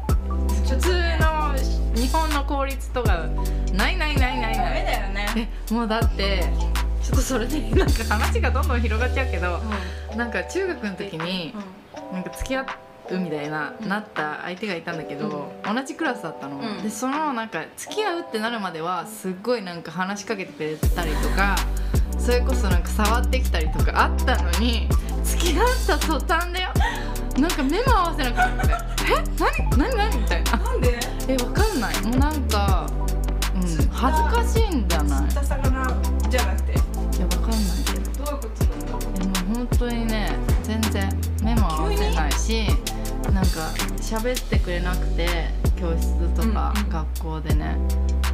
[0.68, 1.54] 普通の
[1.94, 3.26] 日本の公立とか
[3.72, 4.74] ないないないないダない。
[4.74, 5.50] メだよね。
[5.70, 6.44] えもうだって
[7.02, 9.60] ちょっとそれでなんか話がどんどん広がっちゃうけど
[10.16, 11.54] なんか中学の時に
[12.12, 12.62] なんか付き合
[13.16, 21.56] うみたいな、なった相手がいたんだけど、同じクラスだったの、うんでそのなんか付き合うってなるまではすっごいなんか話しかけてくれたりとか
[22.18, 24.88] それこそなんか触ってきたりとかあったのに
[25.24, 26.70] 付き合った途端だよ
[27.38, 29.24] なんか目も合わせなかったえ
[29.70, 32.86] 何何何みたいななんでえわかんないもうなんか、
[33.54, 40.30] うん、恥ずかしいんじゃないじゃなくてやわかんないけどどういうことなんだでも本当にね
[40.62, 42.66] 全然目も合わせないし
[43.54, 45.26] か喋ってくれなくて
[45.78, 46.88] 教室とかうんうん。
[46.90, 47.76] 学校でね、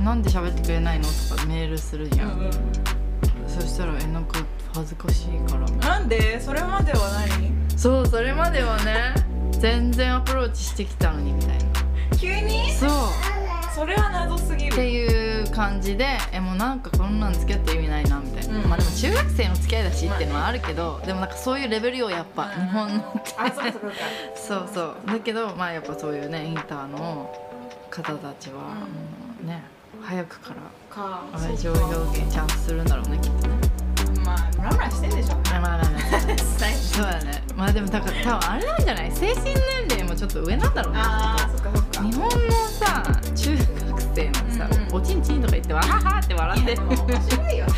[0.02, 1.04] なんで喋ってくれないの？
[1.28, 2.50] とかメールするじゃん、
[3.46, 4.40] そしたらえなんか
[4.74, 5.70] 恥ずかしいから。
[5.70, 6.40] なんで？
[6.40, 6.98] それまでは
[7.28, 9.14] 何そうそれまではね
[9.52, 11.64] 全然アプローチしてきたのにみたいな。
[12.18, 12.72] 急に？
[12.72, 12.90] そう
[13.76, 18.68] それは謎すぎってるいう感じでえもうなんかこんなん付き合って意味ないなみたいな、うん。
[18.70, 23.34] まあでも中学生の付き合いだしっていうのはあるけど、でもなんかそういうレベルよやっぱ、日本のって。
[23.36, 23.96] あそうかそうか。
[24.34, 24.96] そうそう。
[25.06, 27.30] だけどまあやっぱそういうねインターの
[27.90, 28.86] 方たちは、も
[29.44, 29.62] うね
[30.00, 30.56] 早くから
[30.88, 31.20] か。
[31.34, 33.55] 愛情表現ちゃんとするんだろうねきっとね
[34.26, 36.20] まあムラムラしてんでしょまあまあまあ まあ。
[36.76, 37.42] そうだね。
[37.56, 39.12] まあでもだから多分あれなんじゃない？
[39.12, 39.54] 精神年
[39.90, 40.98] 齢もちょっと上なんだろうね。
[41.02, 42.02] ああそっかそっか。
[42.02, 42.30] 日本の
[42.68, 43.02] さ
[43.34, 43.66] 中学
[44.14, 44.94] 生のさ、うんうん。
[44.96, 46.74] おちんちんとか言ってわははって笑って。
[46.74, 47.66] る面白いよ。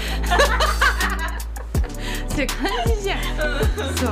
[2.29, 2.57] そういう感
[2.97, 3.19] じじゃん。
[3.97, 4.07] そ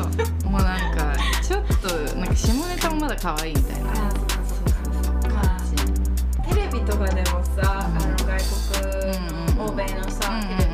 [0.47, 0.51] う。
[0.51, 3.91] もうなんかちょっとなんか下ネタもまだ可愛いみたいな。
[3.91, 7.67] あーそっかそうそうそう感じテレビとかでもさ、うん。
[7.69, 9.71] あの外国、うんうん。
[9.71, 10.66] 欧米のさ、うんうん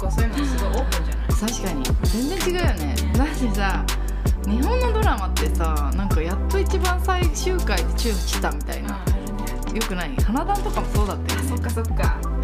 [0.00, 1.26] 構そういうのすごいオープンじゃない？
[1.28, 1.84] 確かに。
[2.04, 2.94] 全然違うよね。
[3.16, 3.84] だってさ
[4.46, 10.16] 日本のドラマってさなんかやっと一番最終回でチューしたみたいな、あるねよくない？
[10.16, 11.48] 花壇とかもそうだったよね。
[11.48, 12.18] そっかそっか。
[12.22, 12.39] そ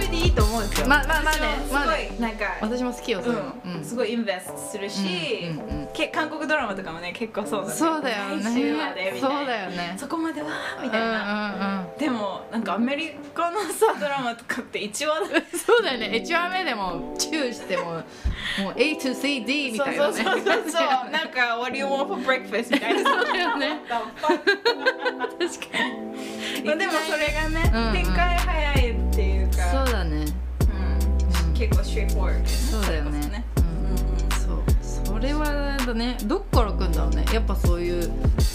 [0.00, 0.88] れはそれでいいと思うんですよ。
[0.88, 1.40] まあまあまあね。
[1.72, 3.84] まあすごいなんか、私も好きよそういうん。
[3.84, 5.50] すごいインベストするし、
[6.12, 7.74] 韓国ドラマとかもね結構そうだね。
[7.74, 8.42] そうだよね。
[8.42, 9.38] 来週までみたいな。
[9.38, 9.94] そうだよね。
[9.98, 10.48] そこまでは
[10.82, 15.26] みたいな、うんうんうんでもなんかアメリカのさドラマとかって1話だ。
[15.56, 16.06] そうだよね。
[16.24, 18.02] 1話目でもチューしてももう
[18.76, 20.12] A to C D みたいなね。
[20.14, 21.10] そうそうそうそう。
[21.10, 23.10] なんか What do you want for breakfast みたいな。
[23.10, 23.80] そうだよね。
[23.86, 24.48] 確か
[25.84, 26.64] に。
[26.64, 27.92] まあでもそれがね、うんうん。
[27.92, 28.99] 展開早い
[29.90, 30.24] そうだね。
[31.46, 31.54] うん。
[31.54, 33.20] 結構 straightforward そうだよね。
[33.20, 33.44] それこ
[34.36, 34.64] そね。
[35.02, 35.06] そう。
[35.06, 36.16] それはね。
[36.26, 37.24] どっから来るんだろうね。
[37.34, 38.08] やっぱそういう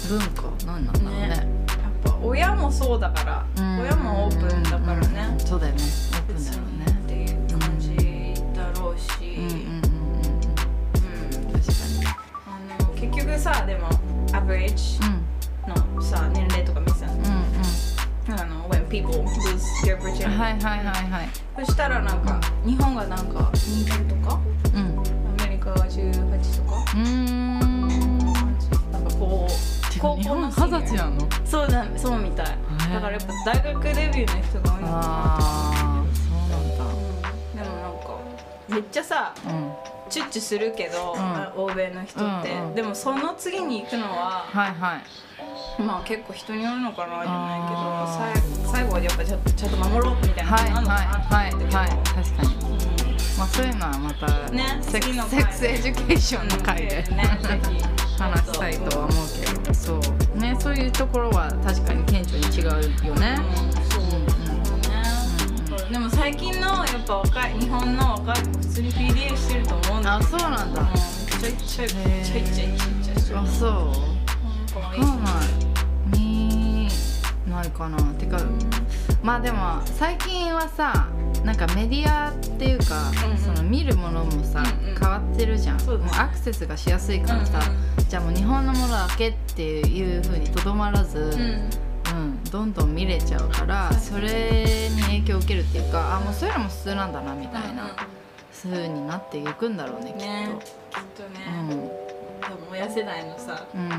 [0.08, 0.66] 文化。
[0.66, 1.28] なんなんだろうね。
[1.28, 1.36] ね。
[1.36, 1.44] やっ
[2.06, 3.82] ぱ親もそうだから、うん。
[3.82, 5.02] 親もオープンだからうん。
[5.14, 5.82] ね、そうだよね。
[5.82, 6.86] オープンだろうね。
[6.88, 7.98] っていう感じ
[8.56, 9.44] だろうし、うん。
[9.44, 9.52] うん。
[9.52, 9.52] うん。
[9.52, 9.66] うん。
[11.48, 11.52] うん。
[11.52, 12.18] 確か
[12.48, 13.90] あの結局さでも
[14.32, 15.02] average
[15.68, 17.14] のさ年齢とか見てたの。
[17.14, 18.40] にうん。
[18.40, 18.70] あの
[19.02, 21.30] people lose their うん virginity、はいはいはいはい。
[21.66, 24.40] そしたらなんか日本がなんか20とか？
[24.74, 24.82] うん。
[24.98, 25.04] う
[25.42, 26.76] アメリカが18とか？
[26.96, 27.60] ーん。
[28.92, 31.28] なんかこう高校の二十歳なの？
[31.46, 32.46] そうだそうみたい。
[32.94, 36.86] だからやっぱ大学デビューの人が多いのかなああそうなんだ。
[36.86, 37.58] うん。
[37.58, 38.18] でもなんか
[38.70, 39.72] めっちゃさうん。
[40.08, 41.54] チュッチュするけど、ん。
[41.58, 42.76] 欧米の人って、うんうん。
[42.76, 45.02] でもその次に行くのははいはい
[45.80, 51.90] まあ結構人によるのかなじゃないけどあ最最後はやっぱちょちゃんと守ろうみたいなはいのはいはいはい。
[52.14, 52.56] 確かに。
[53.38, 57.24] まあそういうのはまたねセックセックスエデュケーションの回で、ね
[58.18, 59.74] 話したいとは思うけど。
[59.74, 60.38] そう。
[60.40, 62.62] ねそういうところは確かに顕著に違
[63.04, 63.38] うよね。
[65.92, 70.82] でも最近のやっぱ若い日本の若い子普通に PDA してると思うんだあそうなんだ。
[70.82, 70.88] うん
[71.40, 73.40] ちょいちょいちょいちょいちょいちょいちょい。
[73.40, 74.25] あそう
[74.76, 76.88] 可愛いわかんない
[77.50, 78.38] ないかなてか
[79.24, 81.08] まあでも最近はさ
[81.46, 86.98] なんかメディアっていうか、うんうんその見るものもさ、うんうん変わってるじゃんねもうアクセスがしや。
[86.98, 87.60] すいからさ、
[88.10, 97.96] じゃあもう日本のものだけっていうふうにとどまらず、うんうん、どんどん見れちゃうからそれに影響を受けるっていうかあもうそういうのも普通なんだなみたいな
[98.52, 100.24] ふうになっていくんだろうねきっと。
[100.24, 101.40] ねきっとね、
[101.70, 102.05] うん
[102.50, 103.90] 分燃やせないのさ、うん、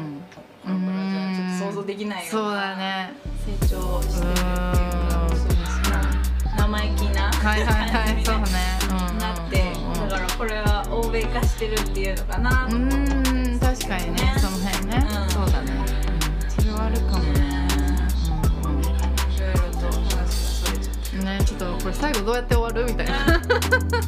[0.64, 3.12] この頃じゃちょっと想像できないよそうだね。
[3.46, 5.96] 成長してるっていうかそうですね。
[6.56, 8.44] 生意気な感じに、はいはいはい、そうね、
[9.20, 9.72] なって、
[10.08, 12.96] だからこれは欧米化してるっていうのかなと思って。
[12.96, 14.34] うん確かにね。
[14.38, 17.68] その辺ね、うん、そうだね、うん、それはあるかもね。
[19.36, 21.24] いろいろと話がそれちゃって。
[21.24, 23.14] ねちょっとこれ最後どうやって終わるみたいな。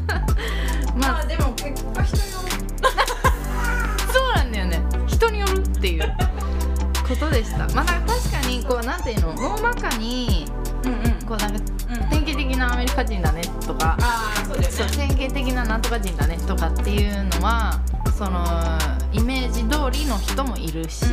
[7.08, 7.58] ことでした。
[7.74, 10.46] まあなんか確かにこうなんていうの大まかに
[10.84, 11.26] うんうん。
[11.26, 11.58] こうなんか
[11.90, 14.68] うん典型的なアメリカ人だねとかああそうだよね。
[14.70, 17.80] そう典型的ななんとか人だねとかっていうのは
[18.16, 18.44] その
[19.12, 21.04] イメージ通りの人もいるし、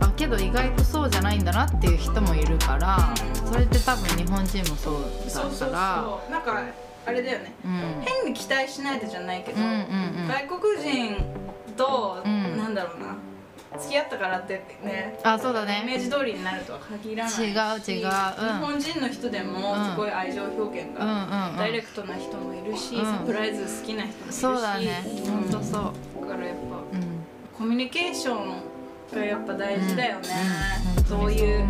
[0.00, 4.94] あけど意外とそうじゃないんだなっていう人もいるから、うんそれって多分日本人もそう
[5.28, 6.30] そうそうだからそう。
[6.32, 6.62] なんか
[7.06, 7.54] あれだよね。
[7.64, 8.02] うん。
[8.04, 10.28] 変に期待しないでじゃないけど、うんうんうん。
[10.28, 11.16] 外国人
[11.76, 12.56] と、うん。
[12.56, 13.05] なんだろうな
[13.78, 17.54] 付き合ったからってねあそうだイメーねジ通りになるとは限らないし違う違う。
[17.54, 17.80] うん。
[17.80, 17.96] 日
[18.60, 21.56] 本人の人でもうんすごい愛情表現うんがうんうん。
[21.56, 23.04] ダイレクトな人もいるし、うん。
[23.04, 25.04] サプライズ好きな人もいるしそうだね。
[25.06, 26.20] うんほんとそう。
[26.22, 27.24] だからやっぱうん。
[27.56, 28.62] コミュニケーション
[29.12, 30.28] がやっぱ大事だよね、
[30.98, 31.68] うんどういう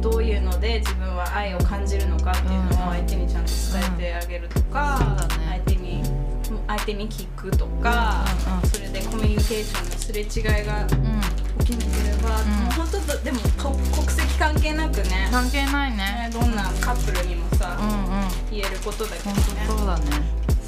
[0.00, 4.98] どういうので自分は愛を感じるのかっていうのを相手にちゃんと伝えてあげるとか、
[5.46, 5.81] 相手に
[6.72, 10.88] 相手に聞くとか、うんうんそれでコミュニケーションのすれ違いがうん
[11.64, 12.48] 起きなければ、ん。
[12.48, 15.96] もう本当でもこ国籍関係なくね関係ないね。
[15.96, 18.28] ねどんなカップルにもさ、うんうん。
[18.50, 20.04] 言えることだけど本ね当そうだね。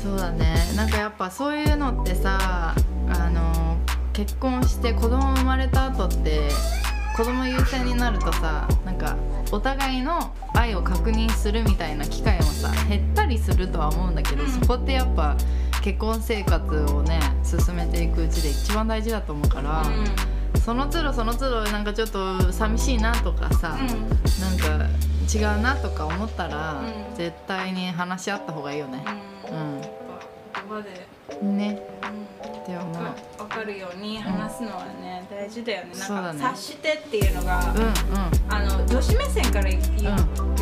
[0.02, 0.55] そうだね。
[0.76, 2.74] なんかやっぱそういうのってさ
[3.09, 3.78] あの
[4.12, 6.51] 結婚して子供生まれた後って
[7.16, 9.16] 子供優先になるとさなんか
[9.52, 14.51] お互いの愛を確認するみたいな機会もさ減ったりするとは思うんだけど、うん。
[14.51, 15.36] そこってやっぱ
[15.85, 19.85] 結婚生活をね進めていくうちで一番大事だと思うから、
[20.65, 23.89] その都度その都度なんかちょっと寂しいなとかさ、うん。
[23.89, 24.09] うん
[24.40, 24.89] なんか
[25.32, 27.15] 違うなとか思ったら、うん。
[27.15, 29.05] 絶対に話し合った方がいいよね。
[29.51, 29.81] うん。
[31.43, 31.56] うん。
[31.59, 31.82] ね。
[32.02, 32.61] うん。
[32.62, 33.05] って思う。
[33.39, 35.90] わかるように話すのはね、大事だよね。
[35.90, 36.39] なんかそうだね。
[36.40, 37.93] 察してっていうのが、うんうん。
[38.48, 39.82] あの女子目線から言う,、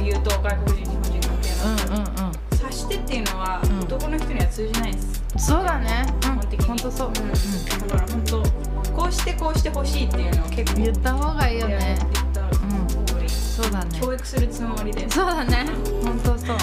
[0.02, 1.21] 言うと外国人日本人
[1.64, 2.32] うんうんうん。
[2.52, 3.80] 察してっていうのは、うん。
[3.80, 5.22] 男の人には通じないです。
[5.38, 6.06] そうだね。
[6.20, 7.10] 基本的に、うん本当そう。
[7.10, 7.12] ん。
[7.12, 8.42] だから本当
[8.92, 11.98] こうしてこうしてほしいっていうのを結構言った方がいいよね。
[12.12, 13.26] 言った方がい。
[13.26, 14.00] い、そうだね。
[14.00, 15.08] 教育するつもりで。
[15.10, 15.66] そうだね。
[16.04, 16.56] 本当そう。
[16.56, 16.58] っ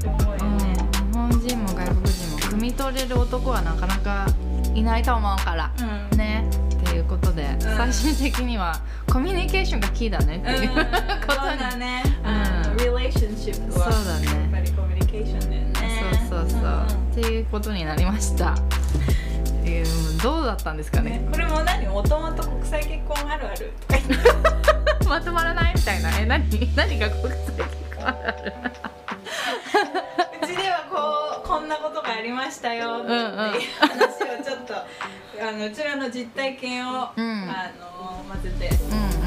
[0.00, 4.26] て思う日本人も外国人も汲み取れる男はなかなか
[4.74, 5.72] いないと思うから。
[6.10, 6.18] うん。
[6.18, 6.48] ね。
[6.88, 8.80] っていうことで、最終的には
[9.12, 11.58] コミュニケーションがキーだねっていう、 うん、ことそう
[12.78, 12.86] に。
[12.86, 14.26] だね、うんあの relationship はそうだね。
[14.26, 15.72] やっぱりコミュニケーションだよね。
[16.30, 18.54] そうそうそう、んっていうことになりました。
[19.64, 21.10] えーどうだったんですかね？
[21.10, 21.86] ねこれも何？
[21.86, 23.72] もともと国際結婚あるある？
[23.86, 24.20] とか言っ
[25.00, 25.74] てまとまらない？
[25.76, 26.10] みたいな。
[26.18, 26.74] え何？
[26.74, 28.52] 何が国際結婚あるある？
[30.42, 33.02] うちではこうこんなことがありましたよ。
[33.04, 33.20] っていう
[33.78, 37.48] 話をちょっとあのうちらの実体験を、うん。
[37.48, 38.68] あの混ぜて。
[38.68, 39.17] うん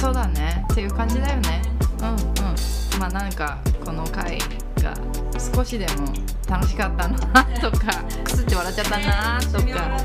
[0.00, 1.62] そうだねっていう感じだよね。
[2.00, 2.16] うんうん。
[2.98, 4.38] まあなんかこの回
[4.82, 4.94] が
[5.54, 6.08] 少しでも
[6.48, 7.18] 楽しかったな
[7.60, 10.00] とか くすって笑っちゃったなとか。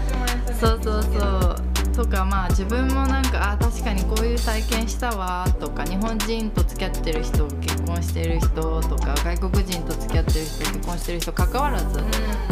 [0.60, 1.56] そうそうそう。
[1.96, 11.86] とかまあ自分もなんかあ確かにこういう体験したわとか日本人と付き合ってる人結婚してる人とか外国人と付き合ってる人結婚してる人関わらず、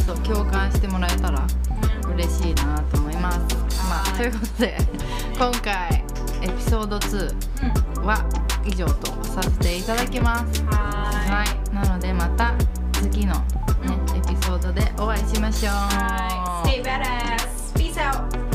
[0.06, 1.46] そう共感してもらえたら
[2.16, 3.40] 嬉しいなと思います。
[3.90, 4.78] まあ、はいということで
[5.38, 6.13] 今回
[6.44, 8.18] エピソード2は
[8.66, 10.62] 以上とさせていただきます。
[10.66, 11.74] はい。
[11.74, 12.54] なのでまた
[12.92, 13.42] 次の、ね、
[14.16, 15.74] エピソードでお会いしましょう。
[16.68, 17.74] Stay badass!
[17.76, 18.53] Peace out!